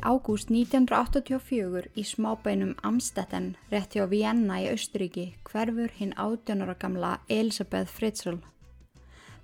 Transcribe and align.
Ágúst 0.00 0.48
1984 0.48 1.90
í 1.94 2.02
smábænum 2.02 2.74
Amstetten 2.82 3.56
rétti 3.68 4.00
á 4.00 4.08
Vienna 4.08 4.56
í 4.62 4.68
Austuríki 4.72 5.34
hverfur 5.44 5.92
hinn 5.92 6.14
átjónara 6.16 6.74
gamla 6.80 7.18
Elisabeth 7.28 7.92
Fritzl. 7.92 8.38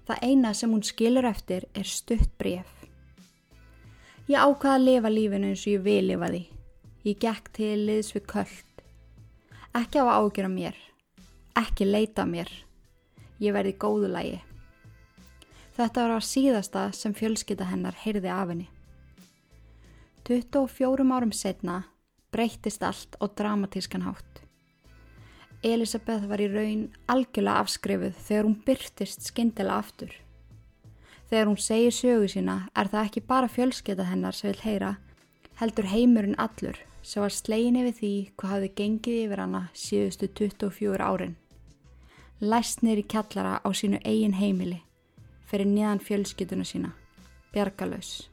Það 0.08 0.22
eina 0.22 0.52
sem 0.54 0.72
hún 0.72 0.84
skilur 0.86 1.28
eftir 1.28 1.66
er 1.74 1.84
stutt 1.84 2.32
bref. 2.38 2.68
Ég 4.28 4.40
ákvaða 4.40 4.78
að 4.78 4.86
lifa 4.86 5.10
lífinu 5.12 5.50
eins 5.50 5.66
og 5.66 5.72
ég 5.74 5.84
vil 5.84 6.06
lifa 6.08 6.30
því. 6.32 6.42
Ég 7.04 7.18
gekk 7.20 7.50
til 7.52 7.76
liðs 7.90 8.14
við 8.16 8.24
köllt. 8.32 8.84
Ekki 9.76 10.00
á 10.00 10.04
að 10.08 10.16
ágjöra 10.22 10.52
mér. 10.52 10.78
Ekki 11.52 11.84
leita 11.84 12.24
mér. 12.24 12.48
Ég 13.44 13.52
verði 13.52 13.76
góðu 13.76 14.08
lægi. 14.08 14.40
Þetta 15.76 16.06
var 16.06 16.16
á 16.16 16.20
síðasta 16.24 16.86
sem 16.96 17.12
fjölskytta 17.12 17.68
hennar 17.68 17.98
heyrði 18.06 18.32
af 18.32 18.48
henni. 18.48 18.70
24 20.26 21.06
árum 21.14 21.30
setna 21.30 21.84
breyttist 22.34 22.82
allt 22.82 23.14
á 23.22 23.30
dramatískan 23.30 24.02
hátt. 24.02 24.42
Elisabeth 25.62 26.26
var 26.26 26.42
í 26.42 26.48
raun 26.50 26.82
algjörlega 27.06 27.62
afskrifuð 27.62 28.18
þegar 28.26 28.48
hún 28.48 28.56
byrtist 28.66 29.28
skindilega 29.30 29.78
aftur. 29.78 30.10
Þegar 31.30 31.46
hún 31.46 31.62
segir 31.62 31.94
sögu 31.94 32.26
sína 32.26 32.58
er 32.74 32.90
það 32.90 33.06
ekki 33.06 33.24
bara 33.30 33.52
fjölskeita 33.54 34.10
hennar 34.10 34.34
sem 34.34 34.50
vil 34.50 34.66
heyra, 34.66 34.92
heldur 35.62 35.86
heimurinn 35.94 36.38
allur 36.42 36.82
sem 37.06 37.22
var 37.22 37.30
slegin 37.30 37.78
yfir 37.84 37.98
því 38.02 38.14
hvað 38.34 38.56
hafði 38.56 38.74
gengið 38.82 39.22
yfir 39.24 39.46
hana 39.46 39.64
síðustu 39.78 40.26
24 40.42 41.06
árin. 41.06 41.36
Læstnir 42.42 42.98
í 42.98 43.06
kjallara 43.06 43.60
á 43.62 43.68
sínu 43.70 44.02
eigin 44.02 44.34
heimili 44.34 44.82
fyrir 45.46 45.70
niðan 45.70 46.02
fjölskeituna 46.02 46.66
sína, 46.66 46.96
bjargalös. 47.54 48.26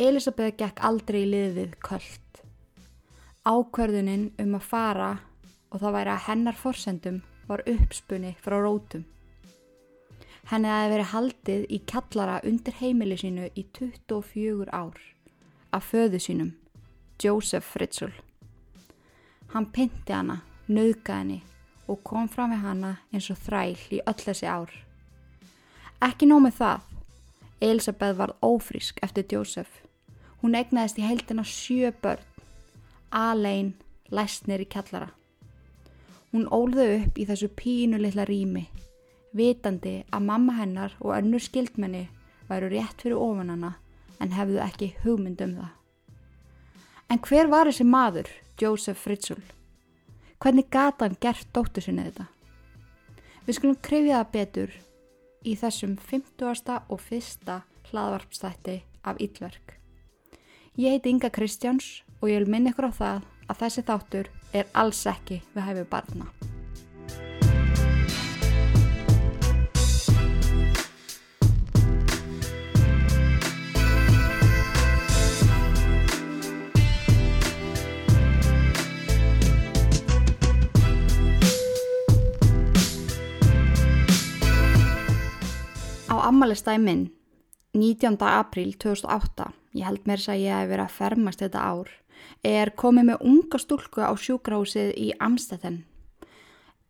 Elisabeth 0.00 0.56
gekk 0.56 0.80
aldrei 0.80 1.20
í 1.26 1.28
liðið 1.28 1.74
kvöld. 1.84 2.38
Ákverðuninn 3.44 4.30
um 4.40 4.54
að 4.56 4.64
fara 4.64 5.10
og 5.68 5.82
það 5.82 5.96
væri 5.98 6.12
að 6.14 6.24
hennar 6.28 6.56
forsendum 6.56 7.18
var 7.48 7.62
uppspunni 7.68 8.32
frá 8.40 8.56
rótum. 8.62 9.04
Henni 10.48 10.70
aðeins 10.72 10.94
verið 10.94 11.10
haldið 11.12 11.66
í 11.68 11.80
kallara 11.92 12.40
undir 12.48 12.78
heimili 12.80 13.18
sínu 13.20 13.50
í 13.52 13.66
24 13.76 14.72
ár 14.72 14.96
af 15.72 15.92
föðu 15.92 16.20
sínum, 16.20 16.54
Joseph 17.22 17.68
Fritzl. 17.68 18.12
Hann 19.52 19.68
pynti 19.72 20.12
hana, 20.12 20.40
nöðga 20.68 21.20
henni 21.20 21.42
og 21.86 22.00
kom 22.04 22.28
fram 22.32 22.52
með 22.54 22.64
hana 22.64 22.96
eins 23.12 23.28
og 23.32 23.40
þræl 23.44 23.76
í 23.92 24.00
öll 24.00 24.18
þessi 24.24 24.48
ár. 24.48 24.72
Ekki 26.02 26.26
nómið 26.26 26.58
það, 26.58 26.90
Elisabeth 27.62 28.18
var 28.18 28.36
ófrísk 28.42 28.98
eftir 29.04 29.28
Joseph 29.30 29.81
Hún 30.42 30.56
egnaðist 30.58 30.98
í 30.98 31.06
heildina 31.06 31.44
sjö 31.46 31.92
börn, 32.02 32.22
alein, 33.14 33.74
læstnir 34.10 34.64
í 34.64 34.66
kjallara. 34.66 35.12
Hún 36.32 36.48
ólðu 36.50 36.86
upp 36.96 37.18
í 37.20 37.26
þessu 37.28 37.46
pínu 37.54 38.00
litla 38.00 38.24
rými, 38.26 38.64
vitandi 39.36 40.00
að 40.10 40.26
mamma 40.26 40.56
hennar 40.56 40.96
og 41.00 41.14
önnur 41.14 41.44
skildmenni 41.44 42.08
væru 42.48 42.70
rétt 42.72 43.04
fyrir 43.04 43.20
ofanana 43.22 43.76
en 44.18 44.34
hefðu 44.34 44.58
ekki 44.64 44.88
hugmynd 45.04 45.44
um 45.44 45.54
það. 45.60 45.70
En 47.12 47.20
hver 47.22 47.50
var 47.52 47.68
þessi 47.68 47.86
maður, 47.86 48.30
Joseph 48.58 48.98
Fritzl? 48.98 49.42
Hvernig 50.42 50.70
gata 50.72 51.06
hann 51.06 51.18
gert 51.20 51.46
dóttu 51.54 51.84
sinni 51.84 52.08
þetta? 52.08 52.26
Við 53.46 53.58
skulum 53.58 53.78
krifja 53.84 54.22
það 54.22 54.32
betur 54.34 54.74
í 55.46 55.54
þessum 55.60 55.94
50. 56.00 56.80
og 56.88 57.06
1. 57.10 57.54
hlaðvarpstætti 57.92 58.80
af 59.04 59.22
Íllverk. 59.22 59.81
Ég 60.74 60.88
heiti 60.88 61.08
Inga 61.08 61.28
Kristjáns 61.28 62.02
og 62.20 62.30
ég 62.32 62.38
vil 62.40 62.48
minna 62.48 62.70
ykkur 62.72 62.86
á 62.88 62.92
það 62.96 63.24
að 63.52 63.58
þessi 63.60 63.82
þáttur 63.84 64.28
er 64.56 64.70
alls 64.72 65.04
ekki 65.04 65.42
við 65.52 65.66
hæfið 65.68 65.88
barna. 65.92 66.32
Á 86.08 86.16
ammælistæði 86.32 86.80
minn 86.80 87.10
19. 87.74 88.20
apríl 88.20 88.74
2008 88.76 89.46
ég 89.72 89.86
held 89.88 90.02
mér 90.04 90.20
að 90.28 90.42
ég 90.42 90.52
hef 90.52 90.66
verið 90.68 90.82
að 90.84 90.96
fermast 90.98 91.40
þetta 91.40 91.60
ár, 91.64 91.92
er 92.44 92.70
komið 92.76 93.06
með 93.08 93.22
unga 93.30 93.60
stúlku 93.62 94.04
á 94.04 94.12
sjúkrahúsið 94.12 94.90
í 95.00 95.06
Amstetten. 95.16 95.78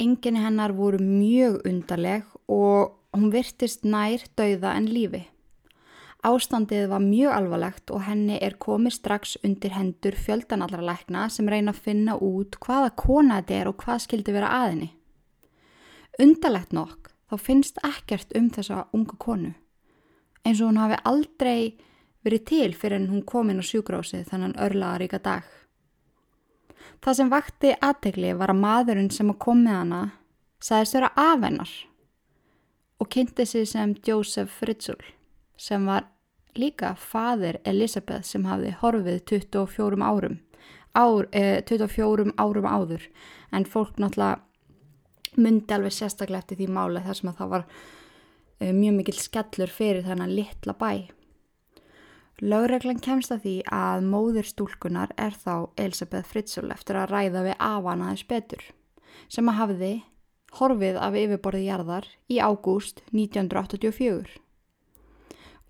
Enginni 0.03 0.43
hennar 0.43 0.75
voru 0.75 0.98
mjög 0.98 1.60
undarleg 1.70 2.26
og 2.50 2.97
hún 3.15 3.31
virtist 3.31 3.87
nær 3.87 4.26
dauða 4.34 4.75
en 4.75 4.91
lífi. 4.91 5.22
Ástandið 6.26 6.88
var 6.91 7.06
mjög 7.06 7.38
alvarlegt 7.38 7.94
og 7.94 8.03
henni 8.09 8.43
er 8.43 8.59
komið 8.59 8.99
strax 8.99 9.38
undir 9.47 9.78
hendur 9.78 10.19
fjöldanallra 10.19 10.82
lækna 10.82 11.28
sem 11.31 11.47
reyna 11.47 11.70
að 11.70 11.82
finna 11.87 12.19
út 12.19 12.59
hvaða 12.59 12.91
kona 12.99 13.38
þetta 13.38 13.60
er 13.60 13.70
og 13.70 13.78
hvað 13.87 14.04
skildi 14.09 14.34
vera 14.34 14.50
aðinni. 14.64 14.91
Undarlegt 16.19 16.75
nokk 16.75 17.14
þá 17.31 17.38
finnst 17.38 17.78
ekkert 17.87 18.34
um 18.34 18.50
þessa 18.50 18.88
unga 18.91 19.14
konu 19.22 19.54
eins 20.47 20.60
og 20.60 20.70
hún 20.70 20.80
hafi 20.82 20.98
aldrei 21.08 21.75
verið 22.22 22.44
til 22.47 22.75
fyrir 22.78 23.00
en 23.00 23.10
hún 23.10 23.25
kom 23.26 23.50
inn 23.50 23.62
á 23.62 23.66
sjúgrásið 23.66 24.28
þannan 24.30 24.58
örlaðaríka 24.62 25.19
dag. 25.22 25.47
Það 27.03 27.16
sem 27.19 27.30
vakti 27.32 27.72
aðtegli 27.82 28.34
var 28.38 28.52
að 28.52 28.62
maðurinn 28.62 29.10
sem 29.10 29.32
kom 29.34 29.64
með 29.64 29.78
hana 29.81 30.02
sagðist 30.62 30.98
vera 30.98 31.10
afennar 31.19 31.72
og 33.02 33.10
kynnti 33.10 33.47
sig 33.47 33.66
sem 33.66 33.97
Joseph 34.06 34.52
Fritzl 34.60 35.02
sem 35.58 35.86
var 35.86 36.06
líka 36.54 36.94
fadir 36.98 37.58
Elisabeth 37.64 38.26
sem 38.28 38.44
hafði 38.47 38.75
horfið 38.82 39.22
24 39.31 40.04
árum, 40.04 40.38
ár, 40.94 41.26
eh, 41.32 41.62
24 41.62 42.32
árum 42.38 42.66
áður 42.66 43.08
en 43.52 43.64
fólk 43.64 43.98
náttúrulega 43.98 44.41
myndi 45.36 45.75
alveg 45.75 45.92
sérstaklega 45.92 46.38
eftir 46.38 46.58
því 46.60 46.69
máli 46.69 47.02
þar 47.02 47.16
sem 47.16 47.31
að 47.31 47.36
það 47.41 47.48
var 47.48 47.64
mjög 48.70 48.94
mikil 49.00 49.18
skellur 49.18 49.72
fyrir 49.72 50.06
þennan 50.06 50.34
litla 50.36 50.76
bæ. 50.78 50.92
Lögreglan 52.42 52.98
kemst 53.02 53.30
að 53.30 53.44
því 53.44 53.56
að 53.70 54.06
móðir 54.10 54.46
stúlkunar 54.48 55.12
er 55.20 55.34
þá 55.38 55.70
Elisabeth 55.78 56.26
Fritzl 56.26 56.72
eftir 56.74 56.98
að 56.98 57.12
ræða 57.12 57.44
við 57.46 57.60
afanaðis 57.62 58.24
betur 58.26 58.64
sem 59.30 59.50
að 59.50 59.58
hafiði 59.60 59.92
horfið 60.58 60.98
af 61.00 61.16
yfirborði 61.16 61.66
jarðar 61.68 62.08
í 62.32 62.40
ágúst 62.42 63.04
1984 63.12 64.40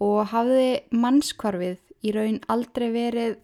og 0.03 0.21
hafiði 0.33 0.71
mannskvarfið 0.97 1.77
í 2.03 2.15
raun 2.17 2.41
aldrei 2.51 2.89
verið, 2.95 3.37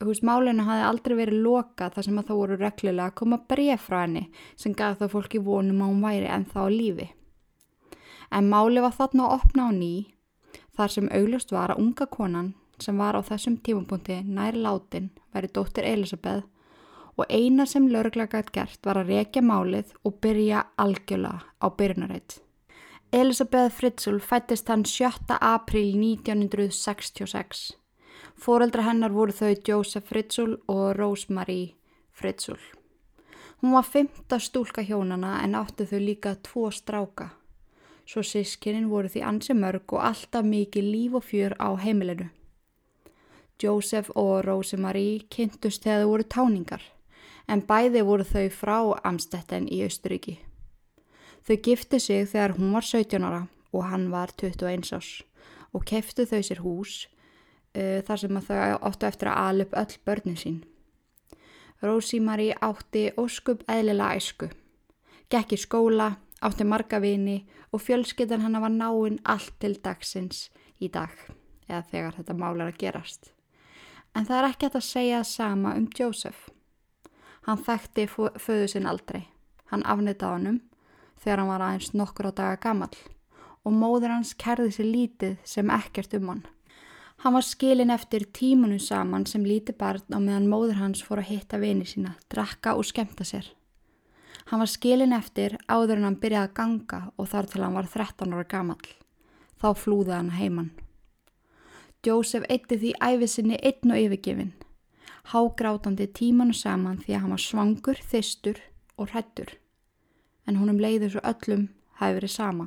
veist 0.00 0.24
málinu 0.24 0.64
hafiði 0.64 0.86
aldrei 0.88 1.16
verið 1.18 1.42
loka 1.44 1.90
þar 1.92 2.06
sem 2.06 2.20
að 2.22 2.30
þá 2.30 2.34
voru 2.38 2.60
reglulega 2.60 3.08
að 3.10 3.18
koma 3.20 3.40
bref 3.48 3.88
frá 3.88 3.98
henni 4.04 4.24
sem 4.54 4.76
gaf 4.78 5.02
þá 5.02 5.08
fólki 5.12 5.42
vonum 5.42 5.82
að 5.82 5.92
hún 5.92 6.06
væri 6.06 6.30
en 6.30 6.46
þá 6.48 6.62
lífi. 6.72 7.10
En 8.32 8.48
máli 8.48 8.80
var 8.80 8.94
þarna 8.96 9.28
að 9.28 9.34
opna 9.36 9.68
á 9.68 9.70
ný 9.76 9.94
þar 10.76 10.92
sem 10.94 11.08
auglust 11.12 11.52
var 11.52 11.72
að 11.72 11.82
unga 11.82 12.06
konan 12.08 12.54
sem 12.80 12.96
var 12.98 13.16
á 13.18 13.20
þessum 13.20 13.58
tímapunkti 13.60 14.22
nær 14.24 14.56
látin 14.56 15.10
væri 15.34 15.50
dóttir 15.52 15.84
Elisabeth 15.84 16.46
og 17.20 17.28
eina 17.28 17.66
sem 17.68 17.90
laurugla 17.92 18.26
gætt 18.32 18.52
gert 18.54 18.88
var 18.88 19.02
að 19.02 19.12
rekja 19.12 19.42
málið 19.44 19.92
og 20.08 20.16
byrja 20.24 20.64
algjörlega 20.80 21.44
á 21.60 21.66
byrjunareitt. 21.76 22.38
Elisabeth 23.12 23.74
Fritzl 23.76 24.16
fættist 24.24 24.72
hann 24.72 24.86
7. 24.88 25.36
april 25.36 25.92
1966. 26.00 27.76
Fóreldra 28.40 28.86
hennar 28.88 29.12
voru 29.12 29.36
þau 29.36 29.52
Joseph 29.68 30.08
Fritzl 30.08 30.56
og 30.72 30.96
Rosemary 30.96 31.74
Fritzl. 32.16 32.56
Hún 33.60 33.76
var 33.76 33.84
fymta 33.84 34.40
stúlka 34.40 34.82
hjónana 34.82 35.42
en 35.44 35.54
áttu 35.54 35.84
þau 35.84 36.00
líka 36.00 36.34
tvo 36.40 36.70
stráka 36.72 37.28
svo 38.06 38.22
sískinin 38.26 38.90
voru 38.90 39.08
því 39.08 39.24
ansi 39.26 39.54
mörg 39.56 39.94
og 39.94 40.04
alltaf 40.04 40.46
mikið 40.46 40.88
líf 40.94 41.18
og 41.18 41.24
fjör 41.24 41.56
á 41.58 41.68
heimilinu. 41.78 42.28
Joseph 43.62 44.10
og 44.14 44.44
Rosemarie 44.46 45.22
kynntust 45.30 45.84
þegar 45.84 46.02
þau 46.02 46.10
voru 46.10 46.24
táningar, 46.26 46.82
en 47.48 47.62
bæði 47.62 48.02
voru 48.06 48.24
þau 48.26 48.48
frá 48.50 48.78
Amstetten 49.06 49.68
í 49.70 49.82
Austuríki. 49.86 50.38
Þau 51.46 51.56
gifti 51.62 52.00
sig 52.00 52.26
þegar 52.30 52.56
hún 52.58 52.72
var 52.74 52.86
17 52.86 53.22
ára 53.22 53.46
og 53.72 53.86
hann 53.90 54.10
var 54.10 54.34
21 54.38 54.92
árs 54.96 55.22
og 55.72 55.86
keftu 55.88 56.26
þau 56.28 56.42
sér 56.44 56.60
hús 56.62 57.06
uh, 57.76 58.02
þar 58.06 58.20
sem 58.20 58.40
þau 58.48 58.76
áttu 58.90 59.08
eftir 59.08 59.30
að 59.30 59.40
ala 59.46 59.66
upp 59.66 59.78
öll 59.82 59.96
börnin 60.06 60.38
sín. 60.38 60.60
Rosemarie 61.82 62.54
átti 62.62 63.08
óskup 63.18 63.64
eðlilega 63.66 64.18
æsku, 64.18 64.48
gekk 65.32 65.56
í 65.56 65.58
skóla, 65.58 66.12
átti 66.42 66.66
marga 66.66 67.00
vini 67.02 67.42
og 67.72 67.82
fjölskyttan 67.82 68.42
hann 68.44 68.60
var 68.60 68.72
náinn 68.72 69.20
allt 69.24 69.54
til 69.62 69.76
dagsins 69.84 70.48
í 70.82 70.90
dag 70.92 71.14
eða 71.68 71.82
þegar 71.90 72.18
þetta 72.18 72.36
mál 72.38 72.60
er 72.60 72.72
að 72.72 72.80
gerast. 72.82 73.32
En 74.14 74.26
það 74.28 74.38
er 74.38 74.48
ekki 74.50 74.68
að 74.68 74.84
segja 74.84 75.22
sama 75.24 75.76
um 75.78 75.88
Joseph. 75.98 76.50
Hann 77.46 77.62
þekkti 77.62 78.06
föðu 78.12 78.68
sinn 78.68 78.86
aldrei. 78.86 79.24
Hann 79.72 79.86
afnitaði 79.88 80.36
honum 80.36 80.60
þegar 81.22 81.40
hann 81.40 81.52
var 81.52 81.64
aðeins 81.64 81.92
nokkur 81.94 82.28
á 82.28 82.32
daga 82.34 82.58
gammal 82.60 82.92
og 83.62 83.74
móður 83.78 84.16
hans 84.16 84.34
kerði 84.34 84.74
sér 84.74 84.90
lítið 84.90 85.38
sem 85.46 85.70
ekkert 85.70 86.14
um 86.18 86.28
hann. 86.32 86.44
Hann 87.22 87.36
var 87.36 87.46
skilin 87.46 87.94
eftir 87.94 88.26
tímunum 88.34 88.80
saman 88.82 89.24
sem 89.30 89.44
lítið 89.46 89.78
barn 89.78 90.02
á 90.10 90.18
meðan 90.18 90.50
móður 90.50 90.80
hans 90.82 91.04
fór 91.06 91.22
að 91.22 91.30
hitta 91.30 91.60
vini 91.62 91.86
sína, 91.86 92.16
drakka 92.26 92.74
og 92.74 92.88
skemta 92.88 93.24
sér. 93.24 93.46
Hann 94.50 94.62
var 94.62 94.70
skilin 94.70 95.14
eftir 95.16 95.56
áður 95.68 96.00
en 96.00 96.08
hann 96.08 96.20
byrjaði 96.22 96.48
að 96.48 96.56
ganga 96.58 97.00
og 97.16 97.28
þar 97.30 97.48
til 97.50 97.62
hann 97.62 97.76
var 97.78 97.88
13 97.90 98.34
ára 98.34 98.48
gamall. 98.48 98.88
Þá 99.62 99.68
flúði 99.78 100.16
hann 100.16 100.32
heimann. 100.34 100.72
Jósef 102.02 102.42
eitti 102.50 102.80
því 102.82 102.92
æfisinni 102.98 103.60
einn 103.62 103.94
og 103.94 104.00
yfirgefin, 104.02 104.54
hágrátandi 105.30 106.08
tímanu 106.10 106.56
saman 106.58 106.98
því 106.98 107.14
að 107.14 107.20
hann 107.22 107.34
var 107.36 107.42
svangur, 107.44 108.00
þystur 108.10 108.58
og 108.98 109.12
hrættur. 109.12 109.52
En 110.46 110.58
húnum 110.58 110.82
leiði 110.82 111.12
svo 111.12 111.22
öllum 111.22 111.68
hafi 112.00 112.18
verið 112.18 112.34
sama. 112.34 112.66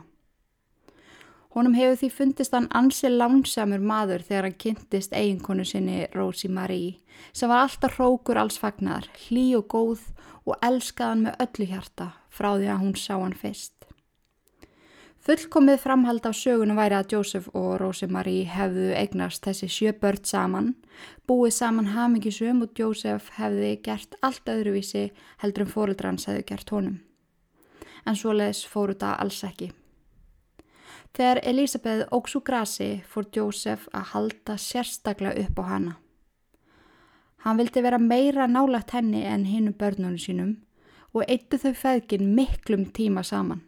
Honum 1.56 1.76
hefur 1.78 1.96
því 2.02 2.08
fundist 2.12 2.52
hann 2.52 2.66
ansi 2.76 3.08
lánsamur 3.08 3.80
maður 3.80 4.26
þegar 4.28 4.50
hann 4.50 4.58
kynntist 4.60 5.14
eiginkonu 5.16 5.64
sinni 5.64 6.02
Rósi 6.12 6.50
Marí 6.52 6.98
sem 7.32 7.48
var 7.48 7.64
alltaf 7.64 7.96
hrókur 7.96 8.36
alls 8.42 8.58
fagnar, 8.60 9.08
hlý 9.28 9.54
og 9.56 9.70
góð 9.72 10.02
og 10.44 10.60
elskaðan 10.60 11.24
með 11.30 11.38
öllu 11.46 11.68
hjarta 11.70 12.10
frá 12.28 12.50
því 12.58 12.68
að 12.74 12.82
hún 12.82 12.98
sá 13.00 13.14
hann 13.16 13.38
fyrst. 13.40 13.72
Fullkomið 15.26 15.80
framhald 15.82 16.28
af 16.28 16.36
sögunum 16.38 16.78
væri 16.78 17.00
að 17.00 17.16
Jósef 17.16 17.48
og 17.56 17.80
Rósi 17.82 18.12
Marí 18.12 18.36
hefðu 18.52 18.92
eignast 19.00 19.48
þessi 19.48 19.72
sjö 19.72 19.96
börn 20.04 20.28
saman, 20.28 20.70
búið 21.26 21.56
saman 21.56 21.94
hamingisum 21.96 22.62
og 22.68 22.76
Jósef 22.78 23.32
hefði 23.40 23.72
gert 23.88 24.20
allt 24.22 24.52
öðruvísi 24.52 25.08
heldur 25.40 25.66
en 25.66 25.72
fóruldrans 25.72 26.28
hefðu 26.28 26.46
gert 26.52 26.76
honum. 26.76 27.00
En 28.06 28.20
svo 28.20 28.36
leiðis 28.36 28.68
fóru 28.70 29.00
það 29.00 29.18
alls 29.24 29.42
ekki. 29.48 29.72
Þegar 31.16 31.40
Elisabeth 31.48 32.10
óks 32.12 32.34
úr 32.36 32.44
grasi 32.44 32.90
fór 33.08 33.30
Jósef 33.32 33.86
að 33.96 34.10
halda 34.12 34.58
sérstaklega 34.60 35.46
upp 35.46 35.62
á 35.62 35.66
hana. 35.70 35.94
Hann 37.46 37.62
vildi 37.62 37.84
vera 37.86 38.00
meira 38.02 38.48
nálagt 38.52 38.92
henni 38.92 39.22
en 39.24 39.46
hinnu 39.48 39.72
börnunum 39.80 40.18
sínum 40.20 40.52
og 41.16 41.24
eittu 41.32 41.62
þau 41.62 41.72
feðgin 41.80 42.34
miklum 42.36 42.84
tíma 42.92 43.24
saman. 43.24 43.64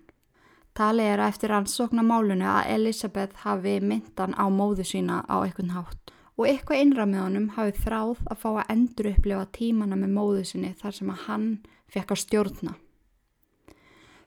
Talið 0.76 1.14
er 1.14 1.24
eftir 1.24 1.56
ansókna 1.56 2.04
málunu 2.04 2.46
að 2.52 2.74
Elisabeth 2.76 3.40
hafi 3.46 3.78
myndan 3.80 4.36
á 4.36 4.46
móðu 4.52 4.84
sína 4.86 5.24
á 5.32 5.40
eitthvað 5.40 5.72
hátt 5.78 6.14
og 6.38 6.46
eitthvað 6.46 6.84
innra 6.84 7.08
með 7.08 7.24
honum 7.24 7.48
hafi 7.56 7.74
þráð 7.80 8.28
að 8.28 8.44
fá 8.44 8.50
að 8.52 8.76
endur 8.76 9.12
upplifa 9.14 9.48
tímana 9.56 9.96
með 9.96 10.14
móðu 10.20 10.44
sinni 10.52 10.76
þar 10.78 11.00
sem 11.00 11.16
að 11.16 11.24
hann 11.30 11.50
fekk 11.88 12.14
að 12.14 12.24
stjórna. 12.26 12.76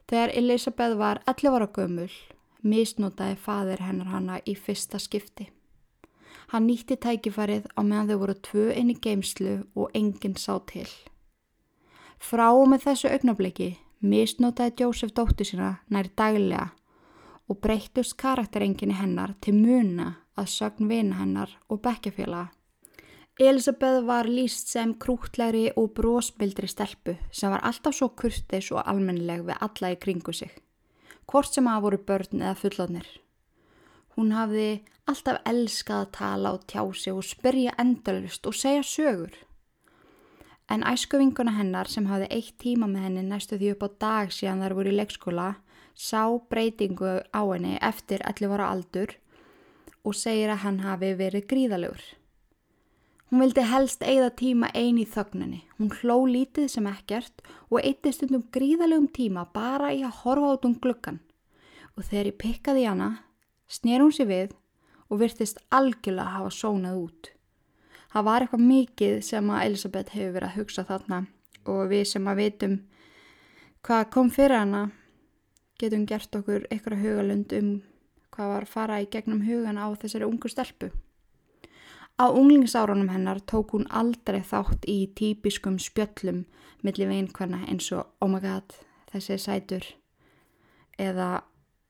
Þegar 0.09 0.39
Elisabeth 0.41 0.97
var 0.99 1.21
11 1.29 1.59
ára 1.61 1.69
gömul 1.77 2.13
misnótaði 2.63 3.37
fadir 3.37 3.83
hennar 3.85 4.11
hana 4.13 4.39
í 4.47 4.55
fyrsta 4.55 4.99
skipti. 4.99 5.49
Hann 6.51 6.67
nýtti 6.67 6.97
tækifarið 6.99 7.69
á 7.79 7.81
meðan 7.87 8.11
þau 8.11 8.19
voru 8.23 8.35
tvö 8.47 8.67
inn 8.75 8.91
í 8.91 8.99
geimslu 8.99 9.61
og 9.79 9.95
enginn 9.95 10.37
sá 10.37 10.59
til. 10.67 10.89
Frá 12.19 12.51
og 12.51 12.67
með 12.73 12.89
þessu 12.89 13.11
augnabliki 13.15 13.71
misnótaði 14.01 14.85
Jósef 14.85 15.13
dóttu 15.17 15.47
sína 15.47 15.77
nær 15.89 16.11
daglega 16.17 16.71
og 17.51 17.61
breyttust 17.65 18.17
karakterenginni 18.21 18.97
hennar 18.99 19.35
til 19.41 19.55
muna 19.57 20.15
að 20.39 20.51
sögn 20.55 20.89
vina 20.91 21.21
hennar 21.21 21.53
og 21.69 21.83
bekkjafélaga. 21.85 22.51
Elisabeth 23.41 24.05
var 24.05 24.29
líst 24.29 24.69
sem 24.69 24.93
krútlegri 25.01 25.71
og 25.81 25.95
brósmildri 25.97 26.69
stelpu 26.69 27.15
sem 27.33 27.53
var 27.53 27.63
alltaf 27.65 27.97
svo 27.97 28.11
kurtis 28.13 28.69
og 28.75 28.83
almennileg 28.85 29.47
við 29.47 29.63
alla 29.65 29.95
í 29.95 30.01
kringu 30.03 30.35
sig 30.37 30.53
hvort 31.31 31.55
sem 31.55 31.69
að 31.71 31.85
voru 31.87 32.01
börn 32.09 32.43
eða 32.43 32.57
fullotnir. 32.59 33.07
Hún 34.17 34.35
hafði 34.35 34.83
alltaf 35.11 35.39
elskað 35.49 36.03
að 36.05 36.13
tala 36.17 36.53
og 36.57 36.67
tjá 36.71 36.83
sig 36.99 37.15
og 37.15 37.27
spyrja 37.27 37.77
endalust 37.79 38.47
og 38.51 38.57
segja 38.59 38.83
sögur. 38.87 39.33
En 40.71 40.85
æskuvinguna 40.87 41.57
hennar 41.57 41.91
sem 41.91 42.07
hafði 42.07 42.29
eitt 42.35 42.55
tíma 42.63 42.87
með 42.91 43.07
henni 43.09 43.27
næstu 43.27 43.59
því 43.59 43.73
upp 43.75 43.87
á 43.87 43.89
dag 44.07 44.35
síðan 44.35 44.63
þar 44.63 44.77
voru 44.79 44.93
í 44.93 44.99
leikskóla 44.99 45.49
sá 45.95 46.23
breytingu 46.51 47.17
á 47.35 47.43
henni 47.51 47.75
eftir 47.83 48.23
11 48.27 48.55
ára 48.55 48.71
aldur 48.75 49.17
og 50.07 50.15
segir 50.15 50.53
að 50.55 50.63
hann 50.65 50.81
hafi 50.85 51.13
verið 51.19 51.49
gríðalegur. 51.51 52.05
Hún 53.31 53.45
vildi 53.45 53.63
helst 53.63 54.01
eigða 54.03 54.33
tíma 54.35 54.73
eini 54.75 55.05
í 55.05 55.09
þögninni. 55.09 55.61
Hún 55.79 55.93
hló 56.01 56.25
lítið 56.27 56.67
sem 56.73 56.87
ekkert 56.91 57.45
og 57.71 57.79
eitti 57.79 58.11
stundum 58.11 58.43
gríðalegum 58.51 59.07
tíma 59.15 59.45
bara 59.55 59.93
í 59.95 60.01
að 60.03 60.17
horfa 60.25 60.55
át 60.57 60.65
um 60.67 60.75
gluggan. 60.75 61.21
Og 61.95 62.09
þegar 62.09 62.31
ég 62.33 62.41
pikkaði 62.43 62.87
hana, 62.89 63.11
snér 63.71 64.03
hún 64.03 64.15
sér 64.15 64.27
við 64.27 64.57
og 65.07 65.21
virtist 65.23 65.61
algjörlega 65.71 66.27
að 66.27 66.35
hafa 66.37 66.51
sónað 66.57 66.99
út. 67.05 67.31
Það 68.11 68.27
var 68.27 68.43
eitthvað 68.43 68.65
mikið 68.67 69.21
sem 69.23 69.51
að 69.55 69.65
Elisabeth 69.69 70.15
hefur 70.17 70.35
verið 70.35 70.49
að 70.49 70.57
hugsa 70.59 70.85
þarna 70.89 71.21
og 71.71 71.83
við 71.93 72.03
sem 72.11 72.27
að 72.27 72.41
vitum 72.41 72.75
hvað 73.87 74.09
kom 74.17 74.33
fyrir 74.35 74.57
hana 74.59 74.81
getum 75.79 76.09
gert 76.09 76.35
okkur 76.35 76.67
eitthvað 76.67 77.05
hugalund 77.05 77.55
um 77.61 77.71
hvað 78.35 78.51
var 78.55 78.67
að 78.67 78.75
fara 78.75 78.99
í 79.05 79.07
gegnum 79.13 79.47
hugan 79.47 79.79
á 79.79 79.87
þessari 79.95 80.27
ungu 80.27 80.51
stelpu. 80.51 80.91
Á 82.21 82.29
unglingsárunum 82.29 83.09
hennar 83.09 83.41
tók 83.41 83.71
hún 83.73 83.87
aldrei 83.89 84.43
þátt 84.45 84.85
í 84.85 85.09
típiskum 85.17 85.79
spjöllum 85.81 86.43
millir 86.85 87.09
veinkvarna 87.09 87.63
eins 87.65 87.87
og 87.97 88.11
oh 88.21 88.29
my 88.29 88.43
god, 88.45 88.75
þessi 89.09 89.33
er 89.33 89.41
sætur 89.41 89.87
eða 91.01 91.29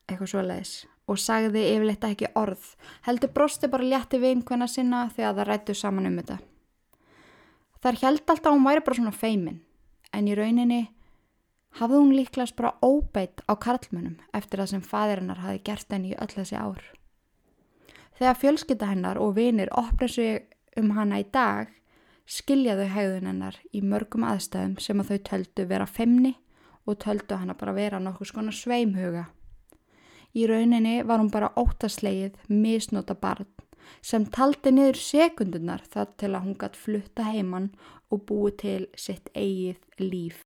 eitthvað 0.07 0.31
svoleiðis 0.31 0.75
og 1.11 1.19
sagði 1.19 1.65
yfirleitt 1.73 2.07
ekki 2.07 2.31
orð, 2.39 2.63
heldur 3.09 3.33
brosti 3.35 3.67
bara 3.73 3.89
létti 3.91 4.21
veinkvarna 4.23 4.71
sinna 4.71 5.09
þegar 5.17 5.35
það 5.41 5.51
rættu 5.51 5.75
saman 5.75 6.07
um 6.07 6.21
þetta. 6.21 6.39
Þar 7.83 8.01
held 8.05 8.23
alltaf 8.23 8.47
að 8.47 8.55
hún 8.55 8.69
væri 8.69 8.87
bara 8.87 9.01
svona 9.01 9.17
feimin, 9.25 9.61
en 10.15 10.31
í 10.31 10.39
rauninni 10.39 10.81
hafði 11.81 12.05
hún 12.05 12.15
líklegast 12.15 12.55
bara 12.55 12.77
óbeitt 12.87 13.43
á 13.51 13.59
karlmönum 13.59 14.21
eftir 14.31 14.63
það 14.63 14.73
sem 14.77 14.89
fadirinnar 14.95 15.43
hafi 15.43 15.63
gert 15.67 15.91
henni 15.91 16.15
í 16.15 16.19
öll 16.23 16.31
þessi 16.37 16.55
ár. 16.55 17.00
Þegar 18.21 18.37
fjölskylda 18.37 18.87
hennar 18.91 19.17
og 19.17 19.39
vinir 19.39 19.71
opna 19.73 20.05
sig 20.13 20.43
um 20.77 20.91
hana 20.93 21.23
í 21.23 21.25
dag, 21.33 21.71
skilja 22.29 22.75
þau 22.77 22.91
hægðun 22.93 23.29
hennar 23.31 23.57
í 23.73 23.81
mörgum 23.81 24.27
aðstæðum 24.29 24.75
sem 24.85 25.01
að 25.01 25.15
þau 25.15 25.21
töldu 25.31 25.65
vera 25.71 25.87
femni 25.89 26.35
og 26.85 26.99
töldu 27.01 27.39
hana 27.41 27.57
bara 27.57 27.73
vera 27.73 28.03
nokkuð 28.03 28.29
skona 28.29 28.53
sveimhuga. 28.53 29.25
Í 30.37 30.45
rauninni 30.47 31.01
var 31.09 31.25
hún 31.25 31.33
bara 31.33 31.49
óttaslegið 31.57 32.37
misnóta 32.53 33.17
barn 33.17 33.49
sem 34.05 34.29
taldi 34.29 34.75
niður 34.77 35.01
sekundunar 35.01 35.89
þar 35.89 36.13
til 36.21 36.35
að 36.35 36.45
hún 36.45 36.61
gætt 36.61 36.77
flutta 36.77 37.25
heimann 37.33 37.73
og 38.13 38.27
búið 38.29 38.57
til 38.67 38.87
sitt 39.01 39.33
eigið 39.33 39.81
líf. 40.05 40.45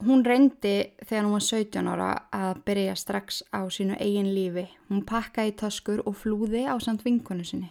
Hún 0.00 0.22
reyndi 0.24 0.94
þegar 1.04 1.26
hún 1.26 1.34
var 1.34 1.44
17 1.44 1.88
ára 1.92 2.08
að 2.32 2.60
byrja 2.64 2.94
strax 2.96 3.42
á 3.52 3.68
sínu 3.68 3.98
eigin 4.00 4.30
lífi. 4.32 4.64
Hún 4.88 5.02
pakkaði 5.04 5.52
taskur 5.60 6.00
og 6.08 6.16
flúði 6.16 6.62
á 6.64 6.72
samt 6.80 7.04
vinkonu 7.04 7.44
sinni. 7.44 7.68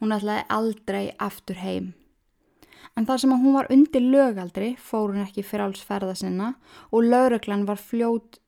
Hún 0.00 0.14
ætlaði 0.16 0.46
aldrei 0.48 1.02
aftur 1.20 1.60
heim. 1.60 1.90
En 2.96 3.04
þar 3.04 3.20
sem 3.20 3.36
hún 3.36 3.58
var 3.58 3.68
undir 3.74 4.00
lögaldri 4.00 4.70
fór 4.80 5.12
hún 5.12 5.26
ekki 5.26 5.44
fyrir 5.44 5.66
alls 5.66 5.84
ferða 5.84 6.16
sinna 6.16 6.54
og 6.88 7.04
lögreglan 7.04 7.68
var 7.68 7.76
fljót 7.76 8.40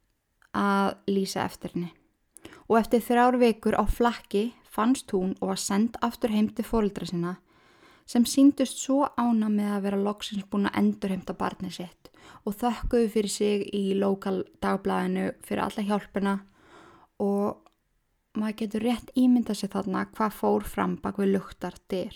að 0.57 0.97
lýsa 1.13 1.45
eftir 1.45 1.77
henni. 1.77 1.93
Og 2.73 2.81
eftir 2.81 3.05
þrjár 3.05 3.37
vekur 3.37 3.77
á 3.77 3.85
flakki 3.85 4.55
fannst 4.65 5.13
hún 5.13 5.37
og 5.43 5.53
var 5.53 5.61
sendt 5.61 6.01
aftur 6.01 6.33
heim 6.33 6.49
til 6.49 6.65
fórildra 6.65 7.05
sinna 7.05 7.37
sem 8.11 8.25
síndust 8.25 8.81
svo 8.81 9.05
ána 9.21 9.53
með 9.53 9.75
að 9.77 9.83
vera 9.85 10.05
loksins 10.09 10.49
búin 10.51 10.71
að 10.71 10.81
endur 10.81 11.13
heimta 11.13 11.37
barnið 11.37 11.77
sitt 11.77 12.10
og 12.45 12.57
þökkuðu 12.61 13.09
fyrir 13.15 13.35
sig 13.35 13.65
í 13.77 13.85
lokal 13.99 14.43
dagblæðinu 14.63 15.31
fyrir 15.47 15.65
alla 15.67 15.87
hjálpina 15.87 16.37
og 17.21 17.71
maður 18.39 18.59
getur 18.63 18.87
rétt 18.87 19.15
ímynda 19.19 19.57
sér 19.57 19.73
þarna 19.75 20.07
hvað 20.15 20.37
fór 20.39 20.69
fram 20.69 20.99
bak 21.03 21.19
við 21.21 21.35
luktar 21.37 21.77
dyr. 21.91 22.15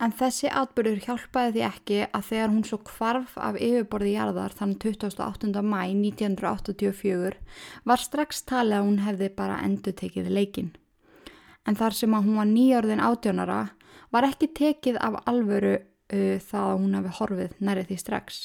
En 0.00 0.14
þessi 0.16 0.48
atbyrður 0.48 1.02
hjálpaði 1.04 1.52
því 1.52 1.64
ekki 1.66 1.96
að 2.08 2.28
þegar 2.30 2.52
hún 2.54 2.62
svo 2.64 2.78
kvarf 2.88 3.34
af 3.36 3.58
yfirborði 3.60 4.14
jarðar 4.14 4.54
þann 4.56 4.78
28. 4.80 5.50
mæ 5.60 5.80
1984 5.90 7.34
var 7.90 8.00
strax 8.00 8.40
talið 8.48 8.78
að 8.78 8.86
hún 8.86 9.02
hefði 9.04 9.28
bara 9.36 9.58
endur 9.66 9.96
tekið 10.00 10.30
leikin. 10.32 10.70
En 11.68 11.76
þar 11.76 11.98
sem 11.98 12.16
að 12.16 12.30
hún 12.30 12.40
var 12.40 12.48
nýjörðin 12.48 13.04
átjónara 13.04 13.60
var 14.10 14.28
ekki 14.30 14.48
tekið 14.56 14.96
af 15.04 15.20
alvöru 15.28 15.76
það 16.10 16.66
að 16.66 16.80
hún 16.82 16.96
hefði 16.98 17.14
horfið 17.18 17.56
nærið 17.60 17.90
því 17.90 17.98
strax. 18.02 18.40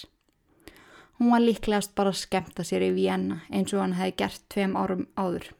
Hún 1.19 1.31
var 1.31 1.43
líklegast 1.43 1.95
bara 1.95 2.11
að 2.11 2.21
skemta 2.21 2.65
sér 2.67 2.83
í 2.89 2.93
Vienna 2.95 3.41
eins 3.49 3.73
og 3.73 3.81
hann 3.81 3.95
hefði 3.97 4.17
gert 4.21 4.47
tveim 4.51 4.75
árum 4.75 5.05
áður. 5.15 5.51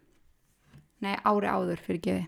Nei, 1.03 1.15
ári 1.23 1.47
áður 1.47 1.83
fyrir 1.83 2.01
gefi. 2.03 2.25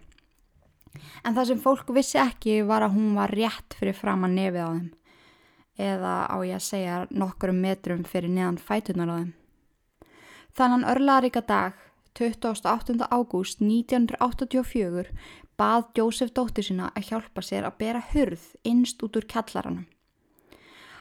En 1.24 1.36
það 1.36 1.50
sem 1.51 1.60
fólk 1.62 1.91
vissi 1.93 2.17
ekki 2.22 2.62
var 2.67 2.86
að 2.86 2.96
hún 2.96 3.17
var 3.17 3.34
rétt 3.36 3.75
fyrir 3.77 3.98
fram 3.98 4.25
að 4.25 4.38
nefið 4.39 4.63
á 4.63 4.69
þeim 4.72 4.88
eða 5.77 6.13
á 6.25 6.38
ég 6.41 6.57
að 6.57 6.65
segja 6.65 7.01
nokkurum 7.13 7.60
metrum 7.62 8.05
fyrir 8.07 8.31
neðan 8.34 8.57
fætunar 8.57 9.12
á 9.13 9.15
þeim. 9.19 9.34
Þannan 10.57 10.88
örlaríka 10.89 11.43
dag, 11.46 11.75
28. 12.17 13.05
ágúst 13.13 13.62
1984, 13.62 15.12
bað 15.58 15.88
Jósef 15.98 16.34
dóttur 16.38 16.66
sína 16.66 16.92
að 16.94 17.12
hjálpa 17.12 17.42
sér 17.42 17.66
að 17.68 17.78
bera 17.82 18.02
hurð 18.14 18.44
innst 18.64 19.02
út 19.04 19.18
úr 19.18 19.26
kjallaranum. 19.26 19.88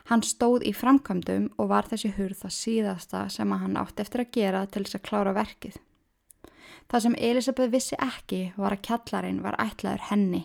Hann 0.07 0.23
stóð 0.23 0.63
í 0.69 0.73
framkvæmdum 0.77 1.49
og 1.59 1.71
var 1.73 1.89
þessi 1.91 2.13
hurð 2.15 2.45
það 2.45 2.55
síðasta 2.57 3.23
sem 3.33 3.53
hann 3.53 3.79
átti 3.81 4.05
eftir 4.05 4.23
að 4.23 4.33
gera 4.37 4.61
til 4.71 4.85
þess 4.85 4.99
að 5.01 5.07
klára 5.09 5.33
verkið. 5.35 5.81
Það 6.87 7.03
sem 7.03 7.17
Elisabeth 7.29 7.73
vissi 7.73 7.97
ekki 7.99 8.41
var 8.57 8.77
að 8.77 8.85
kjallarinn 8.87 9.43
var 9.43 9.59
ætlaður 9.59 10.05
henni. 10.13 10.43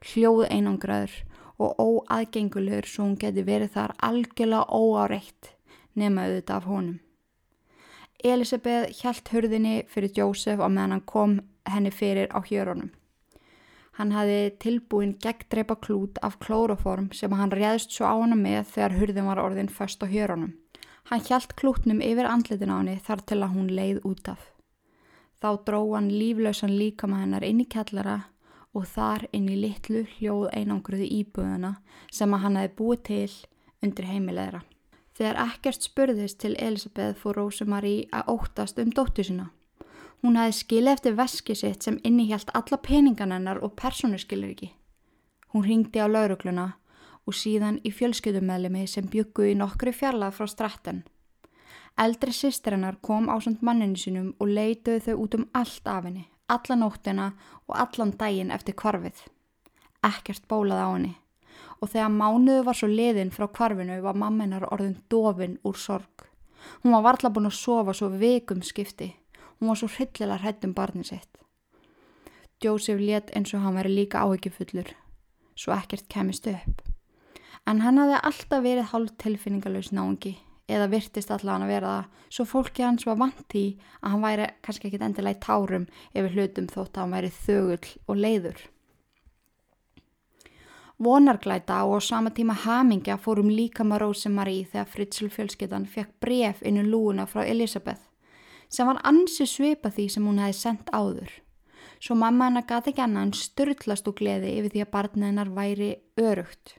Hljóð 0.00 0.46
einangraður 0.48 1.18
og 1.60 1.82
óaðgengulegur 1.84 2.88
svo 2.88 3.04
hún 3.04 3.18
geti 3.20 3.44
verið 3.44 3.74
þar 3.74 3.94
algjörlega 4.08 4.72
óáreitt 4.72 5.52
nema 6.00 6.24
auðvitað 6.24 6.56
af 6.56 6.70
honum. 6.70 7.00
Elisabeth 8.24 8.96
hjælt 9.00 9.28
hurðinni 9.32 9.74
fyrir 9.88 10.16
Jósef 10.16 10.60
og 10.60 10.72
meðan 10.72 10.96
hann 10.96 11.04
kom 11.04 11.36
henni 11.68 11.92
fyrir 11.92 12.32
á 12.32 12.40
hjörunum. 12.40 12.90
Hann 14.00 14.14
hafi 14.16 14.54
tilbúin 14.56 15.10
gegndreipa 15.20 15.74
klút 15.76 16.18
af 16.24 16.38
klóroform 16.40 17.10
sem 17.12 17.34
hann 17.36 17.50
réðst 17.52 17.92
svo 17.92 18.06
á 18.08 18.16
hana 18.16 18.38
með 18.38 18.70
þegar 18.72 18.94
hurðin 18.96 19.26
var 19.28 19.40
orðin 19.42 19.68
först 19.68 20.00
á 20.00 20.08
hjörunum. 20.08 20.54
Hann 21.10 21.20
hjælt 21.20 21.52
klútnum 21.60 22.00
yfir 22.00 22.24
andlitin 22.24 22.72
á 22.72 22.80
henni 22.80 22.94
þar 23.04 23.24
til 23.28 23.38
að 23.44 23.52
hún 23.58 23.68
leið 23.76 24.00
út 24.08 24.32
af. 24.32 24.40
Þá 25.44 25.50
dró 25.68 25.82
hann 25.92 26.08
líflausan 26.08 26.72
líkama 26.80 27.20
hennar 27.20 27.44
inn 27.44 27.60
í 27.60 27.68
kellara 27.68 28.16
og 28.72 28.88
þar 28.88 29.28
inn 29.36 29.52
í 29.52 29.60
litlu 29.66 30.06
hljóð 30.16 30.48
einangruði 30.56 31.12
íbúðuna 31.20 31.76
sem 32.08 32.32
hann 32.32 32.56
hefði 32.56 32.76
búið 32.80 33.06
til 33.10 33.30
undir 33.84 34.08
heimilegra. 34.14 34.64
Þegar 35.12 35.44
ekkert 35.44 35.84
spurðist 35.84 36.40
til 36.40 36.56
Elisabeth 36.56 37.20
fór 37.20 37.36
Rósumari 37.36 37.98
að 38.08 38.32
óttast 38.38 38.80
um 38.80 38.96
dóttu 38.96 39.28
sína. 39.28 39.50
Hún 40.20 40.36
hefði 40.36 40.56
skilið 40.58 40.92
eftir 40.92 41.16
veski 41.16 41.54
sitt 41.56 41.86
sem 41.86 42.00
innihjalt 42.04 42.50
alla 42.54 42.76
peningan 42.76 43.32
hennar 43.32 43.62
og 43.64 43.76
persónu 43.76 44.18
skilir 44.20 44.52
ekki. 44.52 44.72
Hún 45.54 45.64
ringdi 45.64 46.02
á 46.02 46.06
laurugluna 46.08 46.66
og 47.26 47.36
síðan 47.36 47.80
í 47.84 47.92
fjölskyldumæðlimi 47.94 48.86
sem 48.88 49.08
byggu 49.08 49.48
í 49.52 49.56
nokkru 49.56 49.92
fjarlað 49.96 50.36
frá 50.36 50.50
stratten. 50.50 51.04
Eldri 52.00 52.32
sýster 52.32 52.76
hennar 52.76 53.00
kom 53.02 53.28
á 53.32 53.36
samt 53.40 53.64
manninu 53.64 53.96
sínum 53.96 54.34
og 54.38 54.52
leituðu 54.52 55.00
þau 55.06 55.16
út 55.24 55.38
um 55.38 55.48
allt 55.56 55.88
af 55.88 56.04
henni 56.04 56.28
alla 56.50 56.76
nóttina 56.76 57.30
og 57.68 57.76
allan 57.78 58.14
daginn 58.18 58.50
eftir 58.50 58.74
kvarfið. 58.74 59.22
Ekkert 60.06 60.48
bólað 60.50 60.82
á 60.82 60.88
henni 60.90 61.14
og 61.80 61.88
þegar 61.88 62.12
mánuðu 62.12 62.64
var 62.66 62.76
svo 62.76 62.88
liðin 62.90 63.32
frá 63.32 63.46
kvarfinu 63.48 64.00
var 64.04 64.18
mamminar 64.22 64.66
orðin 64.68 64.98
dofin 65.08 65.56
úr 65.64 65.78
sorg. 65.80 66.26
Hún 66.82 66.92
var 66.92 67.06
varla 67.06 67.30
búin 67.32 67.48
að 67.48 67.56
sofa 67.56 67.94
svo 67.96 68.10
vikum 68.20 68.60
skipti. 68.62 69.14
Hún 69.60 69.68
var 69.68 69.76
svo 69.76 69.90
hryllilega 69.92 70.40
hrættum 70.40 70.72
barnið 70.72 71.10
sitt. 71.10 71.40
Jósef 72.64 73.00
let 73.00 73.28
eins 73.36 73.52
og 73.52 73.60
hann 73.60 73.76
veri 73.76 73.92
líka 73.92 74.22
áhyggjufullur, 74.24 74.88
svo 75.52 75.74
ekkert 75.76 76.08
kemist 76.08 76.48
upp. 76.48 76.80
En 77.68 77.82
hann 77.84 78.00
hafði 78.00 78.22
alltaf 78.24 78.64
verið 78.64 78.88
hálf 78.92 79.12
tilfinningalös 79.20 79.92
náðungi 79.92 80.34
eða 80.70 80.88
virtist 80.92 81.30
allavega 81.34 81.66
að 81.66 81.72
vera 81.74 81.92
það 81.92 82.26
svo 82.36 82.46
fólki 82.48 82.84
hans 82.86 83.06
var 83.08 83.18
vant 83.20 83.56
í 83.58 83.64
að 84.00 84.12
hann 84.14 84.24
væri 84.24 84.50
kannski 84.64 84.88
ekkit 84.88 85.06
endilega 85.06 85.36
í 85.36 85.40
tárum 85.44 85.86
yfir 86.14 86.36
hlutum 86.36 86.68
þótt 86.72 86.92
að 86.94 87.02
hann 87.02 87.16
væri 87.16 87.32
þögull 87.38 87.94
og 88.06 88.20
leiður. 88.24 88.60
Vonarglæta 91.00 91.80
og 91.88 91.96
á 91.96 92.00
sama 92.04 92.32
tíma 92.36 92.56
hamingja 92.64 93.16
fórum 93.20 93.48
líka 93.48 93.84
maður 93.84 94.10
Rósemarí 94.10 94.62
þegar 94.68 94.88
Fritzl 94.92 95.32
fjölskyttan 95.32 95.88
fekk 95.88 96.16
bref 96.20 96.60
inn 96.60 96.80
í 96.80 96.84
lúuna 96.84 97.24
frá 97.28 97.44
Elisabeth 97.44 98.09
sem 98.70 98.88
var 98.88 99.00
ansi 99.06 99.46
svipa 99.46 99.90
því 99.92 100.08
sem 100.14 100.26
hún 100.26 100.40
hefði 100.42 100.58
sendt 100.58 100.92
áður. 100.94 101.30
Svo 102.00 102.16
mamma 102.16 102.48
hennar 102.48 102.64
gati 102.68 102.94
ekki 102.94 103.04
annan 103.04 103.34
störtlast 103.36 104.06
og 104.08 104.16
gleði 104.20 104.54
yfir 104.60 104.72
því 104.72 104.84
að 104.86 104.92
barnið 104.94 105.26
hennar 105.28 105.50
væri 105.56 105.90
örugt. 106.20 106.76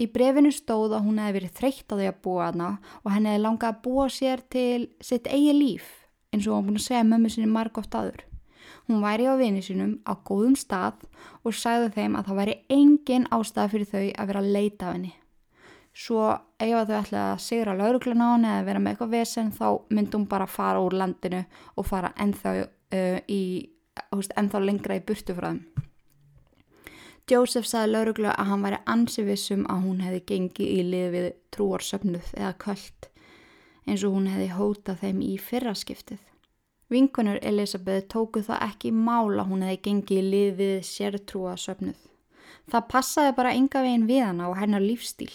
Í 0.00 0.06
brefinu 0.08 0.52
stóð 0.54 0.94
að 0.96 1.06
hún 1.08 1.18
hefði 1.20 1.36
verið 1.40 1.56
þreytt 1.58 1.92
á 1.92 1.94
því 1.98 2.06
að 2.08 2.20
búa 2.24 2.46
hana 2.48 2.68
og 3.02 3.10
henni 3.12 3.32
hefði 3.32 3.44
langað 3.44 3.72
að 3.72 3.80
búa 3.84 4.06
sér 4.12 4.44
til 4.52 4.88
sitt 5.04 5.26
eigi 5.28 5.56
líf 5.56 5.88
eins 6.30 6.46
og 6.46 6.56
hún 6.56 6.68
búin 6.70 6.78
að 6.78 6.86
segja 6.86 7.06
mömmu 7.08 7.32
sinni 7.32 7.50
margótt 7.50 7.96
aður. 7.98 8.22
Hún 8.86 9.02
væri 9.02 9.26
á 9.26 9.34
vini 9.38 9.62
sinum 9.62 9.98
á 10.06 10.14
góðum 10.14 10.56
stað 10.58 11.02
og 11.44 11.54
sagði 11.54 11.90
þeim 11.96 12.16
að 12.18 12.30
það 12.30 12.40
væri 12.40 12.56
engin 12.76 13.28
ástæða 13.34 13.72
fyrir 13.74 13.90
þau 13.90 14.06
að 14.06 14.30
vera 14.30 14.42
að 14.44 14.52
leita 14.56 14.86
af 14.88 14.96
henni. 14.96 15.12
Svo 15.90 16.22
ef 16.30 16.70
þau 16.88 16.96
ætlaði 17.00 17.20
að 17.24 17.42
sigra 17.42 17.74
lauruglun 17.74 18.22
á 18.22 18.28
henni 18.30 18.50
eða 18.52 18.66
vera 18.68 18.82
með 18.82 18.92
eitthvað 18.94 19.14
vesen 19.16 19.52
þá 19.52 19.66
myndi 19.90 20.16
hún 20.16 20.28
bara 20.30 20.46
fara 20.46 20.80
úr 20.84 20.94
landinu 20.96 21.42
og 21.76 21.86
fara 21.86 22.12
ennþá, 22.16 22.54
uh, 22.94 23.18
í, 23.26 23.42
ennþá 24.14 24.62
lengra 24.62 24.96
í 25.00 25.04
burtu 25.04 25.34
frá 25.34 25.50
þeim. 25.50 25.64
Joseph 27.30 27.68
saði 27.68 27.92
lauruglu 27.92 28.30
að 28.32 28.48
hann 28.48 28.64
væri 28.66 28.80
ansivissum 28.90 29.62
að 29.70 29.84
hún 29.86 30.00
hefði 30.02 30.22
gengið 30.26 30.70
í 30.70 30.80
lið 30.82 31.08
við 31.14 31.28
trúarsöfnuð 31.54 32.32
eða 32.38 32.56
kvöld 32.64 33.06
eins 33.86 34.02
og 34.06 34.16
hún 34.16 34.26
hefði 34.30 34.48
hótað 34.54 35.04
þeim 35.04 35.22
í 35.26 35.36
fyrraskiptið. 35.38 36.18
Vinkonur 36.90 37.38
Elisabeth 37.46 38.08
tóku 38.10 38.42
það 38.42 38.64
ekki 38.66 38.90
mála 38.94 39.46
hún 39.46 39.62
hefði 39.62 39.82
gengið 39.84 40.18
í 40.18 40.30
lið 40.32 40.50
við 40.58 40.74
sértrúarsöfnuð. 40.88 42.00
Það 42.70 42.88
passaði 42.90 43.36
bara 43.38 43.54
enga 43.54 43.82
veginn 43.84 44.08
við 44.10 44.24
hana 44.26 44.50
og 44.50 44.58
hennar 44.58 44.82
lífstíl. 44.82 45.30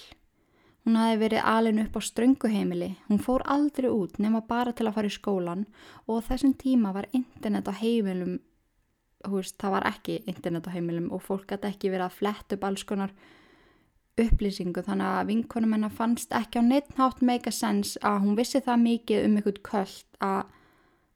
Hún 0.86 1.00
hefði 1.02 1.22
verið 1.24 1.48
alin 1.50 1.82
upp 1.82 1.96
á 1.98 2.02
strönguheimili, 2.06 2.92
hún 3.10 3.22
fór 3.22 3.42
aldrei 3.50 3.88
út 3.90 4.20
nema 4.22 4.44
bara 4.46 4.74
til 4.74 4.86
að 4.86 4.98
fara 5.00 5.10
í 5.10 5.14
skólan 5.16 5.64
og 6.06 6.22
þessum 6.28 6.54
tíma 6.62 6.92
var 6.94 7.08
internet 7.10 7.66
á 7.66 7.74
heimilum 7.74 8.36
veist, 9.32 9.58
það 9.58 9.74
var 9.76 9.88
ekki 9.90 10.20
internet 10.30 10.68
á 10.70 10.76
heimilum 10.76 11.08
og 11.14 11.24
fólk 11.26 11.48
gæti 11.50 11.72
ekki 11.72 11.92
verið 11.94 12.06
að 12.08 12.20
fletta 12.20 12.58
upp 12.58 12.68
alls 12.68 12.84
konar 12.88 13.16
upplýsingu. 14.22 14.84
Þannig 14.86 15.08
að 15.10 15.32
vinkonum 15.32 15.74
hennar 15.76 15.96
fannst 15.96 16.36
ekki 16.36 16.62
á 16.62 16.64
neittnátt 16.64 17.24
make 17.26 17.50
a 17.50 17.56
sense 17.56 18.00
að 18.06 18.22
hún 18.24 18.38
vissi 18.38 18.62
það 18.64 18.86
mikið 18.86 19.26
um 19.26 19.40
einhvern 19.40 19.64
kvöld 19.66 20.20
að 20.24 20.54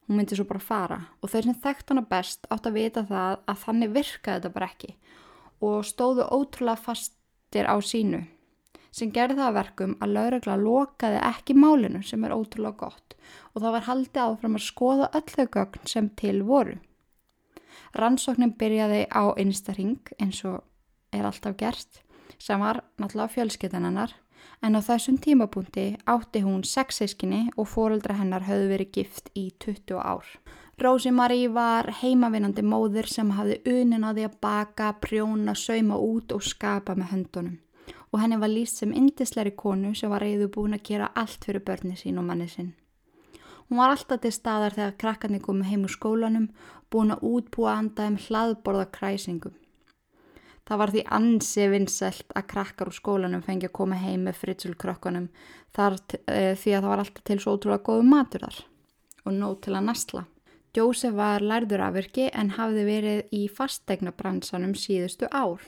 hún 0.08 0.20
myndi 0.20 0.40
svo 0.40 0.48
bara 0.50 0.64
fara. 0.64 1.00
Og 1.22 1.32
þeir 1.32 1.50
sem 1.50 1.62
þekkt 1.64 1.94
hana 1.94 2.06
best 2.10 2.50
átt 2.50 2.68
að 2.68 2.82
vita 2.82 3.06
það 3.06 3.38
að 3.46 3.64
þannig 3.68 3.96
virkaði 3.96 4.42
þetta 4.42 4.54
bara 4.58 4.72
ekki. 4.74 4.92
Og 5.62 5.80
stóðu 5.88 6.28
ótrúlega 6.34 6.82
fastir 6.82 7.70
á 7.70 7.76
sínu 7.84 8.26
sem 8.92 9.12
gerði 9.14 9.40
það 9.40 9.56
verkum 9.58 9.96
að 10.02 10.14
laurugla 10.18 10.58
lokaði 10.60 11.22
ekki 11.30 11.56
málinu 11.58 12.02
sem 12.06 12.24
er 12.26 12.36
ótrúlega 12.36 12.86
gott 12.86 13.16
og 13.54 13.62
það 13.62 13.76
var 13.76 13.88
haldið 13.88 14.22
áfram 14.24 14.58
að 14.58 14.66
skoða 14.66 15.10
öll 15.20 15.28
þau 15.30 15.48
gögn 15.56 15.90
sem 15.90 16.10
til 16.20 16.38
voru. 16.46 16.78
Rannsóknin 17.98 18.56
byrjaði 18.58 19.06
á 19.10 19.24
einstaring 19.38 20.14
eins 20.22 20.42
og 20.46 20.64
er 21.14 21.26
alltaf 21.26 21.58
gert 21.58 22.02
sem 22.38 22.62
var 22.62 22.84
náttúrulega 23.02 23.34
fjölskyttanennar 23.36 24.16
en 24.64 24.78
á 24.78 24.82
þessum 24.84 25.18
tímapunkti 25.22 25.86
átti 26.10 26.44
hún 26.44 26.66
sexiskinni 26.68 27.50
og 27.58 27.70
fóreldra 27.70 28.18
hennar 28.20 28.46
höfðu 28.48 28.74
verið 28.74 28.92
gift 28.98 29.32
í 29.38 29.50
20 29.60 30.00
ár. 30.00 30.26
Rósimarí 30.80 31.50
var 31.52 31.90
heimavinandi 32.02 32.64
móður 32.64 33.10
sem 33.12 33.34
hafði 33.36 33.60
unin 33.68 34.06
á 34.08 34.16
því 34.16 34.30
að 34.30 34.38
baka, 34.42 34.94
prjóna, 35.04 35.56
sauma 35.56 35.98
út 36.00 36.32
og 36.32 36.46
skapa 36.46 36.96
með 36.96 37.12
höndunum 37.16 37.58
og 38.12 38.20
henni 38.22 38.40
var 38.42 38.52
líst 38.52 38.82
sem 38.82 38.94
indisleiri 38.96 39.54
konu 39.58 39.94
sem 39.96 40.12
var 40.12 40.24
reyðu 40.26 40.50
búin 40.54 40.78
að 40.78 40.86
gera 40.90 41.12
allt 41.16 41.46
fyrir 41.46 41.66
börni 41.66 41.96
sín 42.00 42.18
og 42.18 42.26
manni 42.26 42.48
sinn. 42.50 42.74
Hún 43.70 43.78
var 43.78 43.94
alltaf 43.94 44.22
til 44.24 44.34
staðar 44.34 44.74
þegar 44.74 44.98
krakkarnir 45.04 45.44
komið 45.46 45.70
heim 45.70 45.86
úr 45.86 45.94
skólanum, 45.94 46.48
búin 46.90 47.14
að 47.14 47.26
útbúa 47.30 47.76
andaðum 47.78 48.18
hlaðborða 48.26 48.88
kræsingum. 48.96 49.54
Það 50.66 50.82
var 50.82 50.92
því 50.94 51.04
ansi 51.18 51.68
vinnselt 51.70 52.34
að 52.38 52.48
krakkar 52.50 52.90
úr 52.90 52.98
skólanum 52.98 53.46
fengi 53.46 53.70
að 53.70 53.78
koma 53.78 53.98
heim 53.98 54.26
með 54.26 54.42
fritsulkrökkunum 54.42 55.30
þar 55.74 55.96
e, 56.30 56.56
því 56.58 56.74
að 56.74 56.84
það 56.84 56.90
var 56.90 57.04
alltaf 57.04 57.24
til 57.26 57.40
svo 57.42 57.56
ótrúlega 57.58 57.86
góðu 57.88 58.10
matur 58.10 58.46
þar 58.46 58.60
og 59.26 59.34
nóg 59.38 59.56
til 59.66 59.74
að 59.76 59.88
nastla. 59.88 60.26
Jósef 60.78 61.16
var 61.18 61.44
lærður 61.44 61.82
afvirki 61.88 62.28
en 62.30 62.54
hafði 62.56 62.84
verið 62.86 63.34
í 63.36 63.48
fastegna 63.50 64.14
bransanum 64.16 64.76
síðustu 64.78 65.28
ár. 65.34 65.62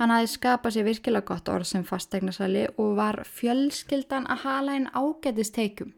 Hann 0.00 0.12
hafði 0.14 0.30
skapað 0.32 0.76
sér 0.76 0.86
virkilega 0.88 1.28
gott 1.28 1.50
orð 1.52 1.68
sem 1.68 1.84
fastegnasali 1.84 2.68
og 2.76 2.94
var 2.96 3.22
fjölskyldan 3.28 4.28
að 4.32 4.46
hala 4.46 4.76
einn 4.76 4.88
ágætisteikum. 4.92 5.92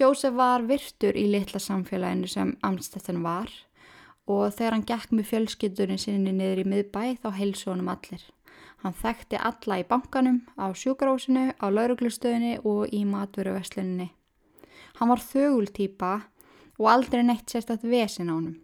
Jósef 0.00 0.32
var 0.32 0.62
virtur 0.64 1.12
í 1.12 1.26
litla 1.28 1.60
samfélaginu 1.60 2.28
sem 2.30 2.54
Amstetten 2.64 3.18
var 3.20 3.50
og 4.30 4.54
þegar 4.54 4.76
hann 4.76 4.86
gekk 4.88 5.10
með 5.12 5.26
fjölskyldurinn 5.28 6.00
sinni 6.00 6.32
niður 6.32 6.62
í 6.62 6.68
miðbæ 6.72 7.02
þá 7.20 7.28
heilsu 7.36 7.68
honum 7.68 7.90
allir. 7.92 8.22
Hann 8.80 8.96
þekkti 8.96 9.36
alla 9.36 9.76
í 9.82 9.84
bankanum, 9.84 10.38
á 10.56 10.72
sjúkarósinu, 10.72 11.50
á 11.52 11.66
lauruglustöðinni 11.68 12.62
og 12.64 12.88
í 12.96 13.02
maturuvesluninni. 13.04 14.08
Hann 14.96 15.12
var 15.12 15.20
þögultýpa 15.20 16.12
og 16.80 16.88
aldrei 16.88 17.20
neitt 17.26 17.52
sérstatt 17.52 17.84
vesin 17.84 18.32
á 18.32 18.34
honum. 18.38 18.56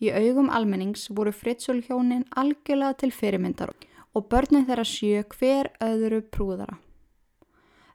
Í 0.00 0.08
augum 0.16 0.48
almennings 0.48 1.10
voru 1.12 1.32
Fritzl 1.32 1.82
hjónin 1.84 2.24
algjörlega 2.40 2.96
til 3.02 3.10
fyrirmyndar 3.12 3.74
og 4.16 4.30
börnin 4.32 4.64
þeirra 4.68 4.86
sjö 4.88 5.24
hver 5.34 5.68
öðru 5.84 6.22
prúðara. 6.32 6.78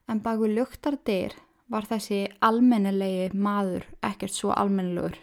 En 0.07 0.21
baku 0.21 0.45
luktar 0.51 1.00
dyr 1.01 1.33
var 1.71 1.88
þessi 1.89 2.27
almennilegi 2.45 3.31
maður 3.33 3.88
ekkert 4.05 4.35
svo 4.38 4.53
almennilegur. 4.53 5.17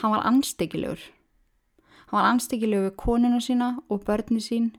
Hann 0.00 0.14
var 0.16 0.24
anstíkilegur. 0.30 1.04
Hann 2.08 2.18
var 2.18 2.30
anstíkilegur 2.32 2.88
við 2.88 2.98
konuna 3.04 3.44
sína 3.44 3.70
og 3.88 4.06
börni 4.08 4.40
sín 4.40 4.72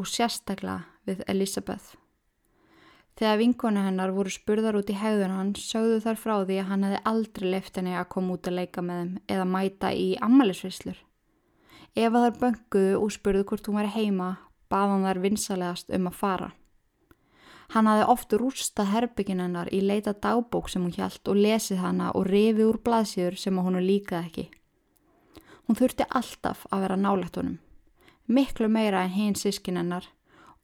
og 0.00 0.08
sérstaklega 0.08 0.86
við 1.04 1.24
Elisabeth. 1.28 1.92
Þegar 3.18 3.40
vinkona 3.40 3.82
hennar 3.88 4.12
voru 4.14 4.30
spurðar 4.30 4.76
út 4.78 4.90
í 4.92 4.94
hegðun 4.94 5.32
hans 5.34 5.64
sögðu 5.66 5.96
þar 6.04 6.18
frá 6.20 6.34
því 6.46 6.58
að 6.62 6.68
hann 6.68 6.84
hefði 6.86 6.98
aldrei 7.10 7.46
leift 7.50 7.78
henni 7.80 7.96
að 7.98 8.10
koma 8.14 8.36
út 8.36 8.46
að 8.46 8.58
leika 8.60 8.82
með 8.84 9.00
þeim 9.00 9.14
eða 9.34 9.46
mæta 9.54 9.88
í 9.90 10.04
ammælisvislur. 10.22 11.00
Ef 11.98 12.12
að 12.14 12.24
þar 12.24 12.36
bönguðu 12.42 12.92
og 13.00 13.10
spurðu 13.10 13.46
hvort 13.50 13.66
hún 13.66 13.78
væri 13.80 13.90
heima, 13.96 14.28
bað 14.70 14.92
hann 14.92 15.06
þar 15.08 15.20
vinsalegast 15.24 15.90
um 15.98 16.06
að 16.06 16.18
fara. 16.20 16.50
Hann 17.74 17.90
hafði 17.90 18.04
oft 18.12 18.36
rústað 18.38 18.92
herbyggin 18.92 19.42
hennar 19.42 19.70
í 19.74 19.80
leita 19.82 20.14
dagbók 20.14 20.70
sem 20.70 20.84
hún 20.86 20.94
hjælt 20.94 21.28
og 21.28 21.40
lesið 21.42 21.82
hana 21.82 22.12
og 22.14 22.28
rifið 22.30 22.68
úr 22.68 22.78
blaðsíður 22.86 23.40
sem 23.42 23.58
hún 23.58 23.80
líkaði 23.82 24.28
ekki. 24.30 24.46
Hún 25.66 25.80
þurfti 25.80 26.06
alltaf 26.06 26.62
að 26.70 26.86
vera 26.86 27.00
nálægt 27.02 27.36
honum. 27.36 27.58
Miklu 28.30 28.70
meira 28.70 29.02
en 29.02 29.12
hinn 29.16 29.36
sískin 29.36 29.76
hennar 29.80 30.06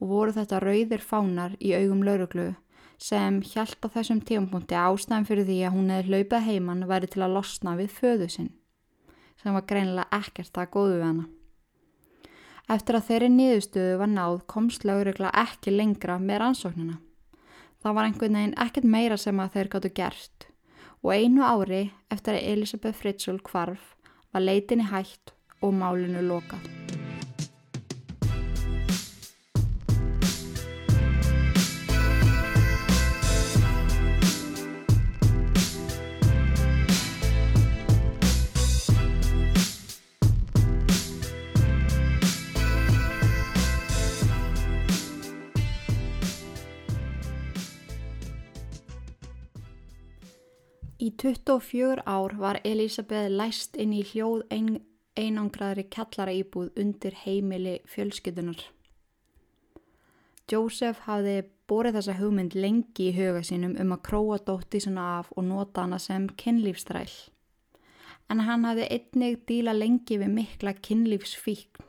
og 0.01 0.11
voru 0.11 0.35
þetta 0.35 0.61
rauðir 0.63 1.05
fánar 1.05 1.57
í 1.61 1.75
augum 1.77 2.03
lauruglu 2.07 2.51
sem 3.01 3.41
hjælt 3.43 3.83
á 3.85 3.89
þessum 3.95 4.21
tífampunkti 4.25 4.77
ástæðan 4.79 5.27
fyrir 5.29 5.49
því 5.49 5.57
að 5.67 5.75
hún 5.77 5.91
hefði 5.93 6.11
hlaupað 6.11 6.47
heimann 6.49 6.87
væri 6.89 7.11
til 7.11 7.25
að 7.25 7.35
losna 7.37 7.75
við 7.79 7.97
föðu 7.99 8.29
sinn 8.31 8.53
sem 9.43 9.57
var 9.57 9.67
greinilega 9.69 10.21
ekkert 10.21 10.57
að 10.57 10.71
góðu 10.73 10.95
við 10.95 11.05
hana. 11.05 11.25
Eftir 12.75 12.97
að 12.97 13.09
þeirri 13.11 13.31
nýðustöðu 13.35 13.99
var 14.01 14.09
náð 14.09 14.39
komst 14.49 14.87
laurugla 14.89 15.33
ekki 15.37 15.75
lengra 15.75 16.17
með 16.17 16.41
rannsóknina. 16.41 16.97
Það 17.85 17.99
var 17.99 18.09
einhvern 18.09 18.39
veginn 18.39 18.57
ekkert 18.65 18.89
meira 18.89 19.21
sem 19.21 19.43
að 19.43 19.59
þeir 19.59 19.73
gáttu 19.75 19.93
gert 19.99 20.49
og 21.05 21.13
einu 21.13 21.45
ári 21.45 21.83
eftir 22.09 22.39
að 22.39 22.49
Elisabeth 22.55 22.97
Fritzl 22.97 23.43
kvarf 23.45 23.93
var 24.33 24.49
leitinni 24.49 24.89
hægt 24.89 25.37
og 25.61 25.77
málinu 25.77 26.25
lokað. 26.25 26.94
24 51.35 52.03
ár 52.07 52.35
var 52.39 52.61
Elisabeth 52.65 53.31
læst 53.31 53.77
inn 53.77 53.93
í 53.93 54.03
hljóð 54.07 54.45
ein, 54.55 54.79
einangraðri 55.19 55.87
kallara 55.91 56.33
íbúð 56.35 56.71
undir 56.79 57.17
heimili 57.25 57.81
fjölskytunar. 57.91 58.61
Joseph 60.51 61.07
hafði 61.09 61.43
borið 61.71 61.99
þessa 61.99 62.17
hugmynd 62.21 62.55
lengi 62.55 63.09
í 63.09 63.15
huga 63.17 63.43
sínum 63.47 63.75
um 63.81 63.95
að 63.97 64.05
króa 64.07 64.39
dótti 64.47 64.83
svona 64.85 65.07
af 65.19 65.33
og 65.35 65.47
nota 65.49 65.87
hana 65.87 65.99
sem 65.99 66.29
kynlífstræl. 66.29 67.11
En 68.31 68.45
hann 68.47 68.65
hafði 68.69 68.89
einnig 68.95 69.43
díla 69.49 69.75
lengi 69.75 70.21
við 70.21 70.31
mikla 70.37 70.77
kynlífsfíkn. 70.77 71.83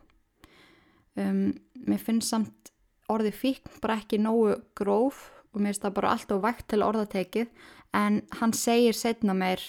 Um, 1.15 1.53
mér 1.86 2.01
finnst 2.01 2.34
samt 2.34 2.73
orði 3.12 3.31
fíkn 3.31 3.79
bara 3.84 4.01
ekki 4.01 4.17
nógu 4.19 4.58
gróf 4.75 5.29
og 5.53 5.62
mér 5.62 5.71
finnst 5.71 5.86
það 5.86 5.97
bara 5.99 6.15
allt 6.15 6.34
og 6.36 6.41
vægt 6.43 6.67
til 6.71 6.84
orðatekið 6.84 7.53
en 7.93 8.21
hann 8.39 8.54
segir 8.54 8.95
setna 8.98 9.34
meir 9.34 9.62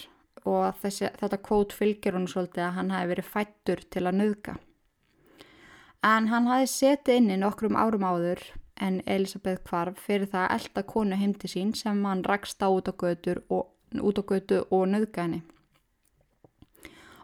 og 0.47 0.77
þessi, 0.81 1.09
þetta 1.19 1.39
kvót 1.43 1.75
fylgir 1.75 2.15
hún 2.15 2.27
svolítið 2.29 2.67
að 2.67 2.77
hann 2.77 2.93
hafi 2.95 3.11
verið 3.11 3.31
fættur 3.33 3.83
til 3.91 4.05
að 4.05 4.19
nöðka. 4.21 4.55
En 6.07 6.29
hann 6.31 6.47
hafi 6.47 6.69
setið 6.71 7.19
inn 7.21 7.33
í 7.33 7.41
nokkrum 7.41 7.75
árum 7.75 8.05
áður 8.07 8.43
en 8.79 9.01
Elisabeth 9.09 9.63
kvarf 9.67 9.99
fyrir 10.05 10.29
það 10.31 10.45
að 10.45 10.55
elda 10.57 10.83
konu 10.91 11.19
heimti 11.19 11.49
sín 11.51 11.73
sem 11.75 12.03
hann 12.05 12.23
rakst 12.27 12.61
á 12.61 12.69
út 12.69 12.87
á 12.87 12.93
götu 12.93 13.39
og, 13.49 13.73
og 13.97 14.87
nöðka 14.93 15.25
henni. 15.25 15.41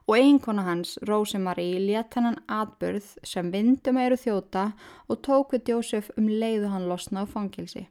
Og 0.03 0.17
eiginkona 0.17 0.65
hans, 0.67 0.97
Rósemarí, 1.07 1.77
let 1.79 2.17
hennan 2.17 2.41
atbyrð 2.51 3.13
sem 3.23 3.53
vindum 3.53 4.01
eiru 4.01 4.17
þjóta 4.19 4.73
og 5.07 5.21
tók 5.23 5.53
við 5.55 5.77
Jósef 5.77 6.09
um 6.17 6.27
leiðu 6.27 6.73
hann 6.73 6.89
losna 6.89 7.23
á 7.23 7.25
fangilsi 7.29 7.85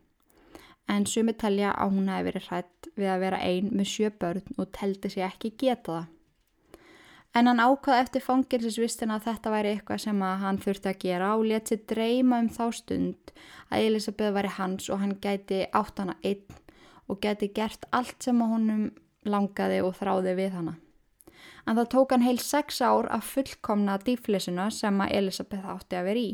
en 0.91 1.07
sumi 1.07 1.35
telja 1.39 1.75
að 1.79 1.95
hún 1.97 2.11
hefði 2.11 2.29
verið 2.29 2.49
hrætt 2.49 2.89
við 2.97 3.13
að 3.13 3.23
vera 3.23 3.39
einn 3.47 3.71
með 3.73 3.89
sjö 3.93 4.11
börn 4.23 4.59
og 4.59 4.73
teldi 4.77 5.13
sér 5.13 5.29
ekki 5.29 5.55
geta 5.59 5.93
það. 5.93 6.11
En 7.33 7.49
hann 7.49 7.63
ákvaði 7.65 8.03
eftir 8.05 8.25
fangilsisvistina 8.27 9.17
að 9.17 9.29
þetta 9.31 9.53
væri 9.55 9.71
eitthvað 9.73 10.03
sem 10.03 10.19
hann 10.21 10.59
þurfti 10.61 10.91
að 10.91 10.99
gera 11.01 11.31
og 11.39 11.47
let 11.49 11.71
sér 11.71 11.81
dreyma 11.89 12.43
um 12.43 12.51
þá 12.53 12.65
stund 12.77 13.33
að 13.73 13.87
Elisabeth 13.87 14.35
væri 14.37 14.51
hans 14.59 14.91
og 14.93 15.01
hann 15.01 15.15
gæti 15.23 15.63
átt 15.73 16.03
hana 16.03 16.19
einn 16.21 16.59
og 17.09 17.23
gæti 17.25 17.49
gert 17.57 17.89
allt 17.91 18.29
sem 18.29 18.43
honum 18.45 18.91
langaði 19.25 19.81
og 19.87 19.97
þráði 19.97 20.37
við 20.37 20.59
hana. 20.59 20.77
En 21.65 21.79
það 21.79 21.91
tók 21.95 22.13
hann 22.13 22.27
heil 22.27 22.39
sex 22.43 22.83
ár 22.85 23.09
að 23.09 23.29
fullkomna 23.31 23.97
dýflisuna 24.03 24.69
sem 24.75 25.01
að 25.01 25.17
Elisabeth 25.23 25.73
átti 25.73 25.97
að 25.97 26.09
vera 26.11 26.27
í 26.27 26.33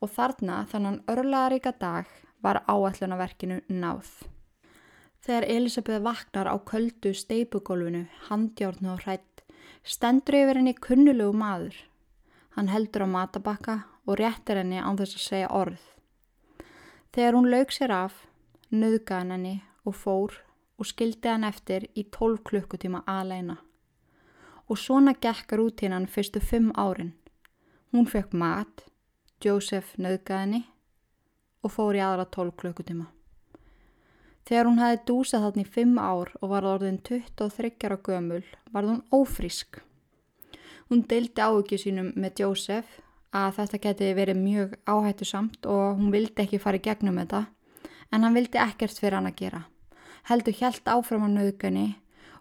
og 0.00 0.12
þarna 0.14 0.62
þannan 0.70 1.00
örlaðaríka 1.10 1.74
dag 1.76 2.08
var 2.42 2.62
áallunaverkinu 2.68 3.60
náð. 3.68 4.08
Þegar 5.20 5.46
Elisabeth 5.52 6.02
vaknar 6.04 6.48
á 6.48 6.56
köldu 6.64 7.12
steipugólfinu, 7.12 8.06
handjárnu 8.28 8.94
og 8.94 9.04
hrætt, 9.04 9.44
stendur 9.84 10.38
yfir 10.38 10.60
henni 10.60 10.74
kunnulegu 10.74 11.34
maður. 11.36 11.76
Hann 12.56 12.72
heldur 12.72 13.04
á 13.04 13.08
matabakka 13.08 13.76
og 14.06 14.16
réttir 14.20 14.62
henni 14.62 14.80
án 14.80 14.96
þess 14.96 15.18
að 15.18 15.26
segja 15.26 15.52
orð. 15.52 15.82
Þegar 17.12 17.36
hún 17.36 17.50
laug 17.52 17.74
sér 17.74 17.92
af, 17.92 18.14
nöðgaði 18.72 19.34
henni 19.36 19.56
og 19.84 19.96
fór 19.98 20.40
og 20.80 20.88
skildi 20.88 21.28
hann 21.28 21.44
eftir 21.44 21.84
í 21.92 22.06
12 22.08 22.40
klukkutíma 22.48 23.04
aðleina. 23.04 23.58
Og 24.70 24.78
svona 24.78 25.12
gekkar 25.12 25.60
út 25.60 25.82
hinn 25.82 25.92
hann 25.92 26.08
fyrstu 26.08 26.40
fimm 26.40 26.70
árin. 26.78 27.12
Hún 27.92 28.06
fekk 28.08 28.32
mat, 28.32 28.86
Joseph 29.44 29.98
nöðgaði 29.98 30.40
henni 30.46 30.62
og 31.62 31.72
fór 31.74 31.98
í 31.98 32.02
aðra 32.04 32.26
12 32.26 32.56
klukkutíma. 32.60 33.06
Þegar 34.48 34.66
hún 34.66 34.80
hafi 34.82 34.98
dúsað 35.06 35.44
þarna 35.46 35.62
í 35.62 35.70
5 35.76 36.00
ár 36.00 36.32
og 36.40 36.50
var 36.50 36.66
orðin 36.66 36.98
23 37.06 37.86
ára 37.86 38.00
gömul 38.02 38.42
var 38.72 38.88
hún 38.88 39.02
ófrísk. 39.14 39.78
Hún 40.90 41.04
deildi 41.06 41.38
ávikið 41.38 41.82
sínum 41.84 42.08
með 42.16 42.42
Jósef 42.42 42.96
að 43.36 43.60
þetta 43.60 43.80
geti 43.84 44.08
verið 44.18 44.40
mjög 44.40 44.72
áhættu 44.90 45.28
samt 45.28 45.66
og 45.70 46.00
hún 46.00 46.10
vildi 46.10 46.42
ekki 46.42 46.58
fara 46.58 46.80
í 46.80 46.82
gegnum 46.82 47.20
þetta 47.20 47.44
en 48.10 48.24
hann 48.26 48.34
vildi 48.34 48.58
ekkert 48.58 48.98
fyrir 48.98 49.20
hann 49.20 49.30
að 49.30 49.38
gera. 49.44 49.62
Heldur 50.26 50.56
hjælt 50.56 50.90
áfram 50.90 51.26
á 51.26 51.30
nöðgunni 51.30 51.86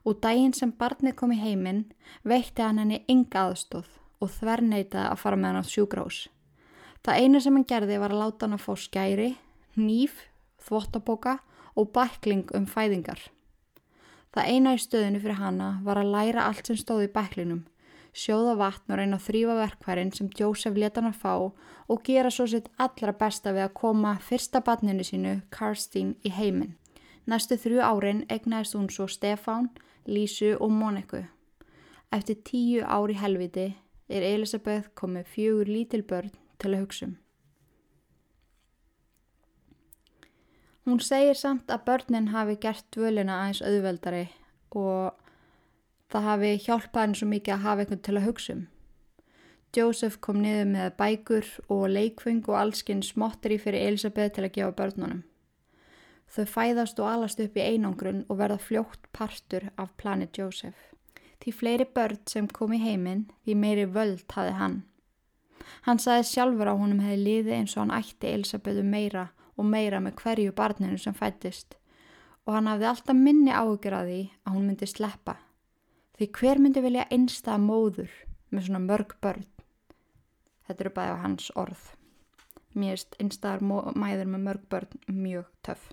og 0.01 0.17
daginn 0.23 0.55
sem 0.57 0.73
barnið 0.73 1.15
kom 1.19 1.35
í 1.35 1.39
heiminn 1.43 1.85
veitti 2.25 2.65
hann 2.65 2.81
henni 2.81 3.03
ynga 3.11 3.49
aðstóð 3.51 3.91
og 4.19 4.33
þverneitaði 4.39 5.11
að 5.11 5.21
fara 5.21 5.37
með 5.37 5.51
hann 5.51 5.61
á 5.61 5.71
sjúgrós. 5.75 6.25
Það 7.05 7.19
eina 7.23 7.39
sem 7.39 7.55
hann 7.55 7.67
gerði 7.67 7.97
var 8.01 8.11
að 8.11 8.21
láta 8.23 8.45
hann 8.45 8.57
að 8.57 8.65
fá 8.65 8.73
skæri, 8.75 9.29
nýf, 9.79 10.25
þvottaboka 10.67 11.37
og 11.79 11.91
bækling 11.95 12.49
um 12.57 12.65
fæðingar. 12.67 13.21
Það 14.35 14.49
eina 14.53 14.73
í 14.75 14.81
stöðinu 14.83 15.21
fyrir 15.23 15.39
hanna 15.39 15.69
var 15.85 16.01
að 16.01 16.11
læra 16.13 16.45
allt 16.49 16.67
sem 16.67 16.77
stóði 16.77 17.07
í 17.07 17.13
bæklinum, 17.13 17.61
sjóða 18.13 18.57
vatn 18.59 18.93
og 18.93 18.99
reyna 18.99 19.17
að 19.17 19.29
þrýfa 19.29 19.55
verkværin 19.61 20.11
sem 20.13 20.29
Jósef 20.37 20.75
leta 20.75 20.99
hann 20.99 21.13
að 21.13 21.21
fá 21.23 21.33
og 21.89 22.03
gera 22.05 22.29
svo 22.33 22.45
sitt 22.51 22.67
allra 22.77 23.15
besta 23.15 23.55
við 23.55 23.65
að 23.69 23.77
koma 23.79 24.17
fyrsta 24.21 24.61
batninu 24.65 25.05
sínu, 25.07 25.39
Karstín, 25.55 26.17
í 26.27 26.29
heiminn. 26.35 26.75
Næstu 27.25 27.55
þrjú 27.61 27.79
árin 27.85 28.25
egnaðist 28.29 28.75
hún 28.75 28.89
svo 28.91 29.07
Stefán, 29.07 29.69
Lísu 30.05 30.57
og 30.59 30.73
Móniku. 30.73 31.23
Eftir 32.11 32.41
tíu 32.43 32.83
ári 32.83 33.15
helviti 33.15 33.71
er 34.09 34.25
Elisabeth 34.25 34.91
komið 34.97 35.27
fjögur 35.29 35.69
lítil 35.69 36.03
börn 36.03 36.31
til 36.59 36.73
að 36.73 36.83
hugsa 36.83 37.07
um. 37.09 37.17
Hún 40.89 41.01
segir 41.05 41.37
samt 41.37 41.69
að 41.69 41.85
börnin 41.85 42.31
hafi 42.33 42.55
gert 42.57 42.85
dvölina 42.95 43.43
aðeins 43.43 43.61
auðveldari 43.61 44.25
og 44.79 45.19
það 46.09 46.27
hafi 46.31 46.51
hjálpað 46.65 47.03
henni 47.03 47.19
svo 47.19 47.27
mikið 47.29 47.55
að 47.55 47.65
hafa 47.67 47.83
einhvern 47.83 48.05
til 48.07 48.17
að 48.17 48.27
hugsa 48.29 48.55
um. 48.55 48.67
Joseph 49.77 50.17
kom 50.25 50.39
niður 50.41 50.71
með 50.71 50.95
bækur 50.97 51.49
og 51.69 51.83
leikfeng 51.93 52.41
og 52.49 52.57
allskinn 52.57 53.03
smottir 53.05 53.53
í 53.53 53.59
fyrir 53.61 53.85
Elisabeth 53.91 54.33
til 54.33 54.47
að 54.47 54.55
gefa 54.55 54.73
börnunum. 54.79 55.21
Þau 56.29 56.45
fæðast 56.49 56.99
og 57.01 57.09
alast 57.09 57.41
upp 57.41 57.57
í 57.57 57.65
einangrun 57.65 58.23
og 58.25 58.41
verða 58.41 58.57
fljótt 58.61 59.05
partur 59.13 59.69
af 59.77 59.93
planið 60.01 60.41
Joseph. 60.41 60.89
Því 61.39 61.53
fleiri 61.53 61.85
börn 61.85 62.17
sem 62.29 62.49
kom 62.49 62.73
í 62.73 62.81
heiminn, 62.81 63.27
því 63.45 63.55
meiri 63.61 63.85
völd 63.85 64.25
hafi 64.33 64.57
hann. 64.57 64.81
Hann 65.85 65.99
saði 66.01 66.25
sjálfur 66.29 66.71
á 66.71 66.75
honum 66.75 67.03
hefði 67.03 67.19
liði 67.23 67.57
eins 67.57 67.75
og 67.75 67.85
hann 67.85 67.97
ætti 67.99 68.31
Elisabetu 68.33 68.83
meira 68.83 69.29
og 69.59 69.67
meira 69.67 69.99
með 70.03 70.17
hverju 70.23 70.55
barninu 70.55 70.97
sem 70.97 71.15
fættist 71.17 71.75
og 72.49 72.55
hann 72.55 72.69
hafði 72.71 72.87
alltaf 72.89 73.17
minni 73.17 73.53
áhugjur 73.53 73.93
að 73.93 74.07
því 74.09 74.21
að 74.41 74.55
hún 74.55 74.65
myndi 74.65 74.87
sleppa. 74.89 75.35
Því 76.17 76.27
hver 76.39 76.61
myndi 76.63 76.81
vilja 76.81 77.05
einstað 77.13 77.61
móður 77.61 78.15
með 78.49 78.65
svona 78.65 78.81
mörg 78.81 79.13
börn? 79.21 79.45
Þetta 80.65 80.83
eru 80.85 80.93
bæðið 80.95 81.13
á 81.13 81.23
hans 81.23 81.51
orð. 81.59 81.83
Mér 82.73 82.95
erst 82.95 83.17
einstaðar 83.21 83.61
mæður 83.93 84.31
með 84.33 84.43
mörg 84.47 84.65
börn 84.71 85.03
mjög 85.13 85.45
töff. 85.65 85.91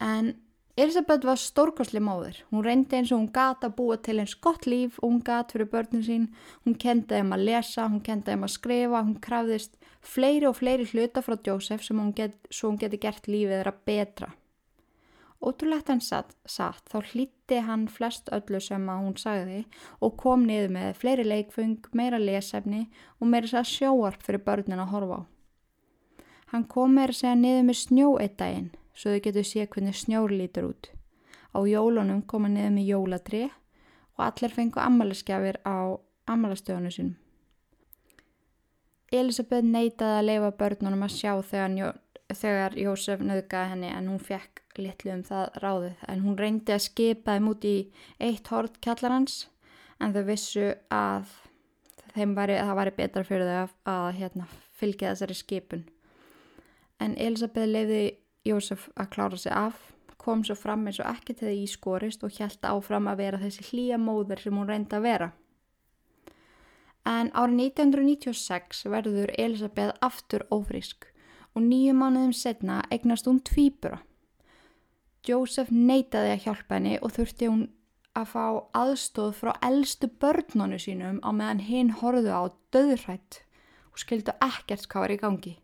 En 0.00 0.32
Elisabeth 0.76 1.24
var 1.24 1.38
stórkosli 1.40 2.02
móður. 2.04 2.42
Hún 2.52 2.60
reyndi 2.60 2.98
eins 2.98 3.08
og 3.08 3.22
hún 3.22 3.30
gata 3.32 3.70
að 3.70 3.76
búa 3.78 3.94
til 3.96 4.18
eins 4.20 4.34
gott 4.44 4.66
líf 4.68 4.98
og 5.00 5.08
hún 5.08 5.22
gat 5.24 5.54
fyrir 5.54 5.70
börnum 5.72 6.02
sín. 6.04 6.26
Hún 6.66 6.76
kendi 6.76 7.16
þeim 7.16 7.32
að 7.32 7.44
lesa, 7.48 7.86
hún 7.88 8.02
kendi 8.04 8.28
þeim 8.28 8.44
að 8.44 8.52
skrifa, 8.52 9.00
hún 9.06 9.16
krafðist 9.24 9.80
fleiri 10.04 10.50
og 10.50 10.58
fleiri 10.60 10.84
hluta 10.90 11.24
frá 11.24 11.38
Jósef 11.48 11.80
sem 11.86 11.96
hún 11.96 12.12
get, 12.12 12.36
hún 12.60 12.76
geti 12.76 13.00
gert 13.00 13.24
lífið 13.24 13.56
þeirra 13.56 13.74
betra. 13.88 14.30
Ótrúlegt 15.40 15.88
hann 15.88 16.04
satt, 16.04 16.36
satt, 16.44 16.84
þá 16.92 17.00
hlýtti 17.08 17.64
hann 17.64 17.88
flest 17.88 18.28
öllu 18.28 18.60
sem 18.60 18.84
að 18.92 19.04
hún 19.06 19.18
sagði 19.20 19.64
og 20.04 20.16
kom 20.20 20.44
niður 20.44 20.76
með 20.76 20.94
fleiri 21.00 21.24
leikfung, 21.24 21.88
meira 21.96 22.20
lesefni 22.20 22.90
og 23.16 23.32
meira 23.32 23.48
sér 23.48 23.64
sjóarp 23.64 24.20
fyrir 24.20 24.44
börnin 24.44 24.84
að 24.84 24.92
horfa 24.92 25.24
á. 25.24 25.28
Hann 26.52 26.68
kom 26.68 27.00
meira 27.00 27.16
sér 27.16 27.38
niður 27.40 27.70
með 27.70 27.86
snjó 27.86 28.18
eitt 28.20 28.36
daginn 28.36 28.74
svo 28.96 29.12
þau 29.12 29.22
getur 29.28 29.46
sé 29.46 29.66
hvernig 29.66 29.96
snjór 29.96 30.32
lítur 30.32 30.70
út. 30.72 30.90
Á 31.52 31.58
jólunum 31.68 32.24
koma 32.26 32.48
niður 32.48 32.74
með 32.74 32.90
jólatri 32.90 33.44
og 34.16 34.24
allir 34.26 34.52
fengu 34.56 34.80
ammaliðskjafir 34.80 35.60
á 35.68 36.00
ammalastöðunu 36.26 36.92
sinum. 36.92 37.16
Elisabeth 39.12 39.64
neytaði 39.64 40.18
að 40.18 40.26
leifa 40.26 40.52
börnunum 40.60 41.04
að 41.06 41.14
sjá 41.14 41.32
þegar, 41.46 41.98
þegar 42.34 42.78
Jósef 42.80 43.22
nöðgaði 43.22 43.72
henni 43.72 43.90
en 43.94 44.08
hún 44.10 44.22
fekk 44.22 44.64
litlu 44.82 45.12
um 45.14 45.22
það 45.24 45.60
ráðið 45.62 46.06
en 46.10 46.24
hún 46.24 46.38
reyndi 46.40 46.74
að 46.74 46.84
skipa 46.88 47.36
þeim 47.36 47.50
út 47.52 47.64
í 47.64 47.76
eitt 48.18 48.50
hort 48.52 48.80
kjallarhans 48.84 49.46
en 50.02 50.12
þau 50.12 50.24
vissu 50.26 50.72
að 50.92 51.30
væri, 52.16 52.58
það 52.58 52.76
væri 52.80 52.94
betra 52.98 53.24
fyrir 53.24 53.48
þau 53.48 53.60
að, 53.62 53.76
að 53.92 54.08
hérna, 54.20 54.48
fylgja 54.76 55.12
þessari 55.14 55.38
skipun. 55.38 55.84
En 57.00 57.16
Elisabeth 57.20 57.68
leiði 57.68 58.02
Jósef 58.46 58.88
að 58.94 59.10
klára 59.14 59.38
sig 59.40 59.52
af, 59.52 59.78
kom 60.22 60.44
svo 60.46 60.54
fram 60.58 60.86
eins 60.86 61.00
og 61.02 61.08
ekki 61.10 61.34
til 61.34 61.48
það 61.48 61.58
í 61.58 61.66
skorist 61.70 62.24
og 62.26 62.34
hjælt 62.34 62.66
áfram 62.66 63.10
að 63.10 63.20
vera 63.22 63.42
þessi 63.42 63.66
hlýja 63.70 63.98
móður 63.98 64.42
sem 64.42 64.58
hún 64.58 64.70
reyndi 64.70 64.98
að 64.98 65.06
vera. 65.06 65.28
En 67.06 67.30
árið 67.30 67.60
1996 67.78 68.86
verður 68.90 69.30
Elisabeth 69.38 69.94
aftur 70.02 70.42
ófrísk 70.50 71.06
og 71.54 71.62
nýju 71.62 71.94
mánuðum 71.94 72.34
setna 72.34 72.80
eignast 72.90 73.28
hún 73.30 73.38
tvýbura. 73.46 74.00
Jósef 75.26 75.70
neytaði 75.70 76.34
að 76.34 76.42
hjálpa 76.46 76.78
henni 76.78 76.98
og 77.02 77.14
þurfti 77.16 77.50
hún 77.50 77.64
að 78.16 78.30
fá 78.32 78.44
aðstóð 78.80 79.32
frá 79.40 79.52
eldstu 79.68 80.08
börnunu 80.22 80.78
sínum 80.82 81.18
á 81.22 81.30
meðan 81.34 81.62
hinn 81.66 81.92
horðu 82.00 82.32
á 82.32 82.42
döðrætt 82.74 83.42
og 83.92 84.02
skildu 84.02 84.34
ekkert 84.44 84.86
hvað 84.90 85.06
var 85.06 85.14
í 85.14 85.20
gangi. 85.22 85.54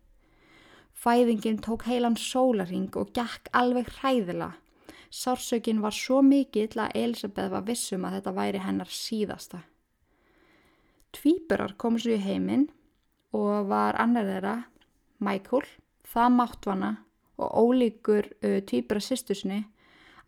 Fæðingin 1.03 1.59
tók 1.59 1.83
heilan 1.91 2.15
sólaring 2.15 2.93
og 2.95 3.11
gekk 3.17 3.49
alveg 3.59 3.89
hræðila. 3.97 4.53
Sársökin 5.11 5.81
var 5.83 5.93
svo 5.97 6.21
mikill 6.23 6.79
að 6.79 6.95
Elisabeth 6.95 7.51
var 7.51 7.65
vissum 7.67 8.07
að 8.07 8.21
þetta 8.21 8.35
væri 8.37 8.61
hennar 8.63 8.93
síðasta. 8.93 9.65
Tvíburar 11.13 11.75
kom 11.77 11.99
svo 11.99 12.15
í 12.15 12.23
heiminn 12.23 12.69
og 13.35 13.67
var 13.69 13.99
annar 14.01 14.31
þeirra, 14.31 14.55
Michael, 15.19 15.67
það 16.07 16.33
máttvana 16.39 16.93
og 17.43 17.51
ólíkur 17.51 18.31
uh, 18.45 18.61
tvíbura 18.63 19.03
sýstusni 19.03 19.65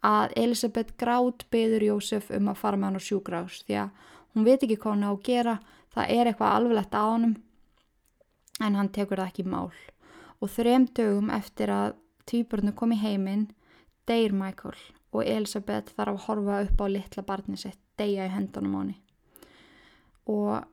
að 0.05 0.35
Elisabeth 0.43 0.99
grátt 1.01 1.47
beður 1.55 1.87
Jósef 1.93 2.31
um 2.35 2.51
að 2.51 2.61
fara 2.61 2.81
með 2.81 2.91
hann 2.91 3.01
á 3.01 3.07
sjúgrás 3.07 3.63
því 3.65 3.81
að 3.87 4.05
hún 4.35 4.47
veit 4.49 4.59
ekki 4.59 4.77
hvað 4.83 4.97
hann 4.97 5.07
á 5.07 5.13
að 5.15 5.25
gera, 5.31 5.59
það 5.95 6.15
er 6.19 6.31
eitthvað 6.31 6.57
alveglegt 6.59 6.99
á 6.99 7.03
honum 7.07 7.35
en 8.61 8.79
hann 8.79 8.93
tekur 8.95 9.23
það 9.23 9.31
ekki 9.31 9.47
mál 9.49 9.71
og 10.41 10.51
þrem 10.51 10.89
dögum 10.97 11.31
eftir 11.35 11.73
að 11.73 11.97
týpurnu 12.31 12.75
kom 12.77 12.95
í 12.95 13.01
heiminn 13.01 13.49
deyr 14.09 14.35
Michael 14.37 14.77
og 15.15 15.23
Elisabeth 15.23 15.95
þarf 15.95 16.15
að 16.15 16.25
horfa 16.27 16.61
upp 16.67 16.85
á 16.85 16.87
litla 16.91 17.25
barni 17.27 17.59
sitt 17.61 17.81
deyja 17.99 18.27
í 18.27 18.35
hendunum 18.35 18.75
á 18.75 18.81
henni. 18.81 18.97
Og 20.27 20.65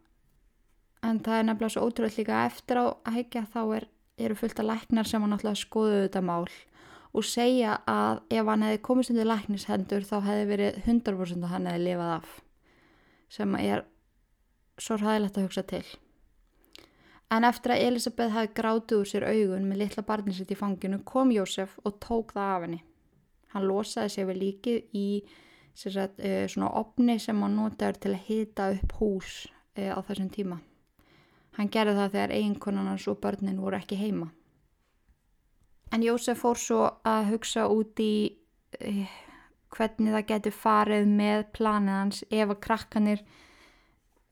en 1.05 1.21
það 1.23 1.37
er 1.37 1.47
nefnilega 1.47 1.73
svo 1.75 1.87
ótrúlega 1.87 2.21
líka 2.21 2.43
eftir 2.47 2.81
að 2.81 3.15
hekja 3.15 3.45
þá 3.53 3.61
er, 3.77 3.87
eru 4.21 4.37
fullt 4.37 4.61
af 4.61 4.69
læknar 4.69 5.09
sem 5.09 5.23
hann 5.23 5.35
alltaf 5.37 5.59
skoðuðu 5.61 6.05
þetta 6.05 6.23
mál 6.25 6.45
og 7.11 7.27
segja 7.27 7.79
að 7.89 8.21
ef 8.31 8.47
hann 8.47 8.63
hefði 8.65 8.83
komist 8.87 9.11
undir 9.11 9.27
læknishendur 9.27 10.05
þá 10.07 10.15
hefði 10.27 10.45
verið 10.51 10.77
100% 10.85 11.45
að 11.47 11.53
hann 11.55 11.67
hefði 11.67 11.87
lifað 11.87 12.13
af 12.19 12.37
sem 13.31 13.57
er 13.59 13.83
svo 14.81 14.97
ræðilegt 14.99 15.39
að 15.39 15.47
hugsa 15.47 15.65
til 15.67 15.83
En 17.31 17.47
eftir 17.47 17.71
að 17.71 17.85
Elisabeth 17.87 18.33
hafi 18.35 18.51
grátið 18.57 18.97
úr 18.97 19.07
sér 19.07 19.25
augun 19.29 19.69
með 19.69 19.85
litla 19.85 20.03
barninsitt 20.03 20.51
í 20.51 20.57
fanginu 20.59 20.99
kom 21.07 21.31
Jósef 21.31 21.77
og 21.87 21.95
tók 22.03 22.33
það 22.35 22.55
af 22.55 22.65
henni. 22.65 22.81
Hann 23.53 23.67
losaði 23.67 24.11
sér 24.11 24.27
við 24.31 24.41
líkið 24.41 24.97
í 24.99 25.05
sagt, 25.75 26.19
uh, 26.19 26.43
svona 26.51 26.73
opni 26.81 27.17
sem 27.19 27.39
hann 27.41 27.55
notaður 27.55 28.01
til 28.03 28.11
að 28.11 28.27
hita 28.27 28.67
upp 28.75 28.97
hús 28.99 29.31
uh, 29.47 29.95
á 29.95 29.99
þessum 30.03 30.29
tíma. 30.33 30.59
Hann 31.55 31.71
gerði 31.71 31.97
það 31.97 32.13
þegar 32.15 32.35
eiginkonarnas 32.35 33.07
og 33.11 33.19
börnin 33.23 33.59
voru 33.63 33.79
ekki 33.79 33.99
heima. 33.99 34.29
En 35.91 36.03
Jósef 36.03 36.39
fór 36.43 36.59
svo 36.59 36.83
að 37.07 37.31
hugsa 37.33 37.67
út 37.71 37.99
í 37.99 38.13
uh, 38.79 39.15
hvernig 39.71 40.15
það 40.17 40.27
getur 40.33 40.55
farið 40.55 41.07
með 41.07 41.45
planið 41.55 41.95
hans 41.95 42.23
ef 42.27 42.49
að 42.49 42.61
krakkanir 42.67 43.23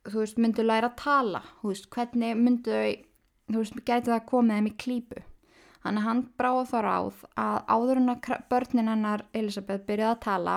þú 0.08 0.24
veist, 0.24 0.40
myndu 0.40 0.64
læra 0.64 0.92
að 0.92 1.00
tala, 1.02 1.44
þú 1.62 1.74
veist, 1.74 1.90
hvernig 1.94 2.40
myndu 2.40 2.80
þú 3.50 3.58
veist, 3.64 3.82
gæti 3.86 4.12
það 4.12 4.26
komið 4.30 4.58
þeim 4.58 4.70
í 4.70 4.78
klípu. 4.84 5.22
Þannig 5.80 6.06
hann 6.06 6.26
bráði 6.38 6.66
þá 6.70 6.80
ráð 6.84 7.22
að 7.40 7.60
áður 7.72 8.02
en 8.02 8.14
að 8.14 8.34
börnin 8.52 8.92
hennar 8.92 9.24
Elisabeth 9.34 9.86
byrjaði 9.88 10.12
að 10.12 10.26
tala 10.26 10.56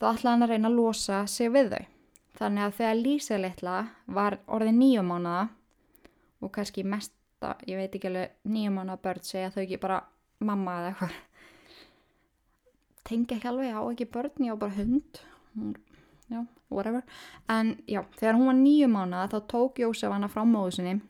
þá 0.00 0.04
ætlaði 0.10 0.32
hann 0.34 0.44
að 0.44 0.52
reyna 0.52 0.68
að 0.70 0.76
losa 0.76 1.22
sig 1.28 1.50
við 1.54 1.72
þau. 1.72 1.86
Þannig 2.40 2.64
að 2.64 2.76
þegar 2.76 3.00
Lísa 3.00 3.38
litla 3.40 3.78
var 4.06 4.38
orðið 4.48 4.76
nýjum 4.76 5.10
mánuða 5.12 5.42
og 6.40 6.52
kannski 6.54 6.84
mesta, 6.88 7.56
ég 7.68 7.80
veit 7.80 7.96
ekki 7.96 8.08
alveg 8.08 8.36
nýjum 8.48 8.78
mánuða 8.80 9.02
börn 9.04 9.26
segja 9.28 9.50
þau 9.52 9.62
ekki 9.64 9.80
bara 9.82 9.98
mamma 10.40 10.78
eða 10.78 10.92
eitthvað. 10.92 11.18
Tengi 13.08 13.36
ekki 13.36 13.50
alveg 13.50 13.76
á 13.76 13.82
ekki 13.82 14.08
börn, 14.14 14.46
ég 14.46 14.56
á 14.56 14.62
bara 14.62 14.76
hund. 14.76 15.20
Hún 15.56 15.74
já, 16.30 16.44
whatever. 16.70 17.04
En 17.48 17.76
já, 17.86 18.02
þegar 18.18 18.38
hún 18.38 18.50
var 18.50 18.58
nýju 18.58 18.90
mánuða 18.90 19.30
þá 19.34 19.38
tók 19.52 19.80
Jósef 19.82 20.12
hana 20.12 20.30
frá 20.30 20.44
móðu 20.46 20.76
sinni 20.78 21.00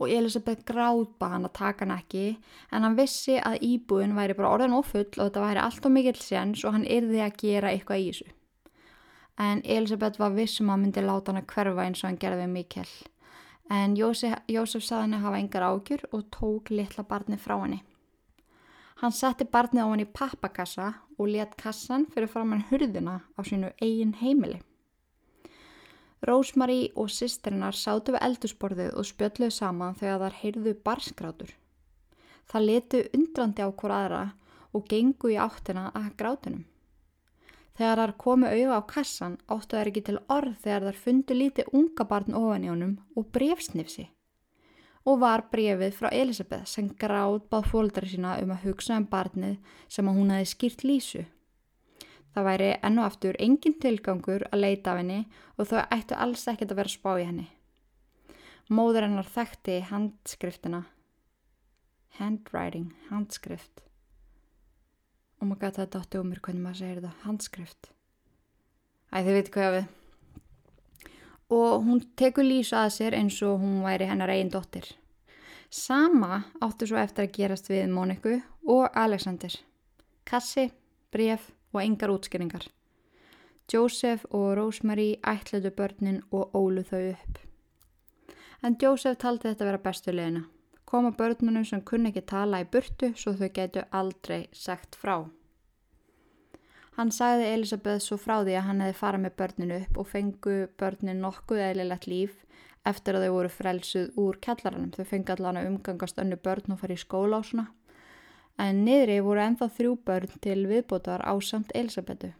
og 0.00 0.08
Elisabeth 0.08 0.64
gráðba 0.64 1.28
hann 1.34 1.44
að 1.44 1.56
taka 1.58 1.84
hann 1.84 1.98
ekki 1.98 2.24
en 2.72 2.86
hann 2.86 2.96
vissi 2.96 3.36
að 3.36 3.60
íbúin 3.66 4.16
væri 4.16 4.36
bara 4.38 4.54
orðin 4.54 4.76
ofull 4.78 5.04
og 5.04 5.26
þetta 5.26 5.44
væri 5.44 5.60
allt 5.60 5.88
og 5.88 5.92
mikill 5.92 6.20
séns 6.20 6.64
og 6.64 6.76
hann 6.76 6.86
yrði 6.88 7.20
að 7.20 7.36
gera 7.42 7.72
eitthvað 7.74 8.00
í 8.00 8.06
þessu. 8.08 8.30
En 9.40 9.60
Elisabeth 9.64 10.20
var 10.20 10.32
vissum 10.36 10.72
að 10.72 10.84
myndi 10.84 11.04
láta 11.04 11.32
hann 11.32 11.42
að 11.42 11.50
hverfa 11.52 11.84
eins 11.84 12.00
og 12.04 12.08
hann 12.08 12.20
gerði 12.20 12.48
mikil 12.48 12.88
en 13.70 13.94
Jósef, 13.96 14.34
Jósef 14.50 14.82
saði 14.82 15.06
hann 15.06 15.18
að 15.20 15.24
hafa 15.26 15.40
engar 15.44 15.66
ágjur 15.68 16.02
og 16.10 16.26
tók 16.34 16.72
litla 16.74 17.04
barni 17.06 17.38
frá 17.38 17.56
henni 17.60 17.80
Hann 19.00 19.14
setti 19.16 19.46
barnið 19.48 19.80
á 19.80 19.88
hann 19.88 20.02
í 20.02 20.10
pappakassa 20.12 20.86
og 21.16 21.30
let 21.32 21.54
kassan 21.60 22.02
fyrir 22.12 22.28
fram 22.28 22.50
hann 22.52 22.66
hurðina 22.68 23.14
á 23.32 23.40
sínu 23.48 23.70
eigin 23.80 24.12
heimili. 24.20 24.58
Rósmarí 26.28 26.90
og 27.00 27.08
sýstrinnar 27.08 27.72
sátu 27.72 28.12
við 28.12 28.26
eldusborðið 28.26 28.98
og 29.00 29.08
spjöldluðu 29.08 29.56
saman 29.56 29.96
þegar 29.96 30.20
þar 30.26 30.36
heyrðu 30.42 30.76
barskrátur. 30.84 31.54
Það 32.44 32.66
letu 32.68 33.02
undrandi 33.16 33.64
á 33.64 33.68
hver 33.72 33.96
aðra 34.02 34.22
og 34.76 34.86
gengu 34.92 35.32
í 35.32 35.40
áttina 35.40 35.88
að 35.96 36.12
grátunum. 36.20 36.66
Þegar 37.80 38.04
þar 38.04 38.16
komu 38.20 38.52
auða 38.52 38.84
á 38.84 38.90
kassan 38.92 39.40
áttu 39.48 39.80
þær 39.80 39.94
ekki 39.94 40.06
til 40.10 40.20
orð 40.28 40.60
þegar 40.60 40.90
þar 40.90 41.02
fundu 41.06 41.40
lítið 41.40 41.72
unga 41.72 42.10
barn 42.12 42.36
ofan 42.36 42.68
í 42.68 42.74
honum 42.74 42.96
og 43.16 43.32
brefsnifsi 43.32 44.10
og 45.08 45.20
var 45.22 45.46
brefið 45.52 45.94
frá 45.96 46.10
Elisabeth 46.12 46.68
sem 46.68 46.88
gráð 47.00 47.40
báð 47.52 47.70
fólkdari 47.72 48.10
sína 48.12 48.36
um 48.42 48.52
að 48.54 48.66
hugsa 48.66 48.98
um 49.00 49.06
barnið 49.08 49.56
sem 49.88 50.08
að 50.08 50.18
hún 50.18 50.32
hefði 50.34 50.50
skýrt 50.52 50.84
lísu. 50.84 51.22
Það 52.34 52.46
væri 52.46 52.70
ennu 52.86 53.02
aftur 53.02 53.38
engin 53.42 53.78
tilgangur 53.82 54.44
að 54.50 54.62
leita 54.62 54.92
af 54.92 55.00
henni 55.00 55.20
og 55.56 55.70
þau 55.70 55.80
ættu 55.90 56.18
alls 56.18 56.46
ekkert 56.52 56.74
að 56.74 56.82
vera 56.82 56.92
spá 56.92 57.10
í 57.18 57.26
henni. 57.26 57.46
Móður 58.70 59.08
hennar 59.08 59.26
þekkti 59.26 59.80
handskriftina. 59.88 60.84
Handwriting, 62.20 62.92
handskrift. 63.08 63.82
Og 65.40 65.48
maður 65.48 65.64
gæti 65.64 65.80
að 65.80 65.86
þetta 65.86 66.02
átti 66.04 66.20
um 66.20 66.28
mér 66.30 66.42
hvernig 66.44 66.62
maður 66.66 66.82
segir 66.82 67.00
þetta, 67.00 67.16
handskrift. 67.24 67.90
Æ, 69.10 69.16
þið 69.24 69.32
veitir 69.38 69.54
hvað 69.56 69.74
við. 69.78 69.88
Og 71.50 71.84
hún 71.84 72.02
tekur 72.16 72.46
Lísu 72.46 72.76
að 72.78 72.92
sér 72.94 73.16
eins 73.18 73.40
og 73.42 73.58
hún 73.62 73.80
væri 73.82 74.06
hennar 74.06 74.30
eigin 74.30 74.52
dóttir. 74.52 74.86
Sama 75.70 76.44
áttu 76.62 76.86
svo 76.86 76.98
eftir 76.98 77.26
að 77.26 77.34
gerast 77.36 77.70
við 77.70 77.90
Móniku 77.90 78.36
og 78.66 78.88
Alexander. 78.94 79.52
Kassi, 80.24 80.70
bref 81.10 81.50
og 81.72 81.82
engar 81.82 82.10
útskýringar. 82.14 82.66
Joseph 83.70 84.24
og 84.34 84.56
Rosemary 84.58 85.16
ætluðu 85.22 85.70
börnin 85.70 86.22
og 86.30 86.54
ólu 86.54 86.82
þau 86.82 87.12
upp. 87.12 87.38
En 88.62 88.76
Joseph 88.82 89.18
taldi 89.18 89.48
þetta 89.48 89.68
vera 89.68 89.82
bestu 89.84 90.12
leina. 90.12 90.42
Koma 90.84 91.12
börnunum 91.14 91.64
sem 91.64 91.82
kunni 91.86 92.10
ekki 92.10 92.26
tala 92.26 92.64
í 92.64 92.66
burtu 92.66 93.12
svo 93.16 93.36
þau 93.38 93.50
getu 93.54 93.84
aldrei 93.94 94.48
sagt 94.52 94.98
frá. 94.98 95.22
Hann 96.98 97.12
sagði 97.14 97.48
Elisabeth 97.54 98.02
svo 98.04 98.18
frá 98.20 98.40
því 98.42 98.56
að 98.58 98.66
hann 98.66 98.80
hefði 98.84 98.98
farað 98.98 99.24
með 99.24 99.36
börninu 99.40 99.76
upp 99.80 99.98
og 100.02 100.08
fengu 100.10 100.56
börnin 100.80 101.22
nokkuð 101.22 101.62
eðlilegt 101.68 102.08
líf 102.10 102.40
eftir 102.88 103.16
að 103.16 103.26
þau 103.26 103.34
voru 103.36 103.52
frelsuð 103.52 104.18
úr 104.20 104.38
kjallaranum. 104.42 104.90
Þau 104.96 105.06
fengi 105.06 105.34
allan 105.34 105.60
að 105.60 105.68
umgangast 105.70 106.18
önnu 106.20 106.38
börn 106.40 106.74
og 106.74 106.80
fara 106.80 106.96
í 106.96 107.00
skóla 107.00 107.40
á 107.40 107.42
svona. 107.46 107.66
En 108.60 108.82
niðri 108.84 109.20
voru 109.24 109.40
enþá 109.44 109.70
þrjú 109.76 109.96
börn 110.04 110.40
til 110.44 110.64
viðbótar 110.68 111.22
á 111.24 111.32
samt 111.40 111.72
Elisabetu 111.74 112.34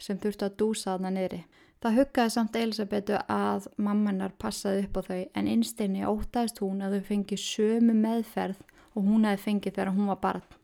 sem 0.00 0.16
þurfti 0.16 0.46
að 0.46 0.56
dúsa 0.56 0.94
þarna 0.94 1.10
niðri. 1.12 1.42
Það 1.80 1.96
huggaði 1.98 2.32
samt 2.32 2.56
Elisabetu 2.56 3.18
að 3.28 3.66
mammanar 3.76 4.32
passaði 4.40 4.86
upp 4.86 5.00
á 5.00 5.02
þau 5.10 5.20
en 5.36 5.50
innsteinni 5.50 6.06
ótaðist 6.08 6.60
hún 6.64 6.80
að 6.84 6.96
þau 6.96 7.06
fengi 7.10 7.38
sömu 7.40 7.96
meðferð 7.96 8.62
og 8.94 9.04
hún 9.04 9.28
hefði 9.28 9.44
fengið 9.44 9.76
þegar 9.76 9.92
hún 9.96 10.10
var 10.12 10.20
barn. 10.24 10.59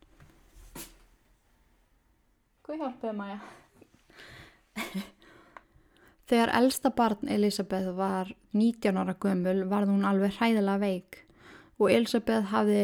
Hvað 2.67 2.81
hjálpaði 2.83 3.15
Maja? 3.15 3.37
Þegar 6.27 6.51
elsta 6.59 6.91
barn 6.91 7.29
Elisabeth 7.31 7.93
var 7.95 8.33
19 8.59 8.99
ára 8.99 9.15
gömul 9.23 9.61
varð 9.71 9.93
hún 9.93 10.09
alveg 10.09 10.35
hræðilega 10.35 10.83
veik 10.83 11.21
og 11.79 11.93
Elisabeth 11.95 12.51
hafði 12.51 12.81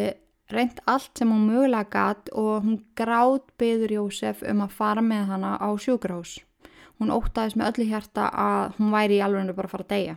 reynd 0.55 0.79
allt 0.87 1.18
sem 1.18 1.33
hún 1.35 1.49
mögulega 1.49 1.90
gatt 1.90 2.31
og 2.31 2.62
hún 2.62 2.79
grátt 2.95 3.51
byður 3.59 3.97
Jósef 3.97 4.45
um 4.47 4.62
að 4.62 4.77
fara 4.79 5.03
með 5.03 5.33
hana 5.33 5.57
á 5.59 5.68
sjúkrahús. 5.75 6.37
Hún 7.03 7.11
ótaðist 7.11 7.59
með 7.59 7.73
öllu 7.73 7.88
hjarta 7.90 8.29
að 8.31 8.79
hún 8.79 8.95
væri 8.95 9.18
í 9.18 9.25
alveg 9.27 9.51
bara 9.57 9.66
að 9.66 9.75
fara 9.75 9.88
að 9.88 9.95
deyja. 9.97 10.16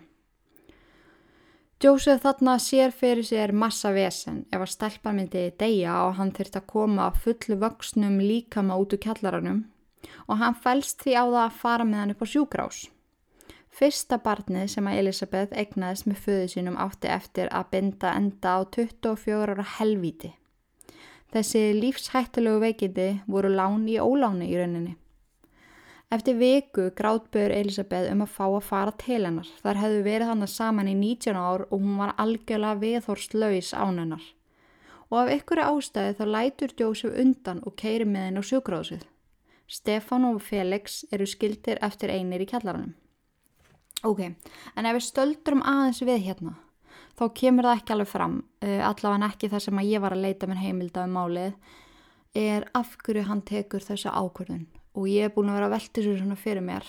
Jósef 1.83 2.21
þarna 2.23 2.53
sér 2.63 2.93
fyrir 2.95 3.25
sér 3.27 3.51
massa 3.51 3.89
vesen 3.91 4.45
ef 4.47 4.61
að 4.63 4.71
stelpan 4.71 5.17
myndi 5.19 5.41
deyja 5.59 5.95
og 6.05 6.13
hann 6.17 6.31
þurft 6.31 6.55
að 6.55 6.69
koma 6.71 7.09
fullu 7.11 7.57
vöxnum 7.61 8.15
líkama 8.23 8.77
út 8.79 8.95
úr 8.95 9.01
kjallaranum 9.03 9.59
og 10.25 10.39
hann 10.39 10.55
fælst 10.55 11.03
því 11.03 11.17
á 11.19 11.23
það 11.25 11.41
að 11.43 11.59
fara 11.59 11.87
með 11.89 11.99
hann 12.01 12.13
upp 12.15 12.23
á 12.23 12.27
sjúkrás. 12.31 12.79
Fyrsta 13.75 14.21
barnið 14.23 14.69
sem 14.71 14.87
að 14.87 15.01
Elisabeth 15.01 15.59
egnaðist 15.59 16.07
með 16.07 16.21
föðu 16.23 16.47
sínum 16.53 16.79
átti 16.79 17.11
eftir 17.11 17.51
að 17.51 17.69
binda 17.75 18.13
enda 18.15 18.55
á 18.55 18.59
24 18.71 19.41
ára 19.43 19.65
helvíti. 19.75 20.31
Þessi 21.35 21.63
lífshættilegu 21.75 22.61
veikindi 22.63 23.09
voru 23.27 23.51
lán 23.51 23.83
í 23.91 23.99
óláni 23.99 24.47
í 24.47 24.55
rauninni. 24.55 24.95
Eftir 26.15 26.37
viku 26.39 26.83
grátböður 26.95 27.51
Elisabeth 27.51 28.07
um 28.07 28.21
að 28.23 28.29
fá 28.31 28.43
að 28.45 28.61
fara 28.63 28.91
til 29.01 29.17
hennar. 29.25 29.47
Þar 29.59 29.79
hefðu 29.81 30.03
verið 30.05 30.29
hann 30.29 30.47
saman 30.47 30.87
í 30.87 30.93
19 30.95 31.35
ár 31.35 31.65
og 31.65 31.81
hún 31.81 31.97
var 31.99 32.13
algjörlega 32.21 32.79
viðhorslaus 32.79 33.73
án 33.75 33.99
hennar. 33.99 34.23
Og 35.09 35.17
af 35.19 35.31
ykkur 35.33 35.59
ástæði 35.65 36.13
þá 36.15 36.23
lætur 36.35 36.75
Jósef 36.79 37.17
undan 37.19 37.59
og 37.67 37.75
keiri 37.81 38.07
með 38.07 38.29
henn 38.29 38.39
á 38.39 38.43
sjúkráðsið. 38.47 39.03
Stefán 39.67 40.29
og 40.29 40.39
Felix 40.45 41.01
eru 41.11 41.27
skildir 41.27 41.81
eftir 41.83 42.13
einir 42.13 42.45
í 42.45 42.47
kjallaranum. 42.47 42.95
Ok, 44.07 44.21
en 44.77 44.87
ef 44.87 44.95
við 44.95 45.05
stöldrum 45.09 45.65
aðeins 45.67 45.99
við 46.05 46.23
hérna, 46.29 46.55
þá 47.17 47.25
kemur 47.41 47.67
það 47.67 47.81
ekki 47.81 47.95
alveg 47.95 48.11
fram, 48.11 48.39
uh, 48.61 48.81
allavega 48.87 49.31
ekki 49.33 49.51
það 49.51 49.65
sem 49.67 49.83
að 49.83 49.91
ég 49.91 50.05
var 50.05 50.15
að 50.15 50.25
leita 50.29 50.47
minn 50.47 50.63
heimilda 50.63 51.07
um 51.09 51.17
málið, 51.17 51.53
er 52.37 52.69
af 52.77 52.95
hverju 53.03 53.25
hann 53.25 53.43
tekur 53.47 53.83
þessa 53.83 54.13
ákvörðun 54.13 54.67
og 54.95 55.09
ég 55.11 55.27
er 55.27 55.33
búin 55.35 55.51
að 55.51 55.59
vera 55.59 55.69
að 55.69 55.75
velta 55.75 55.99
þessu 55.99 56.15
svona 56.19 56.39
fyrir 56.39 56.65
mér. 56.65 56.87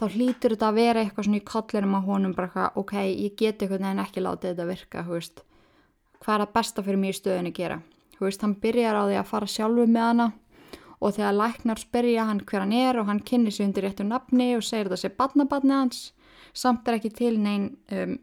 Þá 0.00 0.04
hlýtur 0.16 0.54
þetta 0.54 0.68
að 0.68 0.78
vera 0.80 1.02
eitthvað 1.02 1.26
svona 1.28 1.38
í 1.38 1.46
kollinum 1.46 1.96
á 1.96 2.00
honum 2.06 2.34
bara 2.34 2.48
eitthvað, 2.48 2.78
ok, 2.82 2.94
ég 3.06 3.34
get 3.38 3.62
eitthvað 3.62 3.88
en 3.90 4.02
ekki 4.02 4.24
láta 4.24 4.48
þetta 4.50 4.68
virka, 4.68 5.04
hú 5.06 5.16
veist, 5.16 5.42
hvað 6.22 6.34
er 6.34 6.44
að 6.46 6.54
besta 6.56 6.84
fyrir 6.86 7.02
mér 7.02 7.14
í 7.14 7.18
stöðinu 7.18 7.52
að 7.52 7.58
gera? 7.60 7.76
Hú 8.18 8.26
veist, 8.26 8.42
hann 8.42 8.56
byrjar 8.62 8.98
á 8.98 9.02
því 9.06 9.18
að 9.20 9.30
fara 9.30 9.50
sjálfu 9.52 9.86
með 9.86 10.08
hana 10.08 10.28
og 11.02 11.16
þegar 11.16 11.38
læknar 11.38 11.82
spyrja 11.82 12.26
hann 12.28 12.42
hver 12.46 12.62
hann 12.62 12.74
er 12.78 12.98
og 13.00 13.08
hann 13.10 13.22
kynni 13.26 13.50
sig 13.50 13.66
undir 13.66 13.86
réttu 13.86 14.06
nafni 14.06 14.52
og 14.56 14.62
segir 14.66 14.90
þetta 14.90 15.00
sé 15.02 15.10
badnabadni 15.18 15.74
hans, 15.74 16.02
samt 16.54 16.86
er 16.88 16.98
ekki 16.98 17.10
til 17.14 17.34
neyn 17.42 17.72
um, 17.94 18.18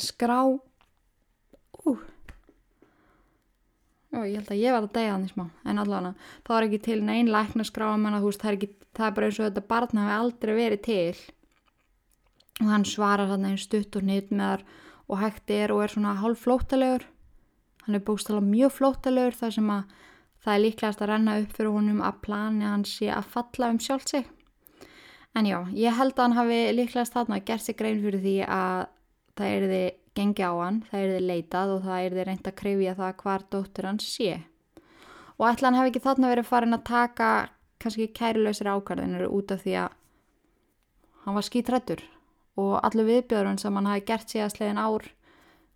skrá 0.00 0.40
ú 0.44 1.96
Ó, 4.10 4.26
ég 4.26 4.40
held 4.40 4.50
að 4.50 4.62
ég 4.62 4.74
var 4.74 4.82
að 4.86 4.94
degja 4.96 5.12
þannig 5.14 5.34
smá 5.34 5.44
en 5.70 5.78
allavega 5.78 6.14
þá 6.46 6.54
er 6.56 6.66
ekki 6.66 6.80
til 6.86 6.98
neyn 7.06 7.30
lækna 7.30 7.66
skrá 7.66 7.86
menn 7.94 8.16
að 8.16 8.24
þú 8.24 8.32
veist 8.32 8.42
það 8.42 8.50
er, 8.50 8.58
ekki, 8.58 8.70
það 8.98 9.06
er 9.06 9.14
bara 9.16 9.28
eins 9.28 9.38
og 9.38 9.46
þetta 9.46 9.68
barn 9.70 10.00
hafi 10.02 10.16
aldrei 10.16 10.54
verið 10.58 10.82
til. 10.88 11.20
Og 12.60 12.72
hann 12.72 12.86
svarar 12.88 13.30
hann 13.30 13.46
einn 13.46 13.60
stutt 13.60 13.96
og 13.96 14.06
nýtt 14.08 14.34
með 14.34 14.50
þar 14.50 14.66
og 15.10 15.22
hægt 15.22 15.54
er 15.54 15.72
og 15.74 15.84
er 15.84 15.94
svona 15.94 16.18
hálf 16.18 16.42
flótalegur 16.46 17.06
hann 17.90 17.98
er 17.98 18.04
bústala 18.06 18.42
mjög 18.44 18.76
flótalegur 18.76 19.36
þar 19.36 19.54
sem 19.56 19.70
að 19.74 19.94
það 20.40 20.52
er 20.54 20.62
líklegast 20.64 21.02
að 21.02 21.10
renna 21.10 21.38
upp 21.40 21.56
fyrir 21.56 21.74
honum 21.74 22.04
að 22.04 22.20
plani 22.26 22.68
hann 22.68 22.84
sé 22.88 23.08
að 23.12 23.32
falla 23.34 23.70
um 23.74 23.80
sjálf 23.82 24.06
sig. 24.08 24.28
En 25.36 25.46
já, 25.46 25.58
ég 25.76 25.94
held 25.94 26.16
að 26.16 26.24
hann 26.24 26.38
hafi 26.38 26.60
líklegast 26.74 27.14
þarna 27.14 27.40
gert 27.46 27.64
sig 27.64 27.78
grein 27.78 28.00
fyrir 28.02 28.22
því 28.22 28.36
að 28.46 28.86
það 29.38 29.56
er 29.56 29.66
þið 29.72 29.88
gengi 30.20 30.44
á 30.44 30.52
hann, 30.52 30.82
það 30.90 31.02
er 31.02 31.12
þið 31.14 31.26
leitað 31.30 31.74
og 31.74 31.82
það 31.86 32.04
er 32.04 32.16
þið 32.16 32.26
reynd 32.28 32.48
að 32.50 32.58
krifja 32.60 32.96
það 32.98 33.14
hvar 33.22 33.46
dóttur 33.54 33.88
hans 33.88 34.08
sé. 34.12 34.34
Og 35.40 35.46
ætla 35.48 35.70
hann 35.70 35.78
hafi 35.80 35.92
ekki 35.92 36.04
þarna 36.04 36.32
verið 36.34 36.50
farin 36.50 36.76
að 36.76 36.86
taka 36.90 37.30
kannski 37.80 38.10
kærileysir 38.16 38.68
ákvarðinir 38.68 39.30
út 39.32 39.54
af 39.54 39.64
því 39.64 39.76
að 39.80 39.94
hann 41.24 41.36
var 41.38 41.46
skítrættur 41.46 42.02
og 42.60 42.74
allir 42.84 43.08
viðbjörðun 43.08 43.60
sem 43.62 43.76
hann 43.78 43.88
hafi 43.88 44.04
gert 44.10 44.32
síðastlegin 44.32 44.80
ár 44.80 45.08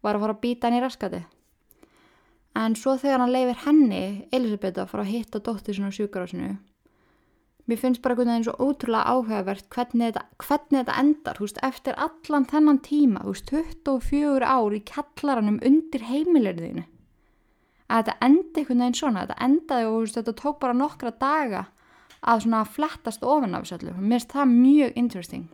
var 0.05 0.19
að 0.19 0.27
fara 0.27 0.37
að 0.37 0.43
býta 0.45 0.69
hann 0.69 0.79
í 0.79 0.85
raskati. 0.85 1.23
En 2.55 2.77
svo 2.79 2.95
þegar 3.01 3.25
hann 3.25 3.33
leifir 3.35 3.65
henni, 3.65 4.05
Elisabeth, 4.31 4.79
að 4.79 4.93
fara 4.93 5.07
að 5.07 5.15
hitta 5.15 5.41
dóttur 5.43 5.75
sinna 5.75 5.91
á 5.91 5.97
sjúkarásinu 5.97 6.53
mér 7.69 7.81
finnst 7.81 8.03
bara 8.05 8.15
einhvern 8.15 8.33
veginn 8.33 8.47
svo 8.47 8.55
ótrúlega 8.61 9.13
áhugavert 9.15 9.69
hvernig 9.73 10.11
þetta, 10.11 10.25
hvernig 10.45 10.81
þetta 10.81 10.97
endar 11.01 11.41
veist, 11.41 11.61
eftir 11.65 11.97
allan 12.07 12.49
þennan 12.51 12.81
tíma 12.85 13.25
veist, 13.25 13.49
24 13.51 14.45
ár 14.45 14.77
í 14.77 14.83
kallaranum 14.91 15.61
undir 15.65 16.05
heimilirðinu. 16.11 16.85
Að 17.89 18.03
þetta 18.03 18.17
endi 18.29 18.63
einhvern 18.63 18.85
veginn 18.85 18.99
svona 19.01 19.25
þetta 19.25 19.41
endaði 19.49 19.89
og 19.89 19.99
veist, 20.03 20.19
þetta 20.21 20.37
tók 20.43 20.61
bara 20.61 20.77
nokkra 20.77 21.15
daga 21.21 21.67
að 22.25 22.47
svona 22.47 22.65
flettast 22.69 23.25
ofan 23.25 23.57
af 23.57 23.65
þessu 23.67 23.81
öllu. 23.81 23.97
Mér 23.99 24.21
finnst 24.21 24.37
það 24.37 24.55
mjög 24.55 24.97
interesting. 25.01 25.51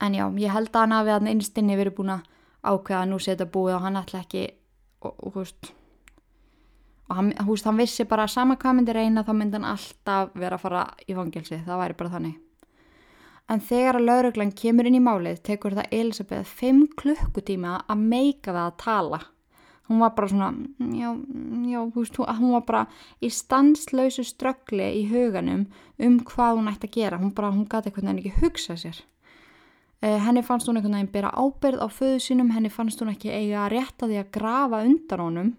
En 0.00 0.16
já, 0.16 0.26
ég 0.40 0.52
held 0.52 0.72
að 0.72 0.82
hann 0.82 0.96
hafi 0.98 1.14
að 1.14 1.30
einstinni 1.32 1.78
verið 1.78 1.96
búin 1.98 2.16
að 2.16 2.28
ákveða 2.64 3.00
að 3.04 3.10
nú 3.12 3.20
setja 3.22 3.46
búið 3.48 3.78
og 3.78 3.84
hann 3.84 4.00
ætla 4.00 4.24
ekki 4.24 4.44
og, 5.04 5.36
veist 5.36 5.72
og 7.08 7.18
hann, 7.18 7.34
húst, 7.44 7.66
hann 7.68 7.78
vissi 7.80 8.06
bara 8.08 8.26
sama 8.30 8.56
hvað 8.56 8.78
myndi 8.78 8.96
reyna 8.96 9.24
þá 9.26 9.34
myndi 9.36 9.58
hann 9.58 9.68
alltaf 9.74 10.32
vera 10.38 10.56
að 10.56 10.64
fara 10.64 10.86
í 11.04 11.16
fangelsi, 11.16 11.60
það 11.66 11.82
væri 11.82 11.98
bara 11.98 12.14
þannig. 12.16 12.40
En 13.52 13.60
þegar 13.60 13.98
að 13.98 14.06
lauruglan 14.08 14.54
kemur 14.56 14.88
inn 14.88 14.96
í 14.96 15.04
málið 15.04 15.42
tekur 15.44 15.76
það 15.76 15.92
Elisabeth 15.92 16.48
5 16.62 16.84
klukkutíma 16.96 17.82
að 17.92 18.04
meika 18.14 18.54
það 18.54 18.68
að 18.70 18.78
tala. 18.80 19.20
Hún 19.84 20.00
var 20.00 20.14
bara 20.16 20.30
svona 20.30 20.48
já, 20.96 21.10
já, 21.68 21.80
húst, 21.92 22.16
hún 22.16 22.54
var 22.54 22.62
bara 22.64 22.84
í 23.20 23.28
stanslausu 23.28 24.24
ströggli 24.24 24.86
í 25.02 25.02
huganum 25.10 25.66
um 26.00 26.16
hvað 26.24 26.56
hún 26.56 26.70
ætti 26.72 26.88
að 26.88 26.96
gera. 26.96 27.20
Hún 27.20 27.34
bara, 27.36 27.52
hún 27.52 27.68
gæti 27.68 27.92
einhvern 27.92 28.08
veginn 28.14 28.22
ekki 28.22 28.46
hugsa 28.46 28.78
sér. 28.80 29.02
Uh, 30.00 30.16
henni 30.24 30.40
fannst 30.44 30.70
hún 30.70 30.80
einhvern 30.80 30.96
veginn 30.96 31.12
bera 31.12 31.34
ábyrð 31.36 31.84
á 31.84 31.88
föðu 31.92 32.24
sínum, 32.24 32.54
henni 32.56 32.72
fannst 32.72 33.04
hún 33.04 33.12
ekki 33.12 33.28
eiga 33.28 33.66
að 33.66 33.74
rétta 33.76 34.08
því 34.08 34.22
að 34.22 34.32
grafa 34.38 34.80
undan 34.88 35.24
honum. 35.26 35.52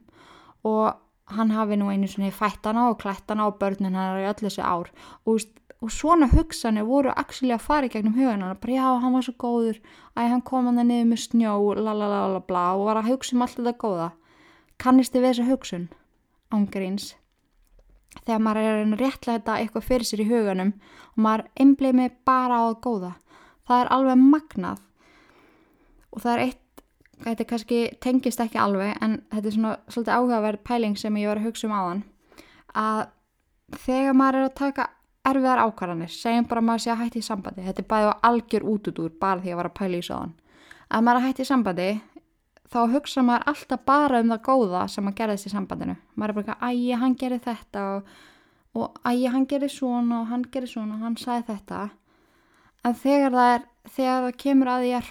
Og 0.65 1.04
hann 1.25 1.51
hafi 1.51 1.77
nú 1.77 1.89
einu 1.89 2.07
svona 2.07 2.31
fættana 2.31 2.89
og 2.91 2.99
klættana 3.01 3.47
og 3.47 3.59
börnin 3.59 3.95
hann 3.97 4.17
er 4.17 4.23
í 4.25 4.29
öll 4.29 4.45
þessi 4.45 4.61
ár. 4.61 4.91
Og, 5.25 5.41
og 5.81 5.91
svona 5.91 6.29
hugsanir 6.29 6.85
voru 6.85 7.13
actually 7.15 7.53
að 7.53 7.65
fara 7.65 7.89
í 7.89 7.93
gegnum 7.93 8.15
hugan 8.17 8.45
hann 8.45 8.61
bara 8.61 8.77
já 8.77 9.01
hann 9.01 9.13
var 9.13 9.25
svo 9.25 9.33
góður. 9.33 9.81
Að 10.15 10.31
hann 10.35 10.45
kom 10.45 10.69
hann 10.69 10.87
niður 10.87 11.11
með 11.11 11.23
snjó 11.25 11.57
lalalala 11.75 12.41
og 12.77 12.85
var 12.85 13.01
að 13.01 13.11
hugsa 13.11 13.35
um 13.35 13.45
allt 13.45 13.59
þetta 13.59 13.77
góða. 13.81 14.09
Kannist 14.77 15.13
þið 15.13 15.21
við 15.21 15.31
þessa 15.33 15.51
hugsun? 15.51 15.87
Ángríns 16.53 17.15
þegar 18.23 18.41
maður 18.41 18.61
er 18.61 18.79
að 18.79 18.99
réttlega 19.01 19.39
þetta 19.39 19.57
eitthvað 19.59 19.87
fyrir 19.89 20.07
sér 20.07 20.23
í 20.23 20.27
huganum 20.29 20.73
og 21.15 21.23
maður 21.25 21.45
einblið 21.61 21.97
með 21.99 22.19
bara 22.27 22.59
á 22.61 22.63
það 22.65 22.77
góða. 22.85 23.11
Það 23.65 23.81
er 23.81 23.91
alveg 23.95 24.21
magnað. 24.21 24.83
Og 26.13 26.23
það 26.23 26.31
er 26.33 26.43
eitt 26.45 26.61
þetta 27.23 27.47
kannski 27.47 27.79
tengist 28.03 28.41
ekki 28.43 28.59
alveg 28.59 28.97
en 29.01 29.21
þetta 29.31 29.47
er 29.47 29.55
svona 29.55 29.77
svolítið 29.87 30.17
áhugaverð 30.17 30.63
pæling 30.67 30.97
sem 30.99 31.17
ég 31.21 31.31
var 31.31 31.39
að 31.39 31.47
hugsa 31.47 31.67
um 31.69 31.75
áðan 31.75 32.03
að 32.75 33.05
þegar 33.85 34.17
maður 34.17 34.39
er 34.39 34.47
að 34.49 34.57
taka 34.59 34.89
erfiðar 35.25 35.61
ákvarðanir, 35.65 36.11
segjum 36.13 36.47
bara 36.49 36.61
að 36.61 36.67
maður 36.69 36.83
sé 36.83 36.91
að 36.93 36.99
hætti 37.01 37.21
í 37.21 37.25
sambandi, 37.25 37.63
þetta 37.65 37.81
er 37.81 37.87
bæðið 37.91 38.11
á 38.11 38.15
algjör 38.29 38.67
út 38.71 38.89
út 38.91 39.01
úr 39.01 39.15
bara 39.21 39.41
því 39.41 39.53
að 39.53 39.59
vara 39.61 39.71
að 39.71 39.79
pæla 39.79 39.97
í 39.97 40.05
sáðan. 40.05 40.35
Að 40.85 41.05
maður 41.07 41.19
að 41.21 41.25
hætti 41.25 41.41
í 41.41 41.49
sambandi, 41.49 41.87
þá 42.75 42.79
hugsa 42.93 43.23
maður 43.25 43.49
alltaf 43.51 43.83
bara 43.89 44.21
um 44.21 44.33
það 44.33 44.43
góða 44.45 44.85
sem 44.93 45.09
að 45.09 45.17
gerðist 45.19 45.49
í 45.49 45.53
sambandinu. 45.53 45.97
Maður 46.13 46.33
er 46.33 46.39
bara 46.39 46.57
að 46.59 46.75
ægi, 46.75 46.95
hann 47.01 47.17
gerir 47.21 47.43
þetta 47.45 47.85
og, 48.75 48.99
ægi, 49.01 49.27
hann 49.33 49.47
gerir 49.49 49.73
svona 49.73 50.21
og 50.21 50.29
hann 50.29 50.45
gerir 50.53 50.69
svona 50.69 50.99
og 50.99 51.05
hann 51.07 51.17
sagði 51.21 51.47
þetta. 51.49 51.83
En 52.85 52.97
þegar 53.01 53.33
það, 53.33 53.53
er, 53.55 53.67
þegar 53.95 54.27
það 54.27 54.41
kemur 54.45 54.73
að 54.75 54.85
því 54.85 54.93
að 54.93 55.07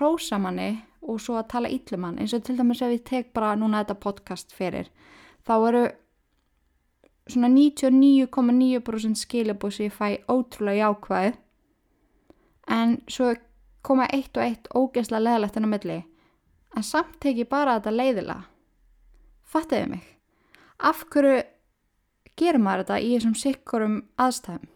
og 1.05 1.21
svo 1.21 1.37
að 1.39 1.51
tala 1.53 1.73
ítlumann, 1.73 2.19
eins 2.19 2.35
og 2.37 2.45
til 2.45 2.57
dæmis 2.59 2.83
ef 2.83 2.95
ég 2.95 3.05
tek 3.05 3.33
bara 3.37 3.55
núna 3.57 3.83
þetta 3.83 4.01
podcast 4.01 4.55
fyrir, 4.57 4.89
þá 5.47 5.55
eru 5.69 5.85
svona 7.31 7.51
99,9% 7.53 9.21
skilabóð 9.21 9.77
sem 9.77 9.89
ég 9.89 9.95
fæ 9.97 10.09
ótrúlega 10.29 10.81
jákvæð. 10.89 11.37
En 12.73 12.99
svo 13.09 13.35
koma 13.85 14.09
eitt 14.13 14.37
og 14.37 14.45
eitt 14.45 14.69
ógeðslega 14.73 15.25
leðalegt 15.25 15.57
enn 15.61 15.69
á 15.69 15.75
milli. 15.75 16.01
En 16.77 16.83
samt 16.83 17.21
teki 17.21 17.45
bara 17.49 17.79
þetta 17.79 17.93
leiðila 17.95 18.39
fattiði 19.55 19.91
mig? 19.95 20.05
Af 20.83 21.05
hverju 21.13 21.43
gerir 22.39 22.63
maður 22.63 22.85
þetta 22.85 23.01
í 23.01 23.11
þessum 23.15 23.37
sikkurum 23.39 23.97
aðstæðum? 24.21 24.71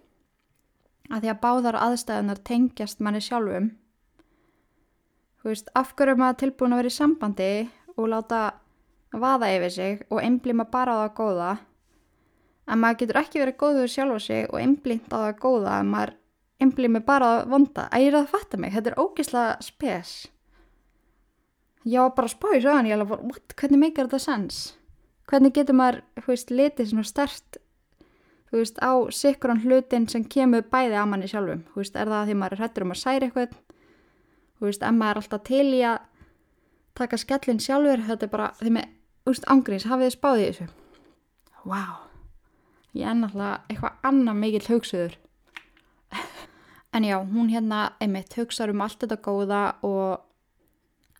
Að 1.08 1.24
því 1.24 1.32
að 1.32 1.40
báðar 1.42 1.78
aðstæðunar 1.82 2.42
tengjast 2.46 3.02
manni 3.02 3.22
sjálfum 3.24 3.70
þú 5.48 5.54
veist, 5.54 5.70
af 5.72 5.94
hverju 5.96 6.12
er 6.12 6.18
maður 6.20 6.40
tilbúin 6.42 6.74
að 6.74 6.80
vera 6.82 6.90
í 6.90 6.92
sambandi 6.92 7.52
og 7.94 8.08
láta 8.12 8.38
vaða 9.16 9.48
yfir 9.56 9.70
sig 9.72 10.00
og 10.12 10.18
einblíma 10.20 10.66
bara 10.68 10.92
á 10.92 11.00
það 11.00 11.14
góða? 11.16 11.52
En 12.68 12.80
maður 12.82 12.98
getur 13.00 13.18
ekki 13.22 13.40
verið 13.40 13.56
góður 13.62 13.88
sjálf 13.88 14.18
á 14.18 14.20
sig 14.20 14.42
og 14.50 14.58
einblínt 14.60 15.08
á 15.08 15.16
það 15.16 15.38
góða 15.40 15.76
en 15.80 15.92
maður 15.94 16.12
einblími 16.60 17.00
bara 17.06 17.30
á 17.32 17.34
vonda. 17.48 17.86
Að 17.88 18.08
er 18.10 18.18
að 18.18 18.28
fatta 18.34 18.60
mig, 18.60 18.74
þetta 18.74 18.92
er 18.92 19.00
ógislega 19.00 19.54
spes. 19.64 20.10
Ég 21.88 22.04
var 22.04 22.12
bara 22.18 22.28
að 22.28 22.34
spá 22.34 22.48
í 22.52 22.60
hann, 22.66 22.90
ég 22.90 22.98
alveg, 22.98 23.24
what, 23.30 23.56
hvernig 23.56 23.80
meikar 23.80 24.10
þetta 24.10 24.20
sens? 24.20 24.60
Hvernig 25.32 25.56
getur 25.56 25.80
maður, 25.80 26.02
þú 26.20 26.34
veist, 26.34 26.52
litið 26.52 26.92
svona 26.92 27.08
stert 27.08 27.62
þú 28.50 28.60
veist, 28.60 28.76
á 28.84 28.92
sikkuran 29.12 29.64
hlutin 29.64 30.08
sem 30.08 30.24
kemur 30.28 30.68
bæði 30.68 30.96
að 30.96 31.08
manni 31.08 31.28
sjálfum, 31.30 31.64
þú 31.72 31.82
veist, 31.82 31.96
er 31.96 32.12
það 32.12 32.28
því 32.28 32.36
maður 32.40 32.56
er 32.56 32.62
hættur 32.64 32.86
um 32.86 32.94
að 32.94 33.00
særi 33.02 33.28
eitthvað 33.28 33.56
þú 34.58 34.68
veist, 34.68 34.84
maður 34.90 35.10
er 35.10 35.22
alltaf 35.22 35.46
til 35.48 35.68
í 35.70 35.84
að 35.86 36.02
taka 36.98 37.20
skellin 37.20 37.62
sjálfur, 37.62 38.04
þetta 38.10 38.26
er 38.26 38.34
bara 38.34 38.50
því 38.58 38.74
með, 38.78 38.92
þú 39.22 39.34
veist, 39.34 39.48
ángríns, 39.54 39.88
hafið 39.88 40.10
þið 40.10 40.18
spáðið 40.18 40.46
þessu? 40.50 40.68
Wow 41.68 42.08
ég 42.98 43.08
er 43.08 43.18
náttúrulega 43.18 43.58
eitthvað 43.68 44.06
annað 44.08 44.40
mikill 44.42 44.68
hugsuður. 44.68 45.18
En 46.96 47.04
já, 47.04 47.18
hún 47.20 47.50
hérna 47.52 47.92
einmitt 48.00 48.32
hugsaður 48.38 48.72
um 48.72 48.82
allt 48.82 49.02
þetta 49.02 49.18
góða 49.22 49.62
og 49.84 50.24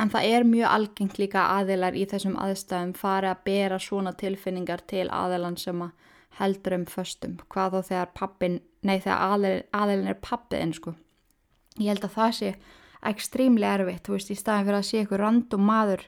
en 0.01 0.11
það 0.11 0.29
er 0.33 0.47
mjög 0.49 0.73
algengt 0.73 1.19
líka 1.21 1.43
aðilar 1.59 1.99
í 1.99 2.07
þessum 2.09 2.39
aðstæðum 2.41 2.95
fari 2.97 3.29
að 3.29 3.43
bera 3.45 3.79
svona 3.83 4.15
tilfinningar 4.17 4.85
til 4.89 5.09
aðilan 5.13 5.59
sem 5.61 5.83
að 5.85 5.93
heldur 6.39 6.77
um 6.79 6.87
föstum, 6.87 7.37
hvað 7.51 7.75
þó 7.75 7.81
þegar 7.91 8.11
pappin, 8.15 8.59
nei 8.87 8.97
þegar 8.97 9.63
aðilin 9.75 10.09
er 10.09 10.21
pappiðin 10.23 10.75
sko. 10.77 10.95
Ég 11.79 11.93
held 11.93 12.07
að 12.07 12.17
það 12.17 12.35
sé 12.39 12.53
ekstrímlega 13.07 13.79
erfitt, 13.79 14.05
þú 14.07 14.17
veist, 14.17 14.31
í 14.33 14.39
staðin 14.39 14.69
fyrir 14.69 14.79
að 14.81 14.87
sé 14.89 15.03
ykkur 15.05 15.23
randum 15.23 15.67
maður 15.69 16.05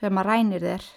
sem 0.00 0.20
að 0.20 0.28
rænir 0.30 0.66
þér. 0.66 0.88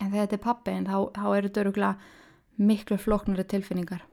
En 0.00 0.10
þegar 0.10 0.20
þetta 0.24 0.36
er 0.38 0.44
pappiðin, 0.44 0.88
þá, 0.88 0.98
þá 1.14 1.26
eru 1.34 1.48
þetta 1.48 1.64
öruglega 1.64 2.64
miklu 2.70 2.98
floknari 3.00 3.44
tilfinningar. 3.50 4.04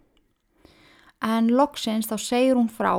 En 1.21 1.51
loksins 1.53 2.09
þá 2.09 2.17
segir 2.17 2.57
hún 2.57 2.71
frá 2.71 2.93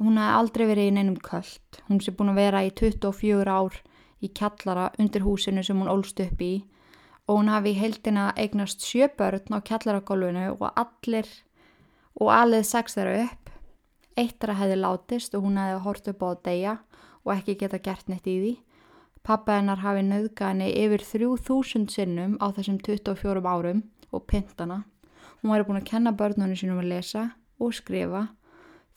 Hún 0.00 0.16
hafði 0.16 0.36
aldrei 0.38 0.62
verið 0.64 0.86
í 0.88 0.92
neinum 0.96 1.16
kvöld. 1.20 1.78
Hún 1.90 1.98
sé 2.00 2.14
búin 2.16 2.32
að 2.32 2.38
vera 2.40 2.62
í 2.64 2.70
24 2.72 3.52
ár 3.52 3.74
í 4.24 4.30
kjallara 4.32 4.86
undir 5.00 5.26
húsinu 5.26 5.64
sem 5.64 5.76
hún 5.76 5.90
ólst 5.92 6.22
upp 6.24 6.40
í 6.40 6.54
og 7.28 7.36
hún 7.36 7.50
hafi 7.52 7.74
í 7.74 7.78
heildina 7.78 8.30
eignast 8.40 8.80
sjö 8.80 9.10
börn 9.18 9.52
á 9.52 9.60
kjallaragólfinu 9.60 10.46
og 10.56 10.70
allir 10.72 11.28
og 12.16 12.32
allir 12.32 12.64
sex 12.64 12.96
þeirra 12.96 13.26
upp. 13.26 13.39
Eittra 14.18 14.56
hefði 14.58 14.80
látist 14.80 15.36
og 15.36 15.44
hún 15.46 15.60
hefði 15.60 15.84
hort 15.84 16.10
upp 16.12 16.24
á 16.24 16.28
að 16.30 16.42
deyja 16.48 16.74
og 17.24 17.32
ekki 17.36 17.58
geta 17.60 17.78
gert 17.78 18.08
neitt 18.08 18.26
í 18.26 18.36
því. 18.40 18.52
Pappa 19.22 19.58
hennar 19.58 19.84
hafi 19.84 20.02
nöðgani 20.06 20.70
yfir 20.80 21.04
3000 21.04 21.88
sinnum 21.92 22.38
á 22.40 22.50
þessum 22.56 22.80
24 22.80 23.44
árum 23.44 23.84
og 24.10 24.26
pintana. 24.26 24.84
Hún 25.40 25.52
væri 25.52 25.68
búin 25.68 25.80
að 25.80 25.90
kenna 25.92 26.16
börnunum 26.16 26.56
sínum 26.56 26.80
að 26.80 26.92
lesa 26.94 27.30
og 27.60 27.76
skrifa 27.76 28.28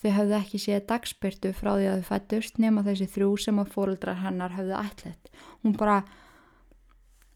Þau 0.03 0.11
hafði 0.11 0.35
ekki 0.35 0.59
séð 0.59 0.81
dagspyrtu 0.89 1.49
frá 1.55 1.69
því 1.77 1.85
að 1.87 2.01
þau 2.01 2.07
fættust 2.09 2.57
nema 2.59 2.81
þessi 2.83 3.05
þrjú 3.13 3.29
sem 3.39 3.59
að 3.61 3.69
fóröldrar 3.71 4.19
hennar 4.19 4.51
hafði 4.51 4.73
ætlet. 4.75 5.29
Hún 5.63 5.77
bara, 5.79 6.01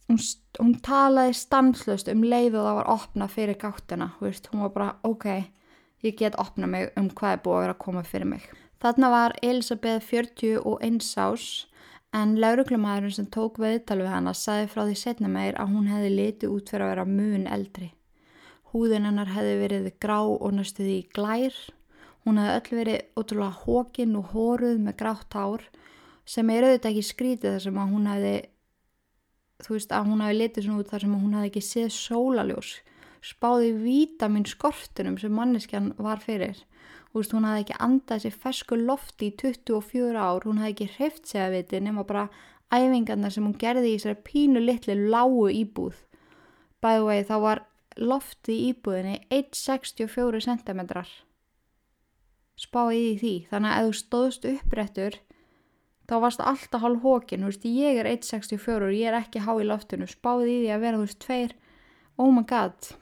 hún, 0.10 0.20
hún 0.60 0.74
talaði 0.84 1.38
stanslust 1.40 2.12
um 2.12 2.26
leið 2.28 2.58
og 2.60 2.68
það 2.68 2.80
var 2.82 2.90
opna 2.92 3.30
fyrir 3.32 3.60
gáttina, 3.62 4.10
veist. 4.20 4.50
hún 4.52 4.66
var 4.66 4.74
bara 4.76 4.90
ok, 5.08 5.30
ég 6.06 6.18
get 6.20 6.38
opna 6.42 6.68
mig 6.68 6.92
um 7.00 7.10
hvað 7.10 7.38
er 7.38 7.44
búið 7.46 7.58
að 7.58 7.64
vera 7.66 7.76
að 7.76 7.84
koma 7.86 8.04
fyrir 8.04 8.32
mig. 8.34 8.44
Þarna 8.82 9.10
var 9.10 9.38
Elisabeth 9.42 10.06
41 10.06 11.00
ás 11.18 11.48
en 12.14 12.36
lauruglumæðurinn 12.42 13.16
sem 13.16 13.30
tók 13.34 13.58
viðtal 13.62 14.02
við 14.04 14.12
hana 14.14 14.34
sagði 14.38 14.68
frá 14.74 14.84
því 14.84 15.00
setna 15.00 15.32
meir 15.32 15.58
að 15.58 15.74
hún 15.74 15.90
hefði 15.92 16.14
litið 16.14 16.54
út 16.54 16.70
fyrir 16.70 16.86
að 16.86 16.94
vera 16.94 17.08
mun 17.10 17.48
eldri. 17.48 17.90
Húðin 18.74 19.08
hennar 19.08 19.32
hefði 19.32 19.58
verið 19.64 19.90
grá 20.00 20.20
og 20.22 20.54
næstuði 20.54 21.00
í 21.02 21.10
glær 21.16 21.58
Hún 22.28 22.42
hafði 22.42 22.56
öll 22.60 22.78
verið 22.82 23.04
ótrúlega 23.16 23.60
hókin 23.64 24.16
og 24.20 24.32
hóruð 24.34 24.80
með 24.84 24.96
grátt 25.00 25.36
hár 25.38 25.62
sem 26.28 26.50
er 26.52 26.66
auðvitað 26.68 26.90
ekki 26.90 27.04
skrítið 27.08 27.54
þar 27.54 27.62
sem 27.64 27.78
að 27.80 27.94
hún 27.94 28.10
hefði, 28.12 28.34
þú 29.64 29.76
veist, 29.78 29.94
að 29.96 30.10
hún 30.10 30.24
hefði 30.26 30.40
litið 30.42 30.66
svona 30.66 30.82
út 30.84 30.90
þar 30.92 31.06
sem 31.06 31.14
að 31.16 31.22
hún 31.24 31.38
hefði 31.38 31.52
ekki 31.54 31.64
séð 31.64 31.88
sólaljós, 31.96 32.72
spáði 33.26 33.74
vítamin 33.82 34.46
skortunum 34.48 35.18
sem 35.22 35.34
manneskjan 35.34 35.94
var 36.02 36.22
fyrir. 36.24 36.60
Þú 37.12 37.22
veist, 37.22 37.34
hún 37.34 37.48
hefði 37.48 37.64
ekki 37.64 37.80
andað 37.88 38.24
sér 38.24 38.36
fesku 38.44 38.78
lofti 38.78 39.32
í 39.32 39.36
24 39.42 40.18
ár, 40.22 40.46
hún 40.46 40.60
hefði 40.62 40.74
ekki 40.74 40.90
hreift 40.98 41.30
segja 41.30 41.48
viti 41.54 41.80
nema 41.82 42.04
bara 42.08 42.28
æfingarna 42.74 43.32
sem 43.32 43.46
hún 43.48 43.56
gerði 43.58 43.94
í 43.94 43.96
þessari 43.96 44.22
pínu 44.28 44.64
litli 44.64 44.98
lágu 45.08 45.48
íbúð. 45.50 45.96
Bæðu 46.84 47.08
vegi 47.08 47.30
þá 47.30 47.38
var 47.46 47.64
lofti 47.98 48.54
í 48.54 48.68
íbúðinni 48.74 49.22
1,64 49.34 50.44
cm 50.46 50.84
spáði 52.58 53.02
í 53.14 53.16
því. 53.22 53.34
Þannig 53.52 53.72
að 53.72 53.80
ef 53.80 53.88
þú 53.88 53.98
stóðst 54.02 54.48
upprættur 54.52 55.18
þá 56.08 56.16
varst 56.24 56.44
alltaf 56.44 56.84
hálf 56.84 57.04
hókin 57.04 57.46
veist, 57.46 57.66
ég 57.68 58.00
er 58.02 58.10
1.64 58.10 58.88
og 58.88 58.96
ég 58.96 59.10
er 59.10 59.20
ekki 59.20 59.44
há 59.46 59.52
í 59.58 59.68
loftinu. 59.68 60.08
Spáði 60.10 60.54
í 60.54 60.62
því 60.64 60.72
að 60.76 60.86
vera 60.86 61.02
þú 61.02 61.06
veist 61.06 61.22
tveir. 61.26 61.58
Oh 62.18 62.32
my 62.34 62.46
god 62.48 62.96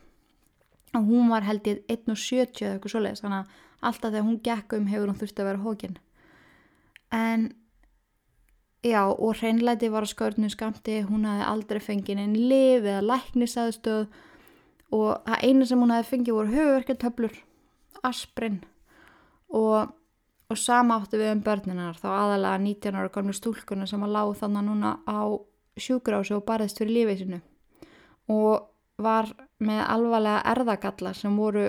og 0.96 1.10
hún 1.10 1.30
var 1.32 1.46
held 1.46 1.68
ég 1.70 1.84
1.70 1.92 2.64
eða 2.64 2.76
eitthvað 2.76 2.94
svoleiðis 2.96 3.24
þannig 3.24 3.44
að 3.44 3.64
alltaf 3.90 4.12
þegar 4.12 4.28
hún 4.28 4.42
gekk 4.46 4.76
um 4.78 4.90
hefur 4.92 5.12
hún 5.12 5.20
þurfti 5.20 5.44
að 5.44 5.50
vera 5.50 5.64
hókin 5.66 5.98
en 7.16 7.48
já 8.86 9.02
og 9.10 9.40
hreinleiti 9.40 9.90
var 9.94 10.06
að 10.06 10.14
skörnum 10.14 10.52
skamti 10.54 11.02
hún 11.08 11.26
hafði 11.28 11.50
aldrei 11.50 11.82
fengið 11.82 12.22
einn 12.22 12.38
liv 12.50 12.86
eða 12.86 13.04
læknisaðstöð 13.10 14.08
og 14.96 15.26
það 15.26 15.46
eina 15.50 15.68
sem 15.70 15.82
hún 15.82 15.94
hafði 15.94 16.12
fengið 16.12 16.38
voru 16.38 16.56
höfverketöflur 16.56 17.38
asprin 18.06 18.60
og, 19.50 19.92
og 20.50 20.60
sama 20.60 21.00
áttu 21.00 21.20
við 21.22 21.34
um 21.34 21.44
börninar 21.46 21.98
þá 22.00 22.08
aðalega 22.14 22.62
19 22.62 23.00
ára 23.00 23.14
komlu 23.14 23.34
stúlkuna 23.36 23.90
sem 23.90 24.06
að 24.06 24.16
lág 24.18 24.36
þannig 24.42 24.70
núna 24.70 24.96
á 25.10 25.34
sjúgrásu 25.76 26.38
og 26.38 26.46
barðist 26.48 26.80
fyrir 26.80 27.00
lífið 27.00 27.24
sinu 27.24 27.42
og 28.32 28.70
var 29.02 29.32
með 29.60 29.82
alvarlega 29.92 30.44
erðagalla 30.54 31.14
sem 31.16 31.36
voru 31.38 31.66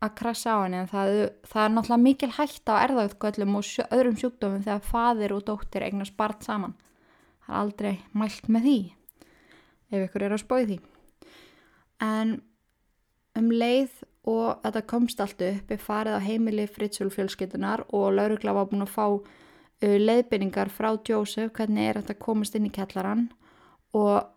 að 0.00 0.14
krasa 0.16 0.54
á 0.56 0.64
henni 0.64 0.78
en 0.80 0.88
það, 0.88 1.10
það 1.44 1.64
er 1.64 1.74
náttúrulega 1.74 2.04
mikil 2.04 2.30
hægt 2.38 2.70
á 2.72 2.74
erðagallum 2.80 3.58
og 3.58 3.66
sjö, 3.68 3.84
öðrum 3.92 4.16
sjúkdómum 4.16 4.62
þegar 4.64 4.86
fadir 4.88 5.34
og 5.36 5.42
dóttir 5.48 5.84
eignast 5.84 6.16
barn 6.16 6.40
saman. 6.44 6.78
Það 7.44 7.52
er 7.52 7.60
aldrei 7.60 7.92
mælt 8.16 8.48
með 8.48 8.68
því 8.68 8.78
ef 9.90 10.06
ykkur 10.06 10.24
er 10.24 10.36
að 10.36 10.44
spói 10.44 10.62
því. 10.70 10.78
En 12.06 12.38
um 13.36 13.52
leið 13.52 14.00
og 14.30 14.60
þetta 14.64 14.82
komst 14.88 15.20
allt 15.22 15.44
upp 15.44 15.70
er 15.72 15.80
farið 15.80 16.16
á 16.16 16.26
heimili 16.26 16.66
fritsjólfjölskytunar 16.70 17.86
og 17.96 18.10
laurugla 18.16 18.54
var 18.56 18.68
búin 18.70 18.84
að 18.84 18.94
fá 18.94 19.06
uh, 19.10 19.96
leiðbyrningar 20.00 20.72
frá 20.72 20.92
Jósef 20.96 21.52
hvernig 21.56 21.88
er 21.88 22.00
þetta 22.00 22.20
komast 22.20 22.56
inn 22.56 22.68
í 22.68 22.74
kellaran 22.74 23.28
og 23.96 24.28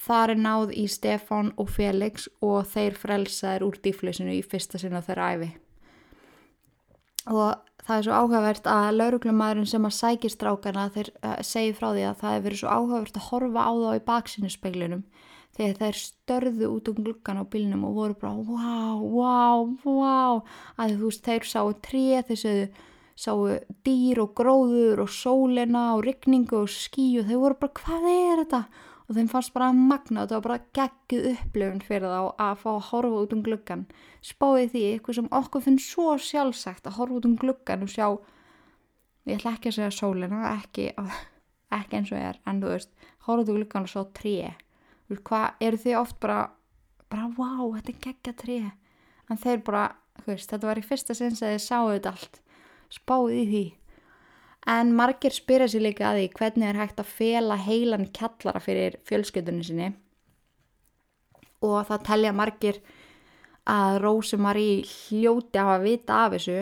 þar 0.00 0.34
er 0.34 0.40
náð 0.40 0.74
í 0.80 0.86
Stefan 0.88 1.52
og 1.60 1.72
Felix 1.74 2.28
og 2.40 2.68
þeir 2.70 2.96
frelsaðir 2.98 3.66
úr 3.66 3.80
dýflösinu 3.84 4.36
í 4.38 4.44
fyrsta 4.46 4.80
sinna 4.80 5.02
þeirra 5.04 5.32
æfi 5.34 5.50
og 7.30 7.58
það 7.84 7.96
er 7.96 8.06
svo 8.06 8.16
áhugavert 8.16 8.68
að 8.70 8.94
lauruglumæðurinn 8.96 9.68
sem 9.68 9.86
að 9.86 9.96
sækist 9.96 10.44
rákana 10.44 10.88
þeir 10.94 11.10
uh, 11.20 11.36
segi 11.44 11.74
frá 11.76 11.90
því 11.92 12.06
að 12.08 12.20
það 12.22 12.34
hefur 12.34 12.46
verið 12.48 12.62
svo 12.62 12.76
áhugavert 12.76 13.18
að 13.20 13.26
horfa 13.28 13.66
á 13.66 13.72
þá 13.76 13.90
í 13.92 14.04
baksinu 14.08 14.52
speilunum 14.52 15.02
þegar 15.56 15.78
þær 15.80 15.98
störðu 16.00 16.70
út 16.70 16.90
um 16.90 17.00
gluggan 17.04 17.42
á 17.42 17.44
bílnum 17.52 17.88
og 17.88 17.96
voru 17.98 18.16
bara 18.20 18.34
wow, 18.38 19.00
wow, 19.04 19.66
wow 19.84 20.40
að 20.80 20.94
þú 20.96 21.10
veist 21.10 21.26
þeir 21.26 21.50
sáu 21.52 21.72
tré 21.84 22.22
þessu 22.28 22.54
sáu 23.20 23.48
dýr 23.84 24.22
og 24.22 24.32
gróður 24.38 25.02
og 25.04 25.10
sólina 25.12 25.90
og 25.96 26.06
rigningu 26.06 26.62
og 26.62 26.70
skí 26.72 27.18
og 27.20 27.28
þeir 27.28 27.42
voru 27.42 27.58
bara 27.60 27.76
hvað 27.82 28.06
er 28.14 28.44
þetta 28.44 28.62
og 29.10 29.16
þeim 29.16 29.30
fannst 29.32 29.52
bara 29.56 29.72
magna 29.74 30.22
og 30.22 30.28
þetta 30.28 30.38
var 30.38 30.44
bara 30.46 30.66
geggið 30.78 31.28
upplifun 31.32 31.82
fyrir 31.82 32.12
þá 32.12 32.20
að 32.46 32.60
fá 32.62 32.68
að 32.70 32.84
horfa 32.92 33.22
út 33.24 33.34
um 33.34 33.42
gluggan 33.46 33.82
spáði 34.22 34.68
því 34.70 34.84
eitthvað 34.92 35.18
sem 35.18 35.32
okkur 35.40 35.64
finnst 35.64 35.90
svo 35.90 36.14
sjálfsagt 36.22 36.86
að 36.86 37.00
horfa 37.00 37.18
út 37.18 37.26
um 37.26 37.36
gluggan 37.40 37.82
og 37.86 37.90
sjá 37.90 38.06
ég 39.26 39.36
ætla 39.36 39.56
ekki 39.56 39.72
að 39.72 39.76
segja 39.80 39.90
sólina 39.98 40.44
ekki, 40.52 40.86
ekki 41.80 41.98
eins 41.98 42.14
og 42.14 42.22
er 42.22 42.38
en 42.46 42.62
þú 42.62 42.72
veist, 42.76 42.94
horfa 43.26 43.42
út 43.42 43.52
um 43.52 43.58
gluggan 43.58 43.88
og 43.88 43.92
sjá 43.92 44.02
tré. 44.16 44.36
Veist, 45.10 45.24
hvað 45.26 45.66
eru 45.66 45.82
þið 45.84 45.98
oft 46.00 46.20
bara 46.22 46.40
bara 47.10 47.30
wow, 47.36 47.74
þetta 47.74 47.92
er 47.92 48.00
geggja 48.04 48.34
tré. 48.38 48.60
En 49.30 49.38
þeir 49.40 49.64
bara, 49.66 49.88
veist, 50.26 50.50
þetta 50.50 50.68
var 50.68 50.78
í 50.78 50.86
fyrsta 50.86 51.16
sinns 51.16 51.42
að 51.42 51.56
þið 51.56 51.64
sáu 51.64 51.90
þetta 51.90 52.14
allt. 52.14 52.40
Spáði 52.90 53.42
því 53.50 53.64
en 54.68 54.92
margir 54.96 55.32
spyrja 55.32 55.70
sér 55.72 55.86
líka 55.86 56.10
að 56.10 56.20
því 56.20 56.26
hvernig 56.38 56.68
er 56.68 56.80
hægt 56.80 57.00
að 57.00 57.12
fela 57.16 57.56
heilan 57.56 58.08
kjallara 58.16 58.60
fyrir 58.60 58.98
fjölskyldunni 59.08 59.64
sinni. 59.64 59.88
Og 61.64 61.80
það 61.88 62.04
telja 62.08 62.36
margir 62.36 62.82
að 63.68 64.00
Rósemarí 64.04 64.70
hljóti 64.88 65.60
að 65.60 65.86
vita 65.86 66.24
af 66.26 66.36
þessu. 66.36 66.60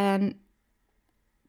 En 0.00 0.32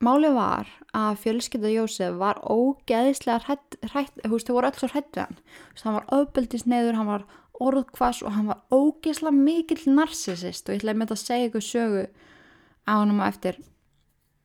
Málið 0.01 0.33
var 0.33 0.69
að 0.97 1.19
fjölskylda 1.21 1.69
Jósef 1.69 2.15
var 2.17 2.39
ógeðislega 2.41 3.43
hrætt, 3.45 3.75
hrætt, 3.91 4.15
þú 4.23 4.31
veist, 4.31 4.47
þau 4.47 4.55
voru 4.55 4.69
öll 4.71 4.79
svo 4.79 4.87
hrætt 4.89 5.11
við 5.13 5.21
hann. 5.21 5.37
Hann 5.83 5.97
var 5.99 6.07
öfbeldisneiður, 6.17 6.97
hann 6.97 7.09
var 7.11 7.25
orðkvass 7.61 8.23
og 8.25 8.33
hann 8.33 8.49
var 8.49 8.63
ógeðslega 8.73 9.35
mikill 9.35 9.93
narsisist 9.93 10.65
og 10.65 10.73
ég 10.73 10.81
ætlaði 10.81 10.97
með 10.97 11.11
þetta 11.11 11.19
að 11.19 11.21
segja 11.27 11.51
ykkur 11.51 11.65
sögu 11.67 12.05
á 12.89 12.93
hann 12.95 13.13
um 13.13 13.21
að 13.21 13.29
eftir 13.35 13.59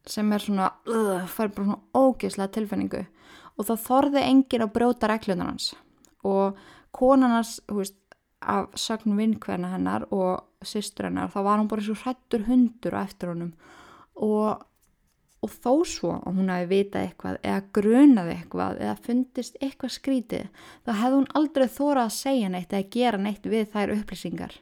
sem 0.06 0.32
er 0.32 0.42
svona, 0.42 0.70
uh, 0.88 1.26
fær 1.26 1.52
bara 1.54 1.66
svona 1.66 1.78
ógeðslega 1.96 2.54
tilfinningu. 2.56 3.04
Og 3.56 3.68
það 3.68 3.84
þorði 3.86 4.22
engin 4.22 4.66
að 4.66 4.74
brjóta 4.76 5.10
reglunar 5.10 5.50
hans. 5.52 5.70
Og 6.26 6.58
konarnas, 6.96 7.56
þú 7.68 7.80
veist, 7.80 7.98
af 8.46 8.76
sögnum 8.78 9.18
vinkverna 9.18 9.72
hennar 9.72 10.04
og 10.14 10.66
sýstur 10.66 11.08
hennar, 11.08 11.32
þá 11.32 11.40
var 11.40 11.58
hann 11.58 11.70
bara 11.70 11.82
svo 11.82 11.96
hrættur 11.98 12.44
hundur 12.46 12.94
á 12.94 13.00
eftir 13.02 13.32
honum. 13.32 13.54
Og 14.14 14.60
og 15.44 15.52
þó 15.52 15.72
svo 15.86 16.12
að 16.16 16.38
hún 16.38 16.50
hafi 16.50 16.68
vitað 16.70 17.06
eitthvað 17.06 17.38
eða 17.42 17.64
grunaði 17.76 18.34
eitthvað 18.34 18.80
eða 18.82 18.94
fundist 19.06 19.58
eitthvað 19.60 19.94
skrítið 19.94 20.46
þá 20.86 20.92
hefði 21.00 21.18
hún 21.18 21.28
aldrei 21.40 21.66
þórað 21.76 22.04
að 22.04 22.14
segja 22.16 22.52
neitt 22.52 22.72
eða 22.72 22.88
gera 22.96 23.20
neitt 23.20 23.46
við 23.46 23.68
þær 23.74 23.94
upplýsingar. 23.98 24.56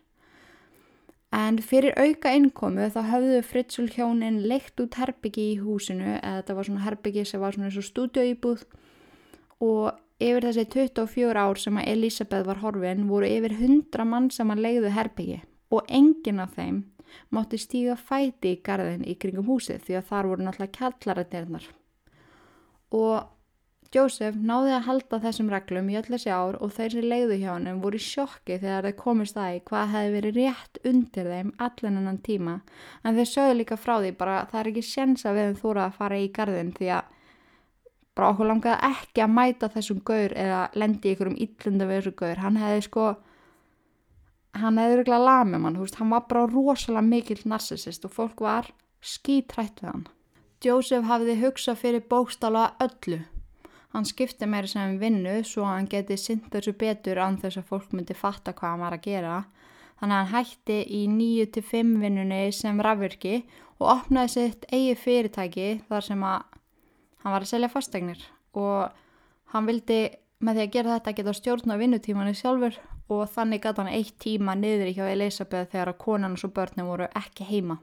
En 1.35 1.59
fyrir 1.59 1.97
auka 1.99 2.31
innkomu 2.37 2.87
þá 2.95 3.01
höfðu 3.09 3.43
Fritzl 3.43 3.89
hjónin 3.91 4.43
leikt 4.47 4.79
út 4.83 4.95
herbyggi 5.01 5.49
í 5.55 5.59
húsinu 5.59 6.13
eða 6.21 6.37
þetta 6.39 6.57
var 6.59 6.69
svona 6.69 6.85
herbyggi 6.85 7.25
sem 7.27 7.43
var 7.43 7.57
svona 7.57 7.71
eins 7.71 7.79
og 7.81 7.87
stúdjóýbúð 7.89 8.63
og 9.67 9.99
yfir 10.23 10.47
þessi 10.47 10.67
24 10.77 11.43
ár 11.43 11.59
sem 11.59 11.81
að 11.81 11.91
Elisabeth 11.91 12.47
var 12.47 12.63
horfin 12.63 13.09
voru 13.11 13.27
yfir 13.27 13.57
100 13.57 14.07
mann 14.07 14.31
sem 14.31 14.55
að 14.55 14.63
leiðu 14.69 14.95
herbyggi 14.95 15.41
og 15.75 15.91
enginn 15.91 16.43
af 16.45 16.55
þeim 16.55 16.85
mátti 17.35 17.59
stíga 17.59 17.97
fæti 17.99 18.55
í 18.55 18.61
garðin 18.63 19.03
í 19.07 19.17
kringum 19.19 19.49
húsið 19.49 19.83
því 19.87 19.99
að 19.99 20.09
þar 20.11 20.31
voru 20.31 20.47
náttúrulega 20.47 20.77
kjallarætnirnar. 20.79 21.67
Og 22.95 23.34
Jósef 23.95 24.35
náði 24.35 24.73
að 24.75 24.87
halda 24.89 25.19
þessum 25.23 25.51
reglum 25.53 25.91
í 25.93 25.97
öll 26.01 26.09
þessi 26.09 26.31
ár 26.35 26.57
og 26.59 26.73
þeir 26.75 26.95
sem 26.97 27.05
leiðu 27.13 27.37
hjá 27.39 27.51
hann 27.53 27.83
voru 27.83 28.01
í 28.01 28.03
sjokki 28.03 28.57
þegar 28.59 28.89
þeir 28.89 28.97
komist 28.99 29.37
það 29.39 29.55
í 29.55 29.61
hvað 29.69 29.93
hefði 29.93 30.15
verið 30.17 30.39
rétt 30.41 30.81
undir 30.91 31.29
þeim 31.31 31.53
allan 31.67 32.01
annan 32.01 32.23
tíma 32.27 32.55
en 33.05 33.19
þeir 33.19 33.31
sögðu 33.31 33.59
líka 33.61 33.79
frá 33.79 33.95
því 34.01 34.15
bara 34.19 34.41
það 34.51 34.61
er 34.61 34.71
ekki 34.73 34.87
séns 34.89 35.27
að 35.29 35.39
við 35.39 35.61
þurfa 35.61 35.85
að 35.85 36.01
fara 36.01 36.19
í 36.19 36.33
garðin 36.35 36.73
því 36.75 36.91
að 36.97 37.13
bara 38.15 38.33
okkur 38.33 38.51
langaði 38.51 38.91
ekki 38.91 39.23
að 39.23 39.37
mæta 39.37 39.71
þessum 39.77 40.03
gaur 40.11 40.35
eða 40.47 40.65
lendi 40.75 41.15
ykkur 41.15 41.31
um 41.31 41.39
yllunda 41.47 41.89
við 41.91 42.01
þessu 42.01 42.17
gaur 42.19 42.43
hann 42.43 42.61
hefði 42.63 42.85
sko 42.89 43.07
hann 44.59 44.79
hefði 44.79 44.99
öruglega 44.99 45.23
lamið 45.23 45.63
mann, 45.63 45.79
veist, 45.81 45.99
hann 45.99 46.13
var 46.15 46.27
bara 46.31 46.47
rosalega 46.51 47.05
mikill 47.07 47.41
narsisist 47.51 48.07
og 48.07 48.15
fólk 48.15 48.43
var 48.45 48.71
skítrætt 49.05 49.83
við 49.83 49.91
hann. 49.91 50.05
Joseph 50.65 51.09
hafiði 51.11 51.39
hugsað 51.43 51.81
fyrir 51.83 52.05
bókstala 52.09 52.73
öllu. 52.83 53.25
Hann 53.95 54.07
skipti 54.09 54.47
meira 54.51 54.67
sem 54.67 54.97
vinnu 54.99 55.37
svo 55.47 55.63
hann 55.69 55.87
geti 55.87 56.17
synd 56.19 56.49
þessu 56.51 56.73
betur 56.79 57.21
án 57.23 57.37
þess 57.39 57.61
að 57.61 57.69
fólk 57.69 57.93
myndi 57.95 58.17
fatta 58.19 58.51
hvað 58.51 58.73
hann 58.73 58.83
var 58.83 58.97
að 58.97 59.05
gera. 59.05 59.37
Þannig 60.01 60.17
að 60.17 60.25
hann 60.25 60.33
hætti 60.35 60.79
í 60.91 61.03
9-5 61.13 61.93
vinnunni 62.03 62.41
sem 62.53 62.83
rafvirki 62.83 63.37
og 63.79 63.87
opnaði 63.93 64.33
sitt 64.35 64.67
eigi 64.75 64.97
fyrirtæki 64.99 65.69
þar 65.87 66.09
sem 66.09 66.27
að 66.27 66.43
hann 67.23 67.37
var 67.37 67.47
að 67.47 67.53
selja 67.53 67.71
fastegnir 67.71 68.27
og 68.59 68.91
hann 69.55 69.71
vildi 69.71 70.01
með 70.45 70.59
því 70.59 70.67
að 70.67 70.75
gera 70.75 70.97
þetta 70.97 71.17
geta 71.21 71.39
stjórn 71.39 71.75
á 71.75 71.77
vinnutímanu 71.79 72.35
sjálfur 72.35 72.83
og 73.15 73.25
þannig 73.31 73.63
gæti 73.63 73.85
hann 73.85 73.95
eitt 73.95 74.19
tíma 74.21 74.59
niður 74.59 74.91
hjá 74.97 75.05
Elisabeth 75.13 75.71
þegar 75.71 75.95
að 75.95 76.01
konan 76.03 76.35
og 76.35 76.43
svo 76.43 76.51
börnum 76.57 76.91
voru 76.91 77.09
ekki 77.15 77.47
heima. 77.47 77.79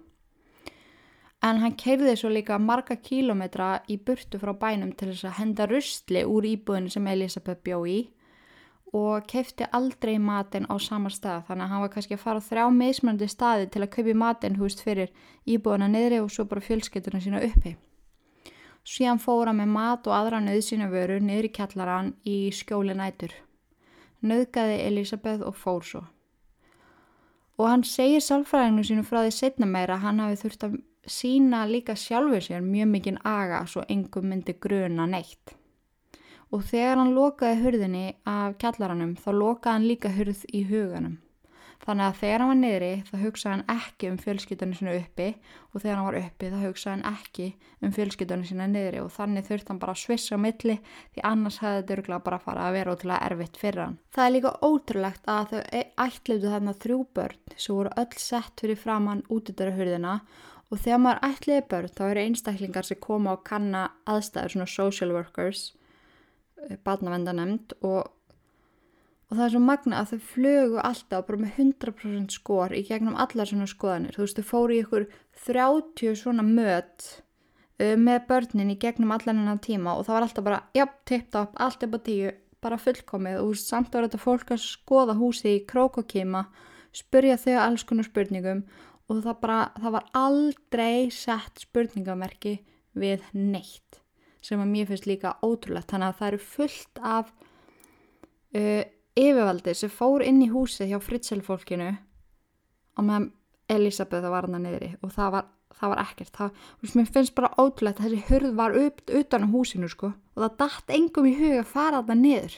En 1.41 1.57
hann 1.63 1.73
keirði 1.73 2.13
svo 2.19 2.29
líka 2.29 2.59
marga 2.61 2.95
kílometra 3.01 3.81
í 3.89 3.97
burtu 3.97 4.37
frá 4.41 4.53
bænum 4.53 4.91
til 4.93 5.09
þess 5.09 5.25
að 5.25 5.37
henda 5.39 5.67
rustli 5.69 6.21
úr 6.25 6.45
íbúðinu 6.45 6.93
sem 6.93 7.07
Elisabeth 7.09 7.63
bjó 7.65 7.81
í 7.89 7.99
og 8.93 9.27
kefti 9.31 9.65
aldrei 9.71 10.17
matin 10.19 10.67
á 10.67 10.75
sama 10.77 11.09
stað 11.09 11.45
þannig 11.47 11.65
að 11.65 11.71
hann 11.71 11.83
var 11.85 11.91
kannski 11.93 12.17
að 12.17 12.23
fara 12.25 12.43
þrjá 12.45 12.65
meðsmjöndi 12.77 13.29
staði 13.31 13.69
til 13.73 13.83
að 13.85 13.93
kaupi 13.95 14.15
matin 14.23 14.59
húst 14.59 14.83
fyrir 14.85 15.13
íbúðina 15.47 15.87
niðri 15.89 16.19
og 16.21 16.33
svo 16.33 16.45
bara 16.45 16.65
fjölskytuna 16.65 17.21
sína 17.23 17.41
uppi. 17.47 17.77
Síðan 18.83 19.21
fóra 19.21 19.53
með 19.55 19.71
mat 19.71 20.09
og 20.09 20.17
aðra 20.17 20.41
nöðsina 20.43 20.89
vöru 20.91 21.21
niður 21.21 21.47
í 21.47 21.55
kjallaran 21.55 22.13
í 22.27 22.37
skjóli 22.53 22.97
nætur 22.97 23.33
nöðgæði 24.21 24.77
Elisabeth 24.85 25.45
og 25.45 25.57
fór 25.57 25.85
svo. 25.85 26.01
Og 27.57 27.67
hann 27.69 27.83
segir 27.85 28.23
sálfræðinu 28.25 28.85
sínu 28.85 29.03
frá 29.05 29.21
því 29.23 29.33
setna 29.35 29.69
meira 29.69 29.99
hann 30.01 30.21
hafi 30.21 30.39
þurft 30.43 30.65
að 30.67 30.77
sína 31.07 31.63
líka 31.69 31.95
sjálfur 31.95 32.43
sér 32.45 32.61
mjög 32.65 32.91
mikinn 32.91 33.19
aga 33.25 33.65
svo 33.65 33.83
engum 33.89 34.29
myndi 34.29 34.53
gruna 34.59 35.07
neitt. 35.09 35.55
Og 36.51 36.63
þegar 36.67 36.99
hann 36.99 37.15
lokaði 37.15 37.61
hurðinni 37.63 38.05
af 38.27 38.57
kjallaranum 38.59 39.15
þá 39.15 39.29
lokaði 39.31 39.73
hann 39.73 39.87
líka 39.87 40.11
hurð 40.15 40.45
í 40.51 40.65
huganum. 40.67 41.19
Þannig 41.81 42.05
að 42.05 42.17
þegar 42.19 42.41
hann 42.41 42.49
var 42.51 42.57
niðri 42.59 42.89
þá 43.07 43.13
hugsaði 43.23 43.53
hann 43.55 43.79
ekki 43.81 44.09
um 44.11 44.17
fjölskytunni 44.21 44.77
sinna 44.77 44.91
uppi 44.99 45.27
og 45.71 45.81
þegar 45.81 45.95
hann 45.97 46.05
var 46.05 46.17
uppi 46.19 46.49
þá 46.51 46.57
hugsaði 46.61 46.91
hann 46.93 47.15
ekki 47.15 47.47
um 47.81 47.95
fjölskytunni 47.95 48.49
sinna 48.49 48.67
niðri 48.69 49.01
og 49.01 49.09
þannig 49.15 49.47
þurfti 49.47 49.73
hann 49.73 49.79
bara 49.81 49.95
að 49.95 50.03
svissa 50.03 50.37
á 50.37 50.43
milli 50.43 50.75
því 50.83 51.25
annars 51.31 51.57
hefði 51.63 51.79
þetta 51.79 51.95
örgulega 51.95 52.25
bara 52.27 52.41
farið 52.43 52.67
að 52.67 52.77
vera 52.77 52.93
ótrúlega 52.93 53.31
erfitt 53.31 53.57
fyrir 53.63 53.81
hann. 53.81 53.97
Það 54.13 54.27
er 54.27 54.35
líka 54.35 54.53
ótrúlegt 54.61 55.33
að 55.33 55.55
þau 55.55 55.81
ætliðu 56.05 56.53
þarna 56.53 56.77
þrjú 56.85 56.99
börn 57.17 57.41
sem 57.55 57.79
voru 57.79 57.95
öll 58.03 58.21
sett 58.27 58.61
fyrir 58.61 58.81
framann 58.83 59.25
útidara 59.33 59.73
hurðina 59.79 60.15
og 60.19 60.50
þegar 60.79 61.03
maður 61.03 61.23
ætliði 61.27 61.67
börn 61.73 61.93
þá 61.97 62.03
eru 62.07 62.23
einstaklingar 62.23 62.87
sem 62.87 62.99
koma 63.03 63.35
og 63.35 63.43
kanna 63.47 63.89
aðstæður 64.07 64.55
svona 64.55 64.71
social 64.71 65.11
workers, 65.11 65.73
eh, 66.63 66.77
barnavendanemnd 66.85 67.75
og 67.81 68.11
og 69.31 69.37
það 69.39 69.45
er 69.45 69.51
svo 69.53 69.61
magna 69.63 69.99
að 70.01 70.09
þau 70.11 70.23
flögu 70.27 70.79
alltaf 70.83 71.27
bara 71.27 71.39
með 71.39 71.59
100% 71.63 72.33
skor 72.35 72.73
í 72.75 72.81
gegnum 72.83 73.15
allar 73.15 73.47
svona 73.47 73.67
skoðanir. 73.71 74.17
Þú 74.17 74.25
veist, 74.25 74.41
þau 74.41 74.49
fóru 74.49 74.75
í 74.75 74.81
ykkur 74.83 75.05
30 75.45 76.17
svona 76.19 76.43
mött 76.43 77.05
uh, 77.79 77.95
með 77.95 78.25
börnin 78.27 78.73
í 78.73 78.79
gegnum 78.81 79.13
allan 79.15 79.39
enn 79.45 79.63
tíma 79.63 79.95
og 79.95 80.03
það 80.07 80.17
var 80.17 80.27
alltaf 80.27 80.47
bara, 80.49 80.59
já, 80.75 80.83
tippt 81.07 81.39
upp, 81.39 81.55
allt 81.63 81.85
er 81.87 81.93
bara 81.93 82.05
tíu, 82.09 82.33
bara 82.61 82.81
fullkomið 82.83 83.39
og 83.39 83.55
samt 83.55 83.95
var 83.95 84.09
þetta 84.09 84.19
fólk 84.21 84.51
að 84.51 84.65
skoða 84.65 85.15
húsi 85.17 85.55
í 85.55 85.63
krókokíma, 85.69 86.43
spurja 86.91 87.39
þau 87.39 87.55
alls 87.63 87.87
konar 87.87 88.09
spurningum 88.11 88.65
og 88.67 88.90
það 89.19 89.39
bara, 89.41 89.59
það 89.75 89.95
var 89.97 90.07
aldrei 90.15 91.11
sett 91.11 91.65
spurningamerki 91.65 92.59
við 92.95 93.25
neitt 93.35 93.99
sem 94.41 94.61
að 94.61 94.71
mér 94.71 94.87
finnst 94.89 95.05
líka 95.05 95.35
ótrúlegt, 95.45 95.91
þannig 95.91 96.07
að 96.07 96.17
það 96.17 96.31
eru 96.31 96.39
fullt 96.45 97.01
af 97.05 97.31
uh, 98.57 98.83
yfirvaldi 99.19 99.75
sem 99.77 99.91
fór 99.93 100.25
inn 100.25 100.41
í 100.41 100.49
húsi 100.49 100.87
hjá 100.89 100.97
fritselfólkinu 101.03 101.91
og 102.97 103.05
meðan 103.05 103.29
Elisabeth 103.71 104.27
var 104.27 104.47
hann 104.47 104.57
að 104.57 104.65
niðri. 104.65 104.89
Og 104.99 105.13
það 105.15 105.35
var, 105.35 105.45
það 105.77 105.93
var 105.93 106.01
ekkert. 106.03 106.33
Það, 106.35 106.65
mér 106.97 107.11
finnst 107.15 107.35
bara 107.37 107.53
ótrúlegt 107.55 108.01
að 108.01 108.09
þessi 108.09 108.25
hurð 108.31 108.57
var 108.57 108.77
upp 108.81 109.13
utan 109.21 109.47
á 109.47 109.53
húsinu 109.53 109.91
sko. 109.91 110.11
Og 110.35 110.43
það 110.43 110.57
dætt 110.63 110.95
engum 110.97 111.29
í 111.29 111.35
huga 111.37 111.61
að 111.61 111.71
fara 111.71 112.03
það 112.09 112.23
niður. 112.25 112.57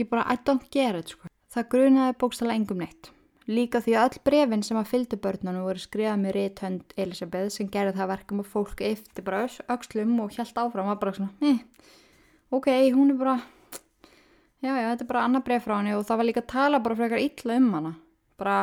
Ég 0.00 0.08
bara, 0.08 0.24
I 0.30 0.40
don't 0.46 0.70
get 0.72 0.96
it 0.96 1.12
sko. 1.12 1.28
Það 1.50 1.72
grunaði 1.74 2.16
bókstala 2.22 2.56
engum 2.56 2.80
neitt 2.80 3.10
líka 3.48 3.80
því 3.80 3.94
að 3.96 4.08
öll 4.08 4.24
brefin 4.28 4.62
sem 4.66 4.78
að 4.80 4.90
fylgdu 4.90 5.20
börnunum 5.22 5.64
voru 5.64 5.80
skrifað 5.80 6.20
með 6.20 6.36
rétthönd 6.36 6.92
Elisabeth 6.96 7.54
sem 7.54 7.70
gerði 7.72 7.96
það 7.96 8.12
verkum 8.12 8.42
að 8.42 8.52
fólk 8.52 8.82
eftir 8.84 9.24
bara 9.26 9.46
aukslum 9.68 10.18
og 10.20 10.34
hjælt 10.36 10.60
áfram 10.60 10.90
var 10.90 11.00
bara 11.00 11.16
svona, 11.16 11.32
eh, 11.40 11.64
ok, 12.50 12.68
hún 12.92 13.14
er 13.14 13.18
bara 13.18 13.40
já, 14.60 14.74
já, 14.76 14.86
þetta 14.92 15.04
er 15.04 15.10
bara 15.10 15.24
annað 15.26 15.46
breyf 15.48 15.66
frá 15.66 15.76
henni. 15.78 15.96
Og 15.96 16.06
það 16.08 16.20
var 16.20 16.28
líka 16.28 16.44
að 16.44 16.52
tala 16.52 16.82
bara 16.84 16.98
frekar 16.98 17.24
illa 17.24 17.56
um 17.56 17.72
hana. 17.76 17.92
Bara, 18.40 18.56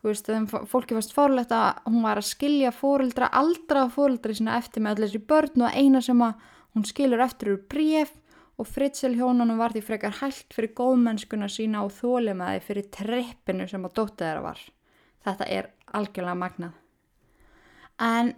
þú 0.00 0.10
veist, 0.10 0.28
þeim 0.28 0.48
fólki 0.70 0.96
varst 0.96 1.14
fórlegt 1.16 1.54
að 1.54 1.84
hún 1.90 2.02
var 2.04 2.20
að 2.20 2.28
skilja 2.30 2.72
fórildra, 2.74 3.30
aldra 3.32 3.86
fórildri 3.92 4.36
sína 4.36 4.58
eftir 4.60 4.84
með 4.84 4.96
allir 4.96 5.12
þessi 5.12 5.24
börn 5.32 5.66
og 5.66 5.78
eina 5.78 6.02
sem 6.04 6.24
að 6.24 6.50
hún 6.74 6.86
skilur 6.88 7.24
eftir 7.24 7.54
úr 7.54 7.62
breyf 7.70 8.12
og 8.58 8.68
Fritzl 8.70 9.16
hjónunum 9.18 9.58
var 9.58 9.74
því 9.74 9.82
frekar 9.82 10.14
hægt 10.20 10.54
fyrir 10.54 10.74
góðmennskuna 10.78 11.48
sína 11.50 11.82
og 11.86 11.92
þólimaði 11.96 12.62
fyrir 12.62 12.88
treppinu 12.94 13.66
sem 13.70 13.84
að 13.86 13.96
dóta 13.98 14.28
þeirra 14.28 14.44
var. 14.44 14.62
Þetta 15.24 15.48
er 15.50 15.70
algjörlega 15.96 16.38
magnað. 16.38 16.74
En 18.02 18.34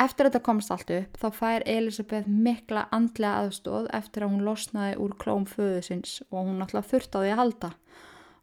eftir 0.00 0.28
þetta 0.28 0.44
komst 0.46 0.72
allt 0.72 0.92
upp 0.94 1.18
þá 1.20 1.28
fær 1.34 1.66
Elisabeth 1.68 2.30
mikla 2.30 2.86
andlega 2.94 3.44
aðstóð 3.44 3.90
eftir 3.98 4.24
að 4.24 4.34
hún 4.34 4.46
losnaði 4.46 4.96
úr 5.04 5.16
klóm 5.20 5.46
föðusins 5.48 6.20
og 6.30 6.46
hún 6.46 6.62
alltaf 6.64 6.88
þurft 6.92 7.16
á 7.16 7.18
því 7.20 7.32
að 7.32 7.40
halda. 7.42 7.72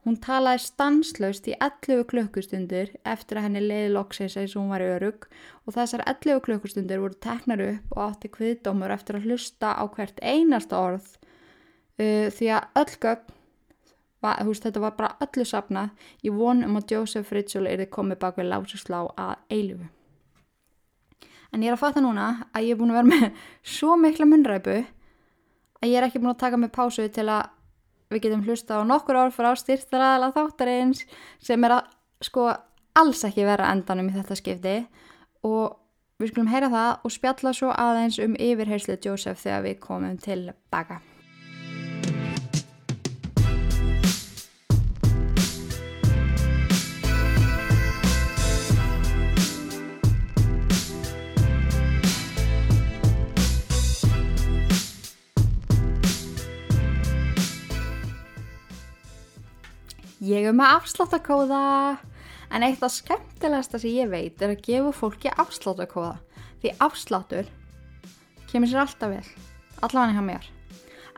Hún 0.06 0.20
talaði 0.22 0.62
stanslaust 0.62 1.47
í 1.49 1.56
11 1.58 2.03
klukkustundir 2.12 2.91
eftir 3.10 3.39
að 3.39 3.47
henni 3.47 3.62
leiði 3.64 3.93
loksins 3.95 4.36
eins 4.38 4.51
og 4.53 4.62
hún 4.62 4.74
var 4.76 4.84
í 4.86 4.89
örug 4.93 5.26
og 5.66 5.74
þessar 5.74 6.03
11 6.06 6.43
klukkustundir 6.45 7.01
voru 7.01 7.18
teknar 7.26 7.64
upp 7.66 7.95
og 7.95 8.01
átti 8.03 8.30
kviðdómur 8.36 8.93
eftir 8.93 9.18
að 9.18 9.26
hlusta 9.26 9.72
á 9.74 9.84
hvert 9.95 10.22
einasta 10.22 10.78
orð 10.78 11.08
uh, 11.97 12.30
því 12.30 12.51
að 12.53 12.78
öll 12.84 12.93
gögn, 13.08 13.34
var, 14.22 14.45
veist, 14.45 14.68
þetta 14.68 14.86
var 14.86 14.93
bara 14.99 15.12
öllu 15.26 15.47
sapnað 15.49 16.08
í 16.22 16.36
vonum 16.38 16.78
að 16.78 16.93
Joseph 16.93 17.32
Fritzl 17.32 17.66
erði 17.66 17.89
komið 17.89 18.22
bak 18.22 18.38
við 18.38 18.51
lásuslá 18.51 19.01
að 19.10 19.36
eilifu. 19.49 19.89
En 21.49 21.66
ég 21.66 21.72
er 21.72 21.80
að 21.80 21.82
fatta 21.82 22.06
núna 22.06 22.30
að 22.53 22.70
ég 22.70 22.76
er 22.76 22.80
búin 22.84 22.93
að 22.93 23.01
vera 23.01 23.10
með 23.10 23.43
svo 23.80 23.97
mikla 23.97 24.30
munræpu 24.30 24.78
að 25.82 25.89
ég 25.89 25.97
er 25.97 26.06
ekki 26.06 26.22
búin 26.22 26.36
að 26.36 26.41
taka 26.45 26.62
mig 26.62 26.74
pásu 26.78 27.10
til 27.10 27.26
að 27.26 27.49
við 28.12 28.26
getum 28.26 28.45
hlusta 28.45 28.80
á 28.80 28.82
nokkur 28.88 29.20
orð 29.24 29.38
frá 29.38 29.51
styrþaraðala 29.60 30.34
þáttarins 30.36 31.06
sem 31.43 31.64
er 31.68 31.80
að 31.80 31.89
sko 32.26 32.51
alls 32.95 33.26
ekki 33.28 33.47
vera 33.47 33.72
endanum 33.74 34.12
í 34.12 34.16
þetta 34.16 34.38
skipti 34.39 34.78
og 35.45 35.76
við 36.22 36.32
skulum 36.32 36.51
heyra 36.53 36.72
það 36.72 36.91
og 37.03 37.16
spjalla 37.18 37.56
svo 37.56 37.74
aðeins 37.74 38.22
um 38.24 38.38
yfirherslu 38.39 38.97
Jósef 39.03 39.41
þegar 39.43 39.68
við 39.68 39.82
komum 39.84 40.18
til 40.22 40.39
baka. 40.72 41.01
Ég 60.26 60.48
er 60.50 60.56
með 60.58 60.80
afsláttakóða 60.80 61.58
en 62.50 62.64
eitt 62.66 62.82
af 62.86 62.94
skemmtilegasta 62.96 63.78
sem 63.78 63.94
ég 63.94 64.10
veit 64.10 64.42
er 64.42 64.56
að 64.56 64.64
gefa 64.66 64.94
fólki 64.98 65.30
afsláttakóða 65.30 66.16
því 66.64 66.72
afsláttur 66.82 67.52
kemur 68.50 68.72
sér 68.72 68.82
alltaf 68.86 69.12
vel, 69.12 69.28
allavega 69.86 70.16
hjá 70.16 70.26
mér. 70.26 70.50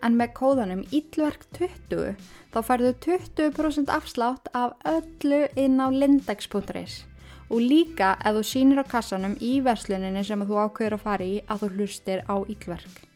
En 0.03 0.20
með 0.20 0.34
kóðanum 0.41 0.84
íllverk20 0.91 2.20
þá 2.51 2.60
færðu 2.68 2.93
20% 3.08 3.95
afslátt 3.95 4.51
af 4.51 4.76
öllu 4.91 5.45
inn 5.55 5.80
á 5.80 5.88
lindex.is 5.88 7.05
og 7.47 7.64
líka 7.64 8.18
ef 8.20 8.41
þú 8.41 8.47
sýnir 8.51 8.84
á 8.84 8.91
kassanum 8.91 9.39
í 9.39 9.62
versluninni 9.64 10.28
sem 10.28 10.43
þú 10.43 10.66
ákveður 10.68 10.99
að 10.99 11.05
fara 11.08 11.32
í 11.38 11.38
að 11.47 11.64
þú 11.64 11.76
hlustir 11.78 12.28
á 12.28 12.36
íllverk. 12.43 13.07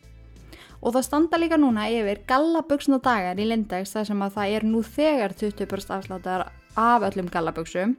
Og 0.81 0.95
það 0.95 1.05
standa 1.05 1.37
líka 1.37 1.59
núna 1.61 1.85
yfir 1.93 2.23
gallabugsna 2.29 2.97
dagar 3.05 3.37
í 3.37 3.45
Lindex 3.45 3.93
þar 3.93 4.07
sem 4.09 4.23
að 4.25 4.37
það 4.37 4.55
er 4.55 4.65
nú 4.65 4.81
þegar 4.85 5.35
20% 5.37 5.93
afsláttar 5.97 6.47
af 6.79 7.05
öllum 7.05 7.29
gallabugsum. 7.29 7.95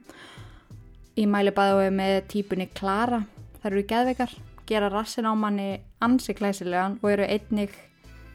Í 1.14 1.26
mæli 1.30 1.52
baðum 1.54 1.84
við 1.84 1.94
með 2.00 2.16
típunni 2.32 2.66
Klara, 2.74 3.22
það 3.60 3.70
eru 3.70 3.86
geðveikar, 3.92 4.36
gera 4.66 4.90
rassin 4.90 5.28
á 5.28 5.32
manni 5.38 5.70
ansi 6.02 6.34
klæsilegan 6.34 6.98
og 7.02 7.10
eru 7.12 7.26
einnig 7.28 7.74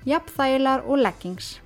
jafnþægilar 0.08 0.86
og 0.88 1.02
leggings. 1.02 1.58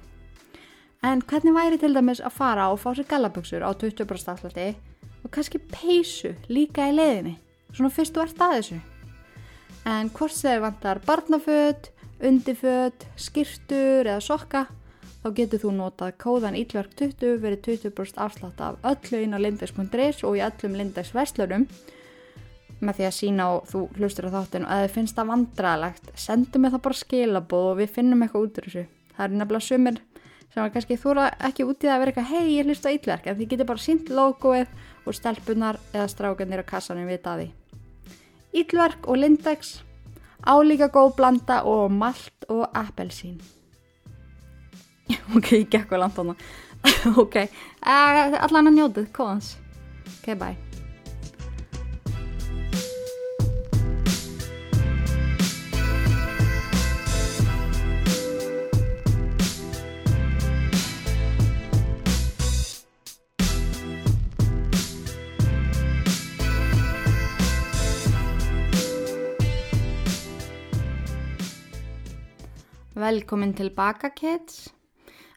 En 1.03 1.21
hvernig 1.21 1.53
væri 1.53 1.77
til 1.81 1.93
dæmis 1.93 2.21
að 2.21 2.37
fara 2.37 2.69
og 2.73 2.79
fá 2.81 2.91
sér 2.93 3.09
gallabugsur 3.09 3.65
á 3.65 3.69
20% 3.73 4.33
afslátti 4.33 4.67
og 5.21 5.31
kannski 5.33 5.61
peysu 5.69 6.33
líka 6.49 6.89
í 6.89 6.95
leiðinni, 6.97 7.37
svona 7.73 7.93
fyrst 7.93 8.15
þú 8.15 8.25
ert 8.25 8.41
að 8.41 8.55
þessu. 8.57 8.77
En 9.89 10.11
hvort 10.13 10.37
þeir 10.37 10.61
vantar 10.61 11.01
barnafödd, 11.05 11.89
undifödd, 12.27 13.07
skirtur 13.19 14.07
eða 14.07 14.21
sokka 14.23 14.65
þá 15.21 15.29
getur 15.37 15.61
þú 15.61 15.71
notað 15.77 16.13
kóðan 16.21 16.57
ílverk 16.57 16.93
20 16.97 17.41
verið 17.43 17.65
20% 17.67 18.21
afslátt 18.21 18.61
af 18.65 18.79
öllu 18.91 19.21
inn 19.21 19.37
á 19.37 19.39
lindex.is 19.41 20.23
og 20.25 20.37
í 20.37 20.45
öllum 20.45 20.77
lindex 20.79 21.13
verslunum 21.13 21.67
með 22.81 22.97
því 22.97 23.07
að 23.07 23.17
sína 23.17 23.47
og 23.55 23.67
þú 23.69 23.81
hlustur 23.99 24.29
á 24.33 24.35
þáttinu 24.37 24.69
að 24.69 24.85
þið 24.85 24.95
finnst 24.95 25.17
það 25.17 25.31
vandralegt 25.31 26.07
sendu 26.17 26.61
mig 26.61 26.73
það 26.73 26.85
bara 26.87 27.01
skilabóð 27.01 27.67
og 27.71 27.77
við 27.81 27.93
finnum 27.97 28.23
eitthvað 28.25 28.47
út 28.47 28.57
úr 28.57 28.67
þessu. 28.67 28.85
Það 29.11 29.25
er 29.27 29.35
nefnilega 29.37 29.67
sumir 29.67 29.99
sem 30.51 30.63
var 30.63 30.73
kannski 30.73 30.97
þúra 30.99 31.27
ekki 31.47 31.67
út 31.67 31.85
í 31.85 31.87
það 31.87 31.93
að 31.93 32.01
vera 32.01 32.13
eitthvað 32.13 32.31
hei 32.31 32.55
ég 32.55 32.67
hlusta 32.67 32.89
á 32.89 32.95
ílverk 32.95 33.29
en 33.29 33.37
þið 33.37 33.51
getur 33.53 33.69
bara 33.69 33.85
sínt 33.85 34.09
logoið 34.09 34.73
og 35.05 35.17
stelpunar 35.17 35.79
eða 35.93 36.09
strákanir 36.11 36.65
á 36.65 36.71
kassanum 36.73 37.09
við 37.11 37.21
það 37.27 37.45
Ílverk 38.51 39.07
og 39.07 39.21
lindex 39.21 39.77
álíka 40.45 40.89
góð 40.93 41.15
blanda 41.17 41.61
og 41.67 41.91
malt 41.91 42.49
og 42.49 42.67
appelsín. 42.73 43.41
Ok, 45.35 45.51
ég 45.51 45.69
gekk 45.71 45.91
vel 45.91 46.05
andan 46.07 46.35
ok, 47.23 47.37
uh, 47.85 48.41
allan 48.41 48.71
að 48.71 48.77
njótið, 48.79 49.11
kóðans 49.15 49.55
ok, 50.17 50.33
bye 50.33 50.70
Velkomin 73.11 73.51
tilbaka 73.53 74.09
kids. 74.15 74.69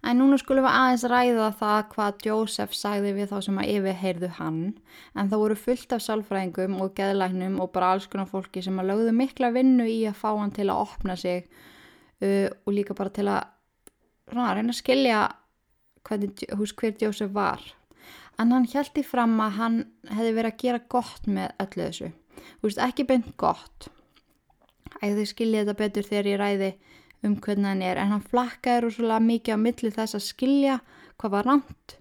En 0.07 0.21
núna 0.21 0.37
skulum 0.39 0.63
við 0.63 0.77
aðeins 0.79 1.05
ræða 1.11 1.47
það 1.59 1.81
hvað 1.95 2.21
Jósef 2.29 2.77
sagði 2.77 3.15
við 3.17 3.33
þá 3.33 3.39
sem 3.47 3.59
að 3.59 3.71
yfirheyrðu 3.73 4.29
hann. 4.37 4.61
En 5.19 5.33
það 5.33 5.43
voru 5.43 5.57
fullt 5.59 5.95
af 5.97 6.05
sálfræðingum 6.05 6.77
og 6.85 6.93
geðlæknum 6.95 7.57
og 7.65 7.73
bara 7.75 7.89
alls 7.97 8.07
konar 8.13 8.31
fólki 8.31 8.63
sem 8.63 8.79
að 8.79 8.93
lögðu 8.93 9.17
mikla 9.19 9.51
vinnu 9.57 9.89
í 9.91 9.97
að 10.07 10.21
fá 10.21 10.29
hann 10.29 10.55
til 10.55 10.69
að 10.69 10.85
opna 10.85 11.19
sig 11.19 11.49
uh, 12.23 12.47
og 12.47 12.71
líka 12.77 12.95
bara 12.95 13.15
til 13.17 13.27
að 13.33 13.43
svona, 14.31 14.55
reyna 14.55 14.71
að 14.71 14.81
skilja 14.85 15.27
hvernig, 16.07 16.47
hús, 16.55 16.79
hver 16.79 16.95
Jósef 17.03 17.35
var. 17.35 17.65
En 18.39 18.55
hann 18.55 18.71
held 18.71 19.03
í 19.03 19.09
fram 19.09 19.35
að 19.43 19.59
hann 19.59 19.85
hefði 20.13 20.37
verið 20.39 20.53
að 20.53 20.63
gera 20.63 20.85
gott 20.95 21.27
með 21.27 21.59
öllu 21.67 21.89
þessu. 21.89 22.15
Þú 22.39 22.71
veist, 22.71 22.87
ekki 22.87 23.11
beint 23.11 23.35
gott. 23.35 23.91
Æði 25.03 25.27
skilja 25.27 25.65
þetta 25.65 25.81
betur 25.83 26.13
þegar 26.13 26.37
ég 26.37 26.45
ræði 26.45 26.77
um 27.25 27.37
hvernig 27.41 27.71
hann 27.71 27.83
er 27.83 28.01
en 28.01 28.13
hann 28.15 28.25
flakkaði 28.25 28.85
rúslega 28.85 29.21
mikið 29.25 29.57
á 29.57 29.65
milli 29.65 29.91
þess 29.95 30.19
að 30.19 30.27
skilja 30.29 30.79
hvað 31.19 31.37
var 31.37 31.49
ránt 31.49 31.97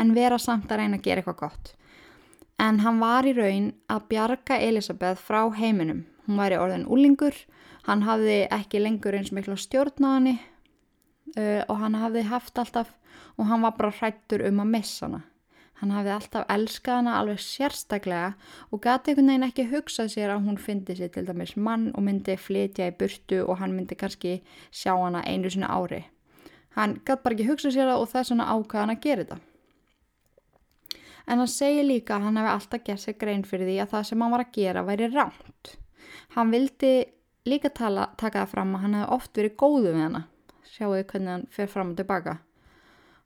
en 0.00 0.14
vera 0.16 0.38
samt 0.42 0.72
að 0.72 0.82
reyna 0.82 0.98
að 0.98 1.06
gera 1.06 1.22
eitthvað 1.22 1.40
gott. 1.42 1.74
En 2.58 2.80
hann 2.84 3.00
var 3.02 3.26
í 3.26 3.34
raun 3.34 3.72
að 3.90 4.08
bjarga 4.10 4.58
Elisabeth 4.62 5.22
frá 5.22 5.42
heiminum. 5.54 6.04
Hún 6.26 6.40
var 6.40 6.54
í 6.54 6.58
orðin 6.58 6.86
úlingur, 6.90 7.36
hann 7.86 8.04
hafði 8.06 8.44
ekki 8.54 8.80
lengur 8.80 9.16
eins 9.18 9.32
miklu 9.34 9.56
stjórnaðani 9.60 10.38
uh, 10.38 11.62
og 11.68 11.76
hann 11.82 11.98
hafði 12.00 12.24
haft 12.30 12.58
alltaf 12.58 12.94
og 13.38 13.48
hann 13.50 13.64
var 13.66 13.76
bara 13.78 13.94
hrættur 13.94 14.46
um 14.48 14.62
að 14.62 14.72
missa 14.76 15.08
hana. 15.08 15.24
Hann 15.84 15.90
hafði 15.92 16.12
alltaf 16.14 16.44
elskað 16.48 16.94
hana 16.96 17.14
alveg 17.20 17.40
sérstaklega 17.44 18.28
og 18.72 18.80
gati 18.86 19.10
einhvern 19.12 19.26
veginn 19.28 19.42
ekki 19.44 19.64
hugsað 19.68 20.06
sér 20.14 20.30
að 20.32 20.46
hún 20.46 20.56
fyndi 20.56 20.94
sér 20.96 21.10
til 21.12 21.26
dæmis 21.28 21.50
mann 21.60 21.90
og 21.92 22.06
myndi 22.06 22.38
flytja 22.40 22.86
í 22.88 22.94
burtu 23.02 23.42
og 23.42 23.58
hann 23.60 23.74
myndi 23.76 23.98
kannski 24.00 24.32
sjá 24.72 24.94
hana 24.94 25.20
einu 25.28 25.50
svona 25.52 25.68
ári. 25.76 25.98
Hann 26.78 26.94
gæti 27.04 27.20
bara 27.26 27.36
ekki 27.36 27.48
hugsað 27.50 27.74
sér 27.76 27.90
það 27.90 28.00
og 28.00 28.08
það 28.14 28.20
er 28.22 28.28
svona 28.30 28.46
ákvæðan 28.54 28.94
að 28.94 29.02
gera 29.04 29.26
þetta. 29.26 29.38
En 31.28 31.44
hann 31.44 31.52
segir 31.58 31.86
líka 31.90 32.16
að 32.16 32.26
hann 32.30 32.40
hefði 32.40 32.54
alltaf 32.54 32.88
gert 32.88 33.04
sér 33.04 33.20
grein 33.20 33.44
fyrir 33.52 33.68
því 33.68 33.76
að 33.84 33.92
það 33.92 34.08
sem 34.08 34.24
hann 34.24 34.34
var 34.38 34.46
að 34.46 34.56
gera 34.56 34.86
væri 34.88 35.10
ránt. 35.12 35.74
Hann 36.38 36.56
vildi 36.56 36.94
líka 37.44 37.74
tala, 37.76 38.08
taka 38.16 38.46
það 38.46 38.56
fram 38.56 38.72
að 38.72 38.86
hann 38.86 38.98
hefði 39.02 39.20
oft 39.20 39.36
verið 39.36 39.56
góðu 39.60 39.92
við 39.92 40.02
hana. 40.06 40.24
Sjáu 40.64 40.94
þið 40.96 41.06
hvernig 41.12 41.34
hann 41.34 41.48
fer 41.52 41.72
fram 41.76 41.92
og 41.92 42.00
tilbaka. 42.00 42.38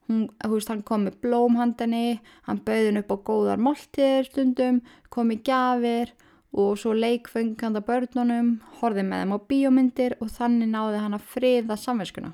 Hún, 0.08 0.24
veist, 0.40 0.70
hann 0.72 0.80
kom 0.88 1.04
með 1.04 1.18
blómhandinni, 1.24 2.20
hann 2.48 2.62
bauði 2.64 2.86
henn 2.88 3.00
upp 3.02 3.12
á 3.12 3.16
góðar 3.28 3.60
moltir 3.60 4.24
stundum, 4.24 4.80
kom 5.12 5.34
í 5.34 5.36
gafir 5.44 6.14
og 6.56 6.78
svo 6.80 6.94
leikfenganda 6.96 7.82
börnunum, 7.84 8.54
horfið 8.80 9.04
með 9.04 9.22
þeim 9.22 9.34
á 9.36 9.38
bíómyndir 9.50 10.16
og 10.24 10.32
þannig 10.32 10.72
náði 10.72 11.02
hann 11.04 11.18
að 11.18 11.28
friða 11.34 11.76
samverskuna. 11.76 12.32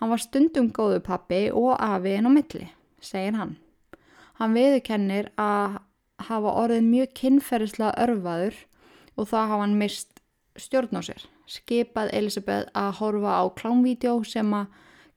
Hann 0.00 0.12
var 0.12 0.20
stundum 0.20 0.68
góðu 0.76 1.00
pappi 1.06 1.46
og 1.56 1.72
afi 1.80 2.18
en 2.18 2.28
á 2.28 2.30
milli, 2.36 2.68
segir 3.00 3.38
hann. 3.38 3.56
Hann 4.36 4.52
viðurkennir 4.52 5.30
að 5.40 5.78
hafa 6.28 6.56
orðið 6.64 6.88
mjög 6.90 7.12
kynferðislega 7.20 7.96
örfaður 8.04 8.58
og 9.16 9.28
það 9.30 9.48
hafa 9.52 9.62
hann 9.62 9.78
mist 9.80 10.20
stjórn 10.60 10.98
á 10.98 11.02
sér. 11.06 11.24
Skipað 11.48 12.12
Elisabeth 12.12 12.68
að 12.76 12.96
horfa 13.00 13.40
á 13.40 13.44
klámvídeó 13.56 14.20
sem 14.26 14.52
að 14.52 14.68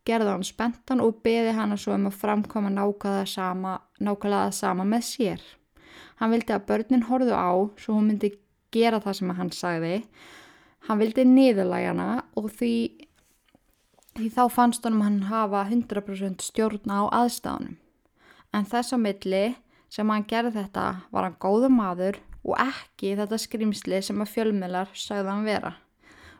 gerða 0.08 0.34
hann 0.36 0.47
spenntan 0.47 1.03
og 1.03 1.22
beði 1.26 1.53
hann 1.58 1.76
að 1.76 1.84
svo 1.84 1.95
um 1.97 2.10
að 2.10 2.20
framkoma 2.22 2.72
nákvæmlega 2.74 3.28
sama, 3.30 3.78
nákvæmlega 3.99 4.53
sama 4.55 4.86
með 4.88 5.08
sér. 5.12 5.43
Hann 6.18 6.34
vildi 6.34 6.55
að 6.55 6.68
börnin 6.70 7.05
horfðu 7.10 7.36
á 7.36 7.51
svo 7.78 7.97
hún 7.97 8.10
myndi 8.12 8.32
gera 8.74 9.01
það 9.03 9.20
sem 9.20 9.34
hann 9.38 9.51
sagði. 9.53 9.97
Hann 10.88 11.01
vildi 11.01 11.26
niðurlægjana 11.28 12.08
og 12.39 12.49
því, 12.55 12.74
því 14.18 14.30
þá 14.38 14.43
fannst 14.53 14.88
honum 14.88 15.03
hann 15.05 15.20
hafa 15.30 15.66
100% 15.68 16.45
stjórn 16.45 16.93
á 16.93 17.01
aðstáðunum. 17.22 17.78
En 18.55 18.66
þess 18.66 18.95
að 18.95 19.03
milli 19.03 19.43
sem 19.91 20.10
hann 20.10 20.26
gerði 20.28 20.55
þetta 20.62 20.86
var 21.12 21.28
hann 21.28 21.39
góða 21.41 21.70
maður 21.72 22.22
og 22.47 22.55
ekki 22.64 23.16
þetta 23.20 23.39
skrimsli 23.43 24.01
sem 24.03 24.24
að 24.24 24.34
fjölmiðlar 24.34 24.93
sagði 24.95 25.34
hann 25.34 25.47
vera. 25.47 25.74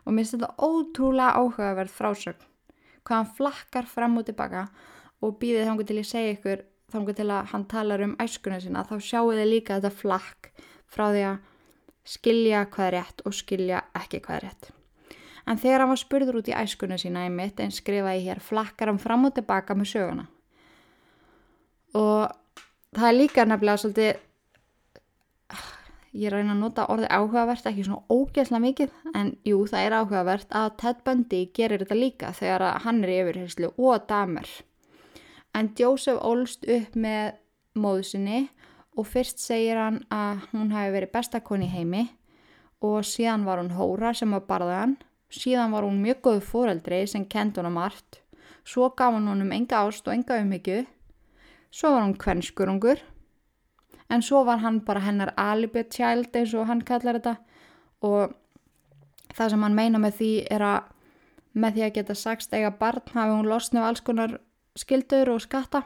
Og 0.06 0.14
mér 0.14 0.24
finnst 0.24 0.38
þetta 0.38 0.54
ótrúlega 0.64 1.36
áhugaverð 1.36 1.92
frásögn. 1.92 2.47
Hvað 3.08 3.16
hann 3.16 3.30
flakkar 3.38 3.86
fram 3.88 4.18
og 4.20 4.26
tilbaka 4.28 4.66
og 5.24 5.38
býðið 5.40 5.70
þangu 5.70 5.86
til 5.88 5.98
að 5.98 6.08
segja 6.10 6.32
ykkur, 6.36 6.64
þangu 6.92 7.14
til 7.16 7.28
að 7.32 7.52
hann 7.52 7.64
talar 7.72 8.04
um 8.04 8.16
æskunni 8.20 8.60
sína, 8.60 8.84
þá 8.84 8.96
sjáu 9.00 9.30
þið 9.32 9.48
líka 9.48 9.78
þetta 9.78 9.94
flakk 9.96 10.50
frá 10.88 11.06
því 11.08 11.22
að 11.30 11.38
skilja 12.08 12.66
hvað 12.68 12.86
er 12.86 12.94
rétt 12.98 13.24
og 13.24 13.36
skilja 13.36 13.80
ekki 13.96 14.20
hvað 14.24 14.36
er 14.36 14.46
rétt. 14.46 14.70
En 15.48 15.56
þegar 15.56 15.80
hann 15.80 15.92
var 15.94 16.00
spurður 16.02 16.40
út 16.42 16.50
í 16.52 16.56
æskunni 16.56 16.98
sína 17.00 17.24
í 17.24 17.32
mitt 17.32 17.60
en 17.64 17.72
skrifaði 17.72 18.26
hér, 18.28 18.44
flakkar 18.44 18.92
hann 18.92 19.00
fram 19.00 19.24
og 19.24 19.34
tilbaka 19.36 19.76
með 19.76 19.92
söguna. 19.94 20.28
Og 21.96 22.28
það 22.92 23.08
er 23.08 23.16
líka 23.16 23.48
nefnilega 23.48 23.80
svolítið 23.80 24.24
ég 26.12 26.32
reyna 26.32 26.54
að 26.54 26.62
nota 26.62 26.86
orði 26.92 27.08
áhugavert 27.10 27.66
ekki 27.68 27.84
svona 27.86 28.06
ógeðslega 28.08 28.64
mikið 28.64 28.94
en 29.14 29.34
jú 29.44 29.64
það 29.68 29.86
er 29.86 29.96
áhugavert 29.98 30.54
að 30.60 30.70
Ted 30.82 31.02
Bundy 31.04 31.42
gerir 31.54 31.84
þetta 31.84 31.98
líka 31.98 32.32
þegar 32.36 32.66
hann 32.84 33.02
er 33.04 33.14
yfirherslu 33.16 33.72
og 33.76 34.06
damer 34.08 34.48
en 35.54 35.72
Joseph 35.78 36.22
ólst 36.24 36.64
upp 36.68 36.96
með 36.96 37.36
móðusinni 37.78 38.46
og 38.98 39.06
fyrst 39.06 39.42
segir 39.42 39.78
hann 39.78 40.00
að 40.14 40.46
hún 40.52 40.72
hafi 40.74 40.94
verið 40.94 41.14
bestakonni 41.14 41.68
heimi 41.70 42.08
og 42.84 43.04
síðan 43.06 43.44
var 43.46 43.60
hún 43.62 43.74
hóra 43.74 44.14
sem 44.14 44.32
var 44.34 44.46
barðan 44.48 44.96
síðan 45.28 45.74
var 45.74 45.84
hún 45.84 46.00
mjög 46.02 46.22
góð 46.24 46.40
fóreldri 46.48 47.02
sem 47.06 47.26
kend 47.28 47.58
hún 47.58 47.68
á 47.68 47.72
margt. 47.72 48.20
Svo 48.64 48.90
gaf 48.96 49.14
hún 49.14 49.28
honum 49.28 49.52
enga 49.52 49.84
ást 49.84 50.06
og 50.08 50.14
enga 50.14 50.40
umhyggju. 50.40 50.86
Svo 51.70 51.92
var 51.92 52.02
hún 52.04 52.16
kvennskurungur 52.16 53.00
en 54.10 54.22
svo 54.22 54.44
var 54.44 54.62
hann 54.64 54.80
bara 54.84 55.04
hennar 55.04 55.32
alibi 55.36 55.84
child 55.84 56.36
eins 56.36 56.54
og 56.54 56.68
hann 56.68 56.82
kallar 56.82 57.18
þetta. 57.18 57.36
Og 58.02 58.34
það 59.34 59.50
sem 59.50 59.66
hann 59.66 59.76
meina 59.76 60.00
með 60.02 60.20
því 60.20 60.32
er 60.50 60.64
að 60.64 60.94
með 61.58 61.74
því 61.74 61.84
að 61.84 61.94
geta 61.96 62.14
sagst 62.14 62.54
eiga 62.54 62.70
barn 62.70 63.14
hafi 63.14 63.34
hún 63.34 63.48
losnið 63.50 63.82
af 63.82 63.88
alls 63.88 64.04
konar 64.06 64.38
skildur 64.78 65.32
og 65.34 65.42
skatta. 65.42 65.82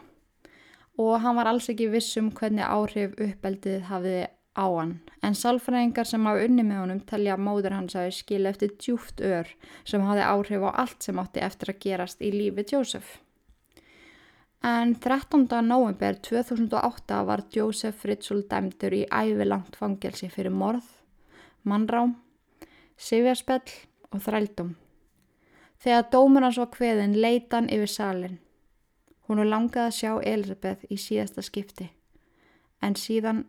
Og 1.00 1.16
hann 1.24 1.38
var 1.38 1.48
alls 1.48 1.70
ekki 1.72 1.88
vissum 1.92 2.30
hvernig 2.36 2.66
áhrif 2.66 3.14
uppeldið 3.16 3.86
hafiði 3.88 4.26
á 4.52 4.66
hann. 4.68 4.98
En 5.24 5.36
salfræðingar 5.38 6.08
sem 6.08 6.26
hafi 6.28 6.46
unni 6.48 6.64
með 6.66 6.82
honum 6.82 7.02
telja 7.08 7.36
að 7.38 7.44
móður 7.46 7.76
hans 7.78 7.96
hafi 7.96 8.12
skil 8.18 8.44
eftir 8.50 8.74
djúft 8.76 9.22
ör 9.24 9.48
sem 9.88 10.04
hafi 10.04 10.26
áhrif 10.26 10.66
á 10.68 10.70
allt 10.84 11.08
sem 11.08 11.18
átti 11.22 11.40
eftir 11.40 11.72
að 11.72 11.80
gerast 11.86 12.20
í 12.20 12.32
lífi 12.34 12.66
Jósef. 12.74 13.16
En 14.64 14.94
13. 14.94 15.48
november 15.62 16.14
2008 16.14 17.24
var 17.26 17.40
Joseph 17.50 17.96
Fritzl 17.98 18.44
dæmdur 18.46 18.94
í 18.94 19.00
ævilangt 19.10 19.74
fangelsi 19.74 20.28
fyrir 20.30 20.54
morð, 20.54 20.84
mannrám, 21.66 22.12
sifjarspell 22.94 23.72
og 24.14 24.22
þrældum. 24.22 24.68
Þegar 25.82 26.06
dómur 26.12 26.46
hans 26.46 26.60
var 26.62 26.70
hveðin 26.76 27.18
leitan 27.18 27.66
yfir 27.74 27.90
salin. 27.90 28.36
Hún 29.26 29.42
er 29.42 29.50
langað 29.50 29.88
að 29.88 29.96
sjá 29.96 30.12
Elisabeth 30.30 30.86
í 30.86 31.00
síðasta 31.08 31.42
skipti. 31.42 31.88
En 32.78 32.94
síðan, 32.94 33.42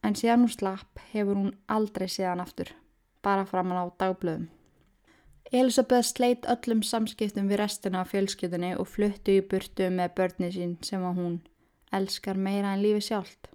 en 0.00 0.16
síðan 0.16 0.46
hún 0.46 0.54
slapp 0.56 1.04
hefur 1.12 1.36
hún 1.36 1.52
aldrei 1.68 2.08
síðan 2.08 2.40
aftur, 2.40 2.72
bara 3.20 3.44
framann 3.44 3.84
á 3.84 3.92
dagblöðum. 3.92 4.48
Elisabeth 5.52 6.06
sleitt 6.06 6.44
öllum 6.46 6.84
samskiptum 6.86 7.48
við 7.50 7.58
restina 7.58 8.04
af 8.04 8.12
fjölskyldunni 8.12 8.76
og 8.78 8.86
fluttu 8.86 9.34
í 9.40 9.42
burtu 9.42 9.88
með 9.90 10.12
börni 10.20 10.50
sín 10.54 10.76
sem 10.86 11.02
að 11.02 11.16
hún 11.18 11.32
elskar 11.90 12.38
meira 12.38 12.76
en 12.76 12.84
lífi 12.84 13.08
sjálft. 13.08 13.48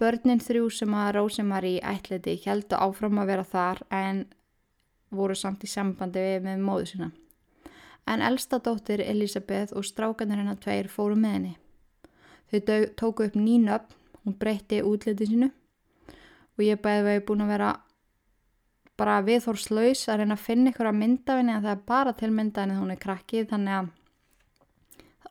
Börnin 0.00 0.40
þrjú 0.40 0.70
sem 0.72 0.94
að 0.96 1.10
Rósemari 1.18 1.74
ætleti 1.84 2.38
heldu 2.46 2.78
áfram 2.80 3.20
að 3.20 3.28
vera 3.28 3.44
þar 3.44 3.82
en 3.92 4.22
voru 5.12 5.36
samt 5.36 5.66
í 5.66 5.68
sambandi 5.68 6.22
við 6.24 6.46
með 6.46 6.64
móðu 6.64 6.88
sína. 6.94 7.10
En 8.08 8.24
elsta 8.24 8.62
dóttir 8.64 9.04
Elisabeth 9.04 9.76
og 9.76 9.84
strákanir 9.84 10.40
hennar 10.40 10.56
tveir 10.64 10.88
fóru 10.88 11.18
með 11.20 11.36
henni. 11.36 11.54
Þau 12.50 12.80
tóku 12.96 13.28
upp 13.28 13.36
nýnöfn, 13.36 13.92
hún 14.24 14.40
breytti 14.40 14.80
útliti 14.80 15.28
sínu 15.28 15.52
og 16.56 16.64
ég 16.64 16.80
bæði 16.80 17.04
að 17.04 17.10
við 17.10 17.24
búin 17.28 17.44
að 17.44 17.52
vera 17.58 17.70
bara 19.00 19.20
viðhórslaus 19.24 20.04
að 20.12 20.20
reyna 20.20 20.36
að 20.36 20.44
finna 20.44 20.70
ykkur 20.74 20.90
að 20.90 21.00
myndafinni 21.00 21.56
en 21.56 21.64
það 21.64 21.72
er 21.72 21.88
bara 21.88 22.12
til 22.16 22.30
myndafinni 22.36 22.76
þegar 22.76 22.84
hún 22.84 22.94
er 22.94 23.02
krakkið 23.06 23.50
þannig 23.54 23.78
að 23.78 23.88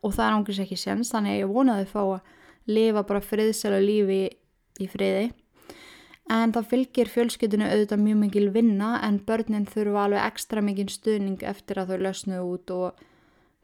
og 0.00 0.14
það 0.16 0.26
er 0.26 0.36
ángurs 0.36 0.60
ekki 0.64 0.78
séns 0.80 1.12
þannig 1.12 1.34
að 1.34 1.42
ég 1.42 1.52
vonaði 1.54 1.86
að 1.86 1.92
fá 1.92 2.00
að 2.02 2.32
lifa 2.70 3.04
bara 3.08 3.22
friðsela 3.24 3.80
lífi 3.82 4.18
í, 4.24 4.30
í 4.80 4.88
friði. 4.90 5.28
En 6.30 6.52
það 6.54 6.68
fylgir 6.70 7.10
fjölskyldinu 7.10 7.66
auðvitað 7.66 8.02
mjög 8.04 8.18
mikil 8.20 8.48
vinna 8.54 8.90
en 9.02 9.18
börnin 9.26 9.66
þurfa 9.66 10.04
alveg 10.06 10.26
ekstra 10.28 10.62
mikil 10.62 10.86
stuðning 10.92 11.42
eftir 11.42 11.80
að 11.82 11.90
þau 11.90 12.04
lausnuðu 12.06 12.52
út 12.54 12.74
og 12.76 13.00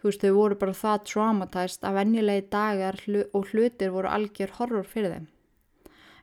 þú 0.00 0.09
veist 0.11 0.24
þau 0.24 0.32
voru 0.34 0.59
bara 0.61 0.78
það 0.80 1.04
traumatæst 1.12 1.86
að 1.86 1.98
venjulegi 2.00 2.46
dagar 2.52 2.98
og 3.30 3.52
hlutir 3.52 3.94
voru 3.94 4.11
algjör 4.11 4.57
horror 4.59 4.88
fyrir 4.90 5.14
þeim. 5.14 5.28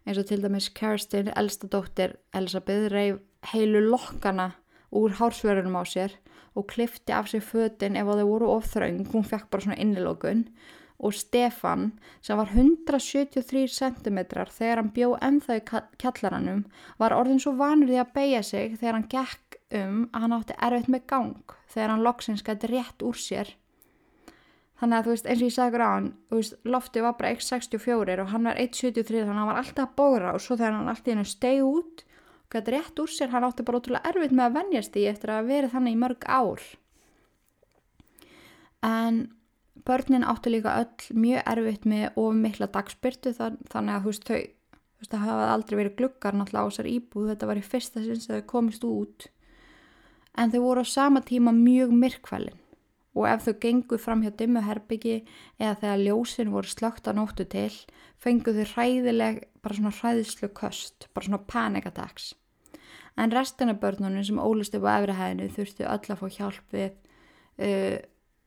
Eins 0.04 0.20
og 0.20 0.28
til 0.28 0.42
dæmis 0.44 0.68
Kerstin, 0.76 1.32
elsta 1.32 1.70
dóttir 1.72 2.18
Elisabeth, 2.36 2.92
reyf 2.92 3.22
heilu 3.52 3.82
lokkana 3.90 4.52
úr 4.94 5.18
hársverðunum 5.20 5.80
á 5.80 5.84
sér 5.90 6.16
og 6.54 6.70
klifti 6.70 7.14
af 7.16 7.32
sér 7.32 7.44
fötinn 7.44 7.98
ef 7.98 8.08
þau 8.08 8.28
voru 8.30 8.52
ofþraung, 8.54 9.08
hún 9.12 9.26
fekk 9.26 9.50
bara 9.50 9.66
svona 9.66 9.82
innilókun 9.82 10.48
og 11.04 11.14
Stefan 11.14 11.92
sem 12.22 12.38
var 12.38 12.52
173 12.54 13.68
cm 13.68 14.20
þegar 14.30 14.80
hann 14.80 14.94
bjó 14.96 15.16
ennþá 15.20 15.58
í 15.60 15.64
kjallaranum 16.02 16.64
var 17.02 17.16
orðin 17.18 17.42
svo 17.44 17.56
vanur 17.60 17.92
því 17.92 18.00
að 18.04 18.14
beigja 18.16 18.44
sig 18.48 18.78
þegar 18.78 19.00
hann 19.00 19.10
gekk 19.12 19.60
um 19.74 20.00
að 20.14 20.26
hann 20.26 20.38
átti 20.38 20.58
erfitt 20.70 20.94
með 20.94 21.06
gang 21.10 21.58
þegar 21.74 21.94
hann 21.94 22.06
loksins 22.06 22.46
gæti 22.46 22.70
rétt 22.70 23.04
úr 23.04 23.20
sér. 23.20 23.52
Þannig 24.80 24.98
að 24.98 25.06
þú 25.06 25.14
veist 25.14 25.28
eins 25.30 25.42
og 25.42 25.48
ég 25.48 25.56
sagði 25.56 25.84
á 25.84 25.90
hann 25.90 26.10
veist, 26.34 26.56
lofti 26.68 27.04
var 27.04 27.18
bara 27.20 27.34
1,64 27.34 28.24
og 28.24 28.32
hann 28.34 28.50
var 28.50 28.60
1,73 28.62 29.22
þannig 29.24 29.34
að 29.34 29.42
hann 29.42 29.52
var 29.52 29.62
alltaf 29.62 29.86
að 29.90 29.96
bóra 30.00 30.34
og 30.34 30.44
svo 30.44 30.58
þegar 30.60 30.78
hann 30.78 30.92
alltaf 30.94 31.30
stegi 31.34 31.64
út 31.66 32.04
gæti 32.54 32.74
rétt 32.74 33.00
úr 33.02 33.12
sér, 33.12 33.32
hann 33.34 33.46
átti 33.48 33.66
bara 33.66 33.80
ótrúlega 33.82 34.10
erfitt 34.10 34.34
með 34.36 34.46
að 34.46 34.58
vennjast 34.58 34.98
í 35.00 35.06
eftir 35.10 35.32
að 35.34 35.50
verið 35.50 35.74
þannig 35.74 35.96
í 35.96 36.00
mörg 36.04 36.26
ár. 36.30 36.66
En 38.84 39.22
börnin 39.88 40.26
átti 40.28 40.52
líka 40.54 40.76
öll 40.82 41.16
mjög 41.18 41.48
erfitt 41.54 41.88
með 41.90 42.20
of 42.20 42.36
mikla 42.38 42.68
dagspyrtu 42.72 43.34
þannig 43.38 43.94
að 43.94 44.04
þú 44.04 44.12
veist 44.12 44.28
þau, 44.28 44.42
það 45.08 45.24
hafaði 45.28 45.54
aldrei 45.54 45.78
verið 45.80 45.96
glukkar 46.02 46.38
náttúrulega 46.38 46.66
á 46.66 46.70
þessar 46.70 46.92
íbúð, 46.92 47.30
þetta 47.32 47.50
var 47.50 47.62
í 47.62 47.66
fyrsta 47.70 48.04
sinns 48.04 48.30
að 48.30 48.42
þau 48.42 48.52
komist 48.54 48.86
út. 48.88 49.30
En 50.38 50.54
þau 50.54 50.62
voru 50.64 50.86
á 50.86 50.88
sama 50.88 51.24
tíma 51.26 51.56
mjög 51.56 51.96
myrkvælinn 51.96 52.62
og 53.14 53.28
ef 53.30 53.44
þau 53.46 53.58
gengu 53.62 53.98
fram 54.02 54.24
hjá 54.26 54.32
dimmu 54.34 54.64
herbyggi 54.66 55.20
eða 55.60 55.76
þegar 55.82 56.00
ljósin 56.02 56.54
voru 56.54 56.70
slögt 56.72 57.06
á 57.06 57.14
nóttu 57.14 57.46
til, 57.46 57.70
fengu 58.18 58.56
þau 58.56 58.66
ræðileg, 58.72 59.44
bara 59.62 59.78
svona 59.78 59.94
ræðislu 60.00 60.50
köst, 60.58 61.10
bara 61.14 61.28
svona 61.28 61.44
panic 61.46 61.86
attacks 61.92 62.32
en 63.18 63.32
restina 63.32 63.76
börnunum 63.78 64.24
sem 64.26 64.40
ólust 64.40 64.76
upp 64.78 64.88
á 64.90 64.98
efrihæðinu 64.98 65.50
þurftu 65.54 65.86
öll 65.86 66.14
að 66.14 66.22
fá 66.22 66.28
hjálp 66.38 66.74
við 66.74 66.90
uh, 66.90 67.98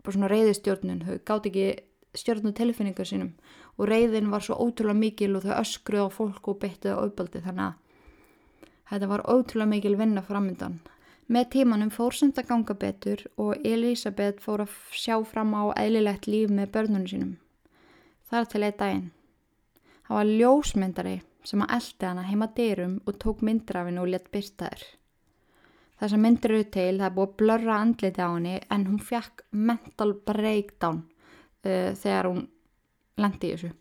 bara 0.02 0.16
svona 0.16 0.32
reyðistjórnun 0.32 1.04
þau 1.06 1.16
gátt 1.28 1.48
ekki 1.50 1.68
stjórnu 2.16 2.52
tilfinningar 2.56 3.08
sínum. 3.08 3.32
Og 3.76 3.90
reyðin 3.90 4.30
var 4.32 4.44
svo 4.44 4.56
ótrúlega 4.56 4.96
mikil 4.96 5.34
og 5.36 5.44
þau 5.44 5.56
öskruð 5.60 6.08
á 6.08 6.10
fólk 6.10 6.48
og 6.48 6.60
byttið 6.62 6.96
á 6.96 7.00
auðbaldi 7.02 7.42
þannig 7.44 7.66
að 7.66 7.74
þetta 8.90 9.10
var 9.12 9.26
ótrúlega 9.28 9.72
mikil 9.74 9.96
vinna 10.00 10.22
framöndan 10.24 10.78
með 11.26 11.48
tímanum 11.56 11.90
fór 11.90 12.14
samt 12.14 12.38
að 12.38 12.50
ganga 12.50 12.74
betur 12.78 13.22
og 13.42 13.64
Elisabeth 13.66 14.42
fór 14.44 14.62
að 14.62 14.74
sjá 14.94 15.16
fram 15.26 15.54
á 15.58 15.74
eðlilegt 15.74 16.28
líf 16.30 16.52
með 16.54 16.72
börnunum 16.76 17.08
sínum. 17.10 17.32
Þar 18.30 18.46
til 18.50 18.62
eitt 18.66 18.78
daginn. 18.78 19.08
Það 20.06 20.18
var 20.18 20.30
ljósmyndari 20.30 21.16
sem 21.46 21.62
að 21.62 21.74
eldi 21.76 22.08
hana 22.08 22.26
heima 22.26 22.48
dyrum 22.56 22.98
og 23.06 23.18
tók 23.22 23.42
myndrafinu 23.46 24.02
og 24.02 24.10
lett 24.10 24.30
byrta 24.34 24.70
þér. 24.70 24.84
þessar 26.00 26.20
myndir 26.20 26.52
eru 26.52 26.66
til, 26.74 26.98
það 26.98 27.06
er 27.06 27.14
búið 27.16 27.28
að 27.28 27.36
blörra 27.40 27.78
andliti 27.80 28.20
á 28.20 28.28
henni 28.28 28.56
en 28.74 28.86
hún 28.90 29.00
fekk 29.00 29.46
mental 29.52 30.12
breakdown 30.26 31.02
uh, 31.64 31.92
þegar 31.96 32.30
hún 32.30 32.44
lendi 33.16 33.48
í 33.48 33.54
þessu. 33.54 33.72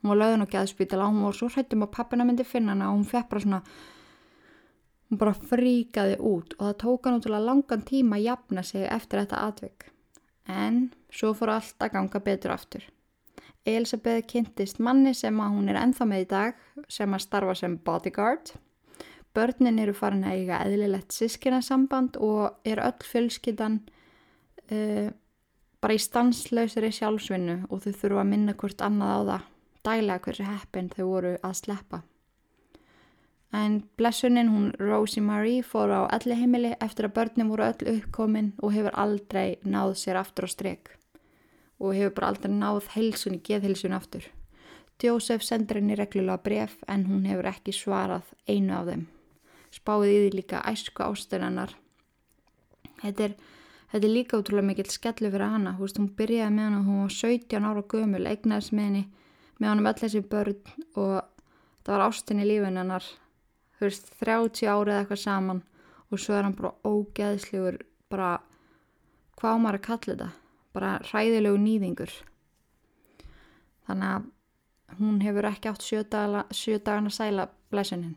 Hún 0.00 0.12
var 0.12 0.20
lögðin 0.20 0.44
og 0.44 0.52
gæðspítala 0.52 1.08
og 1.08 1.14
hún 1.14 1.26
var 1.26 1.38
svo 1.38 1.48
hrættum 1.50 1.86
að 1.86 1.94
pappina 1.96 2.26
myndi 2.28 2.46
finna 2.46 2.76
hana 2.76 2.92
og 2.92 3.00
hún 3.00 3.08
fekk 3.10 3.30
bara 3.32 3.44
svona, 3.46 3.62
hún 5.10 5.22
bara 5.22 5.34
fríkaði 5.34 6.18
út 6.20 6.54
og 6.58 6.66
það 6.68 6.76
tók 6.84 7.08
hann 7.08 7.18
útrúlega 7.18 7.48
langan 7.48 7.86
tíma 7.88 8.20
að 8.20 8.26
jafna 8.28 8.62
sig 8.62 8.86
eftir 8.86 9.24
þetta 9.24 9.42
atvik. 9.48 9.88
En 10.46 10.92
svo 11.10 11.32
fór 11.34 11.56
allt 11.56 11.82
að 11.82 11.96
ganga 11.96 12.22
betur 12.22 12.54
aftur. 12.54 12.86
Elisabeth 13.66 14.28
kynntist 14.30 14.78
manni 14.78 15.14
sem 15.14 15.40
að 15.42 15.56
hún 15.58 15.72
er 15.72 15.80
enþá 15.80 16.06
með 16.08 16.22
í 16.22 16.30
dag 16.30 16.62
sem 16.88 17.14
að 17.14 17.24
starfa 17.26 17.54
sem 17.58 17.76
bodyguard 17.84 18.54
Börnin 19.36 19.80
eru 19.82 19.92
farin 19.92 20.24
að 20.24 20.38
eiga 20.40 20.62
eðlilegt 20.64 21.12
sískinarsamband 21.12 22.16
og 22.24 22.56
er 22.64 22.80
öll 22.80 23.04
fjölskyldan 23.04 23.82
uh, 24.72 25.10
bara 25.82 25.96
í 25.96 26.00
stanslausri 26.00 26.88
sjálfsvinnu 26.96 27.58
og 27.68 27.82
þau 27.84 27.92
þurfa 28.00 28.22
að 28.22 28.30
minna 28.30 28.54
hvort 28.56 28.84
annað 28.86 29.12
á 29.12 29.20
það 29.30 29.50
dæla 29.86 30.18
hversu 30.24 30.46
heppin 30.48 30.88
þau 30.94 31.04
voru 31.10 31.34
að 31.44 31.58
sleppa. 31.60 32.00
En 33.54 33.76
blessunin 33.96 34.48
hún 34.50 34.72
Rosie 34.80 35.22
Marie 35.22 35.62
fór 35.62 35.92
á 35.92 36.02
elli 36.16 36.36
heimili 36.40 36.72
eftir 36.80 37.06
að 37.06 37.16
börnin 37.20 37.52
voru 37.52 37.68
öll 37.68 37.92
uppkomin 37.92 38.54
og 38.62 38.72
hefur 38.72 38.96
aldrei 39.04 39.58
náð 39.68 39.94
sér 40.00 40.18
aftur 40.22 40.48
á 40.48 40.50
strek 40.50 40.96
og 41.80 41.94
hefur 41.94 42.14
bara 42.16 42.32
aldrei 42.32 42.52
náð 42.52 42.92
heilsunni, 42.94 43.40
geðheilsunni 43.44 43.96
aftur. 43.96 44.28
Joseph 45.02 45.44
sendur 45.44 45.76
henni 45.76 45.96
reglulega 45.98 46.40
bref 46.40 46.78
en 46.88 47.04
hún 47.10 47.26
hefur 47.28 47.50
ekki 47.50 47.74
svarað 47.76 48.30
einu 48.48 48.72
af 48.78 48.86
þeim. 48.88 49.02
Spáði 49.74 50.14
í 50.14 50.20
því 50.22 50.30
líka 50.38 50.62
æsku 50.64 51.04
ástöðanar 51.04 51.74
þetta 53.02 53.34
þetta 53.92 54.06
er 54.08 54.12
líka 54.12 54.40
útrúlega 54.40 54.66
mikill 54.70 54.90
skellu 54.90 55.30
fyrir 55.30 55.52
hana, 55.52 55.76
veist, 55.78 56.00
hún 56.00 56.10
byrjaði 56.16 56.54
með 56.54 56.64
hann 56.66 56.78
og 56.78 56.88
hún 56.88 57.02
var 57.04 57.14
17 57.14 57.68
ára 57.68 57.84
gömul, 57.92 58.24
eignaðis 58.26 58.72
með 58.72 58.88
henni 58.88 59.04
með 59.58 59.68
hann 59.68 59.82
um 59.82 59.90
öll 59.90 60.00
þessi 60.00 60.22
börn 60.32 60.56
og 61.00 61.12
það 61.84 61.92
var 61.92 62.04
ástin 62.06 62.42
í 62.42 62.48
lífun 62.48 62.80
hennar. 62.80 63.06
Þú 63.76 63.86
veist, 63.86 64.10
30 64.20 64.72
árið 64.72 64.98
eitthvað 64.98 65.22
saman 65.22 65.62
og 66.10 66.20
svo 66.22 66.36
er 66.36 66.48
hann 66.48 66.56
bara 66.56 66.74
ógeðslegur 66.84 67.78
bara, 68.12 68.32
hvað 69.36 69.56
ámar 69.56 69.78
að 69.78 69.86
kalla 69.86 70.12
þetta 70.12 70.28
bara 70.76 70.98
ræðilegu 71.08 71.58
nýðingur 71.62 72.12
þannig 73.88 74.12
að 74.12 74.30
hún 75.00 75.18
hefur 75.24 75.50
ekki 75.50 75.72
átt 75.72 75.88
sjö 75.88 76.04
dagana 76.84 77.12
sæla 77.12 77.48
blæsunin 77.72 78.16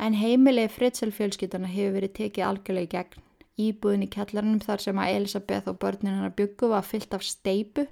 en 0.00 0.16
heimilið 0.16 0.72
fritselfjölskytana 0.76 1.68
hefur 1.68 1.98
verið 1.98 2.14
tekið 2.16 2.46
algjörlega 2.46 2.86
í 2.86 2.92
gegn. 2.94 3.26
Íbúðin 3.60 4.06
í 4.06 4.08
kjallarnum 4.14 4.62
þar 4.64 4.80
sem 4.80 5.00
að 5.02 5.16
Elisabeth 5.18 5.68
og 5.68 5.76
börnin 5.82 6.14
hennar 6.14 6.32
byggu 6.36 6.70
var 6.72 6.86
fyllt 6.86 7.12
af 7.12 7.26
steipu 7.26 7.84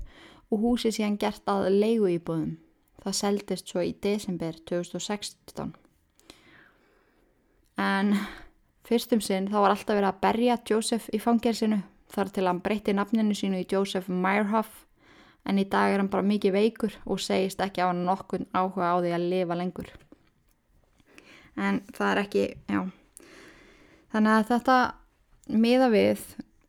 og 0.48 0.62
húsið 0.62 0.96
síðan 0.96 1.18
gert 1.20 1.50
að 1.52 1.68
leigu 1.74 2.08
íbúðum. 2.14 2.56
Það 3.04 3.18
seldist 3.18 3.68
svo 3.68 3.84
í 3.84 3.92
desember 4.02 4.56
2016. 4.70 5.74
En 7.78 8.16
fyrstum 8.88 9.20
sinn 9.20 9.50
þá 9.52 9.58
var 9.60 9.74
alltaf 9.74 9.98
verið 9.98 10.08
að 10.08 10.22
berja 10.24 10.58
Joseph 10.70 11.12
í 11.12 11.20
fangelsinu 11.20 11.82
þar 12.12 12.32
til 12.34 12.46
hann 12.48 12.60
breytti 12.64 12.94
nafninu 12.96 13.36
sínu 13.36 13.62
í 13.62 13.66
Joseph 13.68 14.08
Meyerhoff 14.08 14.84
en 15.48 15.60
í 15.60 15.66
dag 15.68 15.92
er 15.92 16.02
hann 16.02 16.10
bara 16.12 16.26
mikið 16.26 16.54
veikur 16.56 16.94
og 17.06 17.20
segist 17.22 17.60
ekki 17.64 17.84
á 17.84 17.90
hann 17.90 18.04
nokkur 18.06 18.44
áhuga 18.52 18.92
á 18.92 18.96
því 19.00 19.12
að 19.16 19.28
lifa 19.32 19.58
lengur. 19.58 19.90
En 21.58 21.82
það 21.94 22.10
er 22.10 22.22
ekki, 22.22 22.44
já. 22.70 22.80
Þannig 24.12 24.34
að 24.34 24.48
þetta 24.52 24.76
miða 25.48 25.88
við 25.92 26.24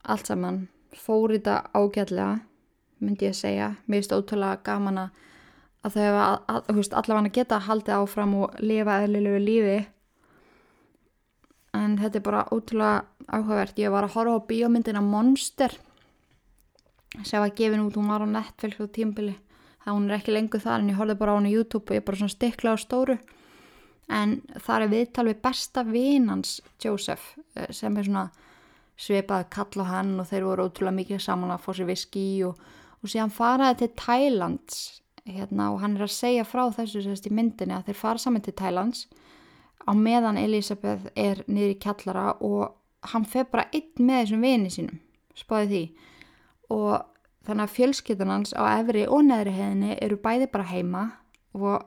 allt 0.10 0.32
saman 0.32 0.62
fór 0.96 1.36
þetta 1.36 1.62
ágætlega 1.76 2.40
myndi 3.00 3.28
ég 3.28 3.36
að 3.36 3.40
segja, 3.40 3.68
mér 3.88 4.02
finnst 4.02 4.16
ótrúlega 4.16 4.64
gaman 4.66 5.04
að 5.04 5.94
þau 5.94 6.02
hefa 6.04 6.26
allavega 7.00 7.32
geta 7.38 7.62
haldið 7.64 7.96
áfram 7.96 8.36
og 8.42 8.58
lifa 8.60 8.98
eðlilegu 9.06 9.40
lífi 9.44 9.78
en 11.90 12.00
þetta 12.00 12.20
er 12.22 12.26
bara 12.26 12.48
ótrúlega 12.54 13.04
áhugavert. 13.28 13.82
Ég 13.82 13.94
var 13.94 14.08
að 14.08 14.16
horfa 14.16 14.38
á 14.38 14.48
bíómyndina 14.50 15.02
Monster 15.04 15.76
sem 17.26 17.42
var 17.42 17.54
gefin 17.58 17.84
út, 17.84 17.98
hún 17.98 18.10
var 18.10 18.22
á 18.22 18.28
Netflix 18.30 18.78
á 18.78 18.86
tímbili 18.88 19.36
það 19.90 19.98
hún 19.98 20.10
er 20.10 20.20
ekki 20.20 20.36
lengur 20.36 20.64
þar 20.64 20.84
en 20.84 20.92
ég 20.92 21.00
horfið 21.00 21.20
bara 21.20 21.36
á 21.36 21.38
hún 21.40 21.50
í 21.50 21.54
YouTube 21.54 21.88
og 21.88 21.96
ég 21.96 22.04
er 22.04 22.08
bara 22.08 22.20
svona 22.20 22.36
stikla 22.36 22.76
á 22.76 22.78
stóru. 22.80 23.18
En 24.10 24.40
það 24.58 24.84
er 24.84 24.94
viðtal 24.94 25.26
við 25.30 25.42
besta 25.46 25.84
vinans 25.86 26.60
Joseph 26.82 27.36
eh, 27.56 27.70
sem 27.76 27.98
er 27.98 28.08
svona 28.08 28.30
svipað 29.00 29.48
kall 29.54 29.86
á 29.86 29.92
hann 29.94 30.16
og 30.20 30.28
þeir 30.30 30.48
voru 30.48 30.68
ótrúlega 30.68 30.98
mikið 30.98 31.22
saman 31.24 31.54
að 31.54 31.64
fá 31.64 31.70
sér 31.78 31.90
viski 31.90 32.26
og, 32.48 32.58
og 33.00 33.12
síðan 33.12 33.34
faraði 33.34 33.84
til 33.84 33.92
Thailands 34.02 34.80
hérna, 35.30 35.70
og 35.72 35.84
hann 35.84 35.96
er 35.96 36.08
að 36.08 36.16
segja 36.16 36.48
frá 36.48 36.66
þessu 36.74 37.04
sérst 37.06 37.30
í 37.30 37.34
myndinni 37.34 37.78
að 37.78 37.92
þeir 37.92 38.00
fara 38.02 38.24
saman 38.24 38.44
til 38.44 38.56
Thailands 38.58 39.06
á 39.90 39.92
meðan 39.98 40.38
Elisabeth 40.38 41.10
er 41.18 41.42
niður 41.48 41.74
í 41.74 41.80
kjallara 41.82 42.26
og 42.46 42.76
hann 43.10 43.26
feð 43.26 43.50
bara 43.54 43.70
einn 43.74 44.06
með 44.06 44.24
þessum 44.24 44.46
vini 44.46 44.74
sínum 44.74 45.00
spáði 45.40 45.70
því. 45.70 45.84
Og 46.76 46.92
þannig 47.48 47.66
að 47.66 47.76
fjölskytunans 47.76 48.54
á 48.54 48.64
efri 48.78 49.06
og 49.10 49.24
neðri 49.26 49.56
heðinni 49.56 49.98
eru 50.04 50.20
bæði 50.22 50.50
bara 50.54 50.70
heima 50.70 51.04
og 51.58 51.86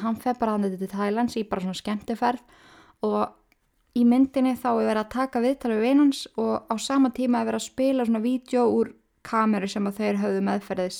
hann 0.00 0.16
fef 0.20 0.38
bara 0.40 0.56
hann 0.56 0.66
til 0.66 0.90
Thailands 0.90 1.36
í 1.38 1.44
bara 1.48 1.62
svona 1.62 1.78
skemmtiferð 1.78 2.42
og 3.06 3.34
í 3.96 4.04
myndinni 4.04 4.56
þá 4.58 4.70
er 4.74 4.88
verið 4.90 5.02
að 5.02 5.12
taka 5.14 5.42
viðtalið 5.44 5.82
við 5.82 5.92
einans 5.92 6.22
og 6.36 6.66
á 6.68 6.74
sama 6.80 7.12
tíma 7.16 7.40
er 7.40 7.50
verið 7.50 7.62
að 7.62 7.68
spila 7.70 8.06
svona 8.08 8.24
vídeo 8.24 8.64
úr 8.72 8.92
kameru 9.26 9.68
sem 9.70 9.86
að 9.88 10.00
þeir 10.00 10.20
höfðu 10.22 10.42
meðferðis. 10.48 10.98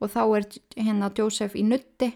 Og 0.00 0.12
þá 0.12 0.20
er 0.24 0.46
hérna 0.76 1.10
Joseph 1.16 1.56
í 1.58 1.64
nutti 1.66 2.10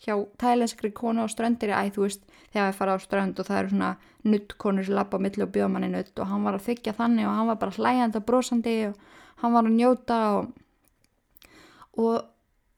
hjá 0.00 0.14
thailandskri 0.40 0.90
konu 0.96 1.24
á 1.24 1.28
ströndir 1.28 1.74
æð 1.76 1.92
þú 1.96 2.06
veist 2.06 2.22
þegar 2.52 2.70
við 2.70 2.78
fara 2.78 2.96
á 2.96 2.98
strönd 3.04 3.40
og 3.40 3.48
það 3.48 3.60
eru 3.60 3.72
svona 3.74 3.90
nuttkonur 4.24 4.86
sem 4.86 4.96
lappa 4.96 5.20
á 5.20 5.24
milli 5.24 5.44
og 5.44 5.52
bjóða 5.54 5.72
manni 5.74 5.90
nutt 5.92 6.18
og 6.18 6.30
hann 6.30 6.46
var 6.46 6.56
að 6.56 6.66
þykja 6.68 6.96
þannig 6.96 7.28
og 7.28 7.36
hann 7.36 7.50
var 7.50 7.60
bara 7.60 7.76
hlægjandi 7.76 8.20
og 8.20 8.26
brosandi 8.28 8.76
og 8.88 8.96
hann 9.42 9.56
var 9.56 9.68
að 9.68 9.76
njóta 9.76 10.20
og, 10.38 10.50
og 12.00 12.14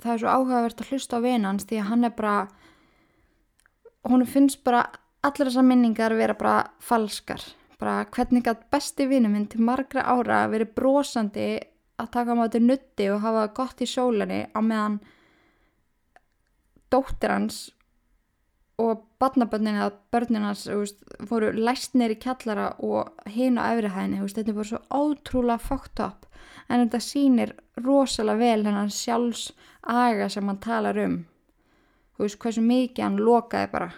það 0.02 0.12
er 0.14 0.22
svo 0.22 0.34
áhugavert 0.34 0.82
að 0.82 0.90
hlusta 0.90 1.22
á 1.22 1.24
vinans 1.24 1.66
því 1.68 1.80
að 1.80 1.88
hann 1.92 2.08
er 2.08 2.14
bara 2.18 2.36
hún 4.08 4.26
finnst 4.26 4.62
bara 4.66 4.86
allar 5.22 5.48
þessar 5.48 5.66
minningar 5.66 6.14
vera 6.18 6.34
bara 6.38 6.56
falskar. 6.82 7.42
Bara 7.78 8.04
hvernig 8.14 8.46
að 8.50 8.66
besti 8.70 9.06
vinnu 9.10 9.30
minn 9.30 9.48
til 9.50 9.62
margra 9.62 10.04
ára 10.06 10.44
verið 10.50 10.74
brosandi 10.76 11.48
að 12.02 12.10
taka 12.14 12.34
á 12.34 12.46
til 12.50 12.62
nutti 12.66 13.08
og 13.10 13.22
hafa 13.22 13.48
gott 13.54 13.82
í 13.82 13.88
sólinni 13.90 14.44
á 14.50 14.58
meðan 14.62 15.00
dóttir 16.92 17.32
hans 17.32 17.62
og 18.82 19.04
badnaböndin 19.20 19.78
eða 19.78 19.92
börnin 20.12 20.46
hans 20.46 20.66
voru 21.28 21.52
læstnir 21.54 22.14
í 22.14 22.18
kjallara 22.20 22.72
og 22.82 23.28
hinn 23.30 23.60
á 23.60 23.70
efrihæðinni 23.72 24.22
þetta 24.22 24.48
er 24.48 24.58
bara 24.58 24.70
svo 24.70 24.80
ótrúlega 24.90 25.62
fókt 25.62 26.02
upp 26.02 26.28
en 26.68 26.84
þetta 26.84 27.00
sýnir 27.04 27.52
rosalega 27.84 28.40
vel 28.40 28.64
hennan 28.66 28.90
sjálfs 28.92 29.50
aga 29.82 30.28
sem 30.32 30.48
hann 30.48 30.62
talar 30.62 30.98
um. 31.02 31.18
Þú 32.16 32.26
veist 32.26 32.40
hversu 32.42 32.62
mikið 32.64 33.04
hann 33.04 33.18
lokaði 33.18 33.70
bara. 33.72 33.90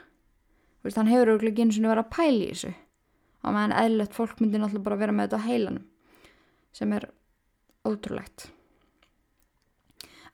Þú 0.80 0.88
veist 0.88 1.01
hann 1.01 1.11
hefur 1.12 1.32
auðvitað 1.32 1.51
ekki 1.53 1.64
eins 1.66 1.78
og 1.78 1.88
verið 1.88 2.05
að 2.05 2.12
pæli 2.16 2.45
í 2.45 2.51
þessu. 2.53 2.72
Á 3.45 3.49
meðan 3.53 3.78
eðlert 3.84 4.16
fólk 4.16 4.40
myndi 4.40 4.61
náttúrulega 4.61 4.88
bara 4.88 5.01
vera 5.03 5.14
með 5.16 5.26
þetta 5.28 5.40
á 5.45 5.47
heilanum 5.49 5.88
sem 6.74 6.92
er 6.97 7.09
ótrúlegt 7.86 8.49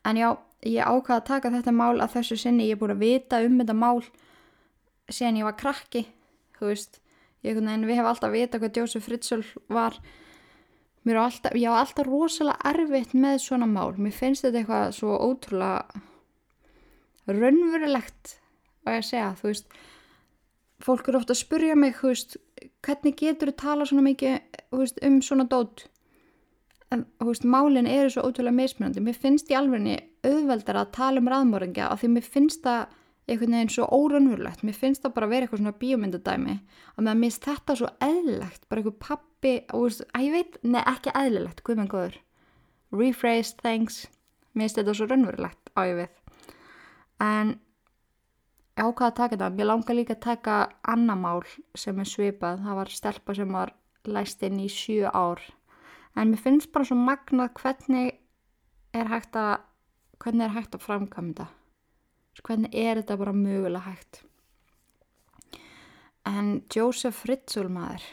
en 0.05 0.21
já 0.21 0.29
ég 0.67 0.85
ákvaði 0.85 1.17
að 1.17 1.29
taka 1.29 1.53
þetta 1.55 1.73
mál 1.73 2.01
að 2.01 2.17
þessu 2.17 2.37
sinni. 2.41 2.69
Ég 2.69 2.77
er 2.77 2.81
búin 2.81 2.95
að 2.95 3.05
vita 3.05 3.41
um 3.45 3.61
þetta 3.61 3.77
mál 3.77 4.03
sen 5.11 5.39
ég 5.41 5.47
var 5.47 5.57
krakki 5.59 6.05
þú 6.61 6.71
veist. 6.71 7.01
Ég, 7.41 7.57
við 7.57 7.97
hefum 7.97 8.11
alltaf 8.11 8.35
vita 8.35 8.61
hvað 8.61 8.83
Jósef 8.83 9.07
Fritzl 9.07 9.45
var. 9.73 9.97
Alltaf, 11.09 11.57
ég 11.57 11.73
á 11.73 11.81
alltaf 11.81 12.07
rosalega 12.07 12.61
erfitt 12.69 13.15
með 13.17 13.39
svona 13.47 13.67
mál. 13.67 13.95
Mér 13.97 14.13
finnst 14.13 14.45
þetta 14.45 14.61
eitthvað 14.61 14.91
svo 14.99 15.17
ótrúlega 15.17 16.03
raunverulegt 17.31 18.37
og 18.85 18.93
ég 18.93 19.07
segja, 19.09 19.31
þú 19.41 19.49
veist. 19.49 19.79
Fólk 20.81 21.09
eru 21.09 21.21
ofta 21.21 21.35
að 21.35 21.41
spurja 21.41 21.77
mig, 21.77 21.97
þú 21.97 22.13
veist 22.13 22.37
hvernig 22.85 23.17
getur 23.21 23.51
þú 23.53 23.57
tala 23.61 23.89
svona 23.89 24.05
mikið 24.05 24.37
veist, 24.77 25.01
um 25.05 25.19
svona 25.25 25.49
dót 25.49 25.87
en 26.91 27.05
veist, 27.23 27.45
málinn 27.47 27.87
eru 27.87 28.11
svo 28.11 28.25
ótrúlega 28.27 28.57
mismunandi, 28.57 29.03
mér 29.05 29.19
finnst 29.19 29.51
í 29.53 29.57
alvegni 29.59 29.99
auðveldar 30.27 30.81
að 30.81 30.95
tala 30.97 31.23
um 31.23 31.31
raðmóringja 31.31 31.91
af 31.91 32.03
því 32.03 32.13
mér 32.17 32.27
finnst 32.27 32.65
það 32.67 32.97
einhvern 33.31 33.55
veginn 33.55 33.71
svo 33.71 33.87
óraunverulegt, 33.95 34.65
mér 34.67 34.75
finnst 34.75 35.05
það 35.05 35.15
bara 35.17 35.29
að 35.29 35.35
vera 35.35 35.47
eitthvað 35.47 35.61
svona 35.63 35.81
bíomindadæmi 35.83 36.57
og 36.97 37.05
mér 37.07 37.21
finnst 37.23 37.47
þetta 37.47 37.77
svo 37.79 37.91
eðlilegt, 38.03 38.65
bara 38.67 38.83
eitthvað 38.83 39.03
pappi 39.07 39.55
veist, 39.71 40.07
að 40.11 40.27
ég 40.27 40.35
veit, 40.35 40.59
neð 40.67 40.95
ekki 40.95 41.15
eðlilegt, 41.23 41.63
guð 41.67 41.79
með 41.79 41.93
góður. 41.95 42.17
Rephrase, 42.91 43.55
thanks 43.63 44.01
mér 44.55 44.67
finnst 44.67 44.81
þetta 44.81 44.95
svo 44.97 45.09
raunverulegt 45.11 45.73
á 45.79 45.81
ég 45.87 45.99
við. 46.01 46.17
En 47.23 47.53
ég 48.75 48.89
ákvaði 48.89 49.11
að 49.11 49.17
taka 49.21 49.37
þetta. 49.37 49.51
Mér 49.57 49.71
langar 49.71 49.99
líka 49.99 50.17
að 50.17 50.25
taka 50.27 50.57
annamál 50.89 51.43
sem 51.79 51.99
er 52.01 52.09
svipað. 52.09 52.63
Það 52.65 52.81
var 52.81 52.93
stelpa 52.95 53.37
sem 53.37 53.55
var 53.55 53.75
læst 54.09 54.43
inn 54.47 54.61
í 54.63 54.69
sjö 54.73 55.11
ár 55.13 55.43
en 56.17 56.33
mér 56.33 56.43
finnst 56.43 56.73
bara 56.75 56.89
svo 56.89 56.99
magnað 56.99 57.55
hvernig 57.61 58.13
er 58.97 59.11
hægt 59.11 59.37
að 59.39 59.61
hvernig 60.21 60.47
er 60.47 60.57
hægt 60.57 60.77
að 60.77 60.85
framkvæmda 60.85 61.47
hvernig 62.45 62.75
er 62.75 63.01
þetta 63.01 63.19
bara 63.21 63.37
mögulega 63.37 63.85
hægt? 63.85 64.23
En 66.29 66.63
Joseph 66.73 67.17
Fritzl 67.17 67.69
maður 67.73 68.05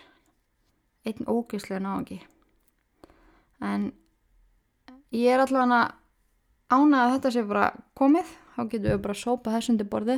einn 1.07 1.27
ógeðslega 1.27 1.83
náðungi 1.83 2.19
en 3.63 3.91
ég 5.15 5.33
er 5.33 5.43
allavega 5.43 5.95
ánað 6.67 7.01
að 7.03 7.13
þetta 7.15 7.31
sé 7.33 7.43
bara 7.47 7.67
komið. 7.97 8.35
Þá 8.57 8.61
getum 8.71 8.89
við 8.89 9.01
bara 9.03 9.13
að 9.13 9.21
sópa 9.21 9.51
þessundi 9.53 9.85
borði 9.85 10.15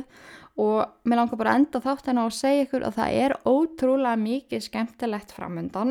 og 0.60 0.78
mér 1.04 1.20
langar 1.20 1.38
bara 1.40 1.52
að 1.52 1.58
enda 1.60 1.80
þátt 1.84 2.06
hérna 2.08 2.22
og 2.24 2.32
segja 2.32 2.64
ykkur 2.64 2.86
að 2.88 2.94
það 2.96 3.16
er 3.20 3.34
ótrúlega 3.44 4.20
mikið 4.20 4.62
skemmtilegt 4.64 5.34
framöndan 5.36 5.90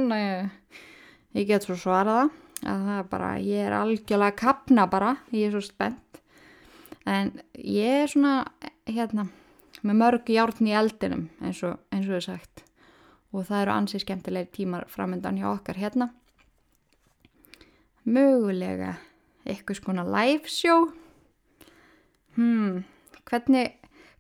ég 1.37 1.49
get 1.49 1.65
svo 1.65 1.77
svaraða 1.77 2.29
að 2.67 2.85
það 2.85 2.95
er 2.97 3.09
bara, 3.11 3.29
ég 3.39 3.65
er 3.67 3.75
algjörlega 3.77 4.37
kapna 4.39 4.85
bara, 4.91 5.15
ég 5.31 5.47
er 5.47 5.55
svo 5.55 5.63
spennt. 5.63 6.21
En 7.07 7.31
ég 7.55 8.03
er 8.03 8.11
svona 8.11 8.33
hérna, 8.89 9.29
með 9.81 9.99
mörg 10.01 10.31
hjárn 10.31 10.67
í 10.67 10.75
eldinum 10.75 11.27
eins 11.39 11.61
og, 11.67 11.79
eins 11.93 12.09
og 12.09 12.17
ég 12.19 12.25
sagt. 12.25 12.63
Og 13.31 13.45
það 13.47 13.61
eru 13.63 13.75
ansið 13.75 14.03
skemmtilegir 14.03 14.53
tímar 14.55 14.87
framöndan 14.89 15.37
hjá 15.39 15.51
okkar 15.53 15.79
hérna. 15.79 16.09
Mögulega 18.09 18.95
eitthvað 19.45 19.79
skona 19.79 20.05
live 20.07 20.49
show. 20.49 20.89
Hmm, 22.35 22.83
hvernig 23.29 23.75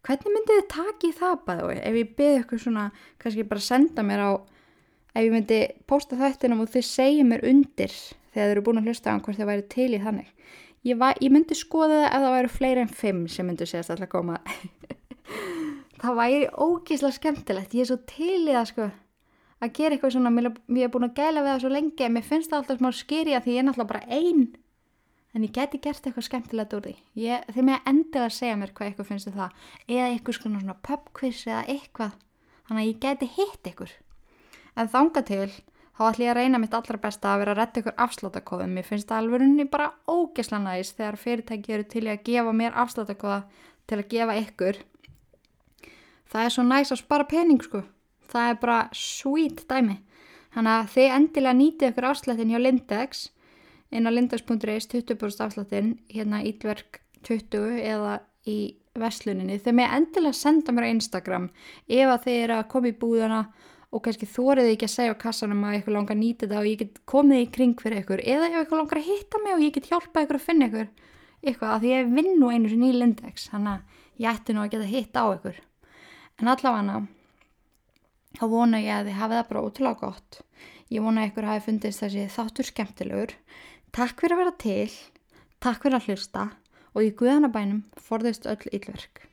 hvernig 0.05 0.33
myndið 0.33 0.59
þið 0.59 0.69
taki 0.73 1.11
það 1.17 1.35
bæðu 1.47 1.73
ef 1.75 1.97
ég 1.99 2.13
byrði 2.17 2.39
eitthvað 2.39 2.63
svona 2.63 2.85
kannski 3.21 3.45
bara 3.49 3.63
senda 3.63 4.05
mér 4.05 4.23
á 4.23 4.31
ef 5.19 5.27
ég 5.27 5.33
myndi 5.35 5.59
posta 5.89 6.17
þættinum 6.19 6.63
og 6.63 6.71
þið 6.71 6.85
segja 6.87 7.25
mér 7.27 7.43
undir 7.49 7.91
þegar 7.91 8.45
þið 8.45 8.53
eru 8.53 8.63
búin 8.65 8.79
að 8.81 8.89
hlusta 8.89 9.11
á 9.11 9.13
hann 9.13 9.23
hvort 9.25 9.39
þið 9.39 9.49
væri 9.49 9.65
til 9.73 9.89
í 9.91 9.99
þannig. 10.03 10.31
Ég, 10.87 10.95
var, 10.99 11.19
ég 11.19 11.33
myndi 11.33 11.57
skoða 11.59 12.05
það 12.05 12.07
ef 12.07 12.23
það 12.23 12.35
væri 12.37 12.51
fleiri 12.55 12.83
en 12.85 12.93
fimm 13.01 13.21
sem 13.27 13.47
myndi 13.49 13.67
segast 13.67 13.91
alltaf 13.91 14.11
koma. 14.13 14.39
Það 15.99 16.15
væri 16.15 16.45
ógísla 16.55 17.09
skemmtilegt. 17.11 17.73
Ég 17.75 17.83
er 17.83 17.89
svo 17.89 17.97
til 18.07 18.45
í 18.47 18.53
það 18.55 18.67
sko 18.69 18.85
að 19.59 19.73
gera 19.75 19.97
eitthvað 19.97 20.13
svona, 20.15 20.31
mér 20.31 20.85
er 20.85 20.91
búin 20.93 21.09
að 21.09 21.17
gæla 21.17 21.43
við 21.43 21.51
það 21.51 21.63
svo 21.65 21.71
lengi 21.73 22.05
en 22.05 22.13
mér 22.15 22.27
finnst 22.29 22.53
það 22.53 22.61
alltaf 22.61 22.79
smá 22.79 22.89
skýri 22.95 23.35
að 23.35 23.43
því 23.43 23.55
ég 23.57 23.59
er 23.59 23.67
náttúrulega 23.67 23.91
bara 23.91 24.15
einn 24.15 24.45
en 25.35 25.43
ég 25.43 25.51
geti 25.57 25.81
gert 25.83 26.07
eitthvað 26.07 26.27
skemmtilegt 26.29 26.75
úr 26.77 26.85
því. 26.87 26.95
Ég, 27.19 27.43
þeir 27.51 27.67
með 27.67 27.75
að 27.75 27.89
endilega 27.91 28.29
að 28.29 28.37
segja 28.37 28.59
mér 28.61 28.71
hvað 28.77 28.89
eitthvað 28.89 29.09
finnst 29.11 29.27
þið 29.27 29.41
það. 29.41 29.67
Eða 29.89 30.07
eitthvað 30.13 30.39
svona, 30.39 30.77
pubquiz 30.87 31.41
eða 31.49 31.65
eitthvað. 31.75 32.15
Þannig 32.69 32.85
að 32.85 32.89
ég 32.89 33.03
geti 33.03 33.29
hitt 33.35 33.69
ykkur 33.73 33.97
en 34.79 34.91
þanga 34.91 35.23
til 35.27 35.49
þá 35.99 36.03
ætlum 36.07 36.23
ég 36.23 36.31
að 36.31 36.37
reyna 36.39 36.59
mitt 36.63 36.75
allra 36.77 36.99
besta 37.03 37.33
að 37.33 37.41
vera 37.41 37.55
að 37.55 37.59
retta 37.59 37.81
ykkur 37.81 37.97
afsláttakóðum 38.05 38.77
ég 38.79 38.87
finnst 38.87 39.09
það 39.09 39.23
alveg 39.23 39.71
bara 39.71 39.89
ógesla 40.07 40.59
næst 40.63 40.95
þegar 40.99 41.17
fyrirtæki 41.19 41.75
eru 41.75 41.87
til 41.91 42.05
að 42.07 42.21
gefa 42.29 42.53
mér 42.55 42.77
afsláttakóða 42.79 43.41
til 43.89 43.97
að 43.99 44.07
gefa 44.13 44.37
ykkur. 44.43 44.79
Það 46.29 46.45
er 46.45 46.53
svo 46.53 46.63
næst 46.63 46.93
að 46.93 47.01
spara 47.01 47.27
pening 47.27 47.63
sko. 47.65 47.83
Það 48.29 48.51
er 48.51 48.61
bara 48.61 48.79
sweet 48.93 49.65
dæmi. 49.67 49.97
Þannig 50.53 50.73
að 50.75 50.89
þið 50.93 51.15
endilega 51.17 51.57
nýtið 51.57 51.91
ykkur 51.91 52.09
afslættin 52.09 52.53
hjá 52.53 52.59
Lindex 52.61 53.27
inn 53.89 54.07
á 54.07 54.11
lindags.is 54.13 54.89
20% 54.89 55.45
afsláttinn 55.45 55.95
hérna 56.13 56.43
ílverk 56.45 57.01
20 57.25 57.81
eða 57.81 58.19
í 58.47 58.59
vesluninni 58.99 59.57
þegar 59.59 59.77
mér 59.79 59.95
endilega 59.97 60.37
senda 60.37 60.73
mér 60.73 60.89
á 60.89 60.93
Instagram 60.93 61.49
ef 61.87 62.11
að 62.13 62.23
þeir 62.25 62.39
eru 62.43 62.57
að 62.59 62.69
koma 62.73 62.89
í 62.89 62.97
búðana 63.01 63.41
og 63.41 63.68
kannski 64.05 64.27
þóriði 64.29 64.75
ekki 64.75 64.85
að 64.85 64.93
segja 64.93 65.13
á 65.17 65.23
kassanum 65.23 65.63
að 65.65 65.77
eitthvað 65.77 65.95
langar 65.95 66.15
að 66.15 66.21
nýta 66.21 66.45
þetta 66.45 66.59
og 66.61 66.67
ég 66.69 66.81
get 66.83 66.99
komið 67.09 67.41
í 67.41 67.47
kring 67.55 67.79
fyrir 67.81 68.03
ykkur. 68.03 68.21
Eða 68.21 68.49
ef 68.49 68.57
eitthvað 68.59 68.81
langar 68.83 68.99
að 69.01 69.07
hitta 69.09 69.41
mig 69.43 69.55
og 69.55 69.63
ég 69.65 69.73
get 69.77 69.89
hjálpað 69.89 70.25
ykkur 70.27 70.39
að 70.39 70.45
finna 70.45 70.67
ykkur 70.69 70.91
eitthvað 71.43 71.73
að 71.73 71.83
því 71.83 71.93
ég 71.93 72.11
vinn 72.17 72.33
nú 72.39 72.51
einu 72.51 72.69
sem 72.69 72.83
nýja 72.83 72.99
lindex 72.99 73.47
þannig 73.53 73.73
að 73.73 74.23
ég 74.23 74.33
ætti 74.33 74.55
nú 74.55 74.63
að 74.63 74.73
geta 74.73 74.89
hitta 74.89 75.23
á 75.23 75.27
ykkur. 75.37 75.59
En 76.39 76.51
allavega 76.51 76.99
þá 78.39 78.45
vona 78.51 78.81
ég 78.83 78.95
að 78.95 79.09
þið 79.09 79.19
hafið 79.19 79.39
það 79.39 79.49
bara 79.51 79.65
ótrúlega 79.65 80.01
gott. 80.03 80.41
Ég 80.89 81.05
vona 81.05 81.27
ykkur 81.27 81.47
hafi 81.49 81.65
fundist 81.67 82.03
þessi 82.03 82.25
þáttur 82.33 82.69
skemmtilegur. 82.69 83.35
Takk 83.95 84.21
fyrir 84.21 84.35
að 84.35 84.43
vera 84.43 84.55
til, 84.61 84.89
takk 85.63 85.85
fyrir 85.85 85.99
að 85.99 86.09
hlusta 86.09 86.49
og 86.93 87.05
í 87.05 87.13
Guðanabænum 87.19 87.85
forðist 88.09 88.49
öll 88.49 88.61
yllverk. 88.73 89.23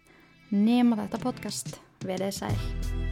Nema 0.52 1.00
þetta 1.00 1.24
podcast, 1.24 1.80
verið 2.04 2.38
sæl. 2.38 3.05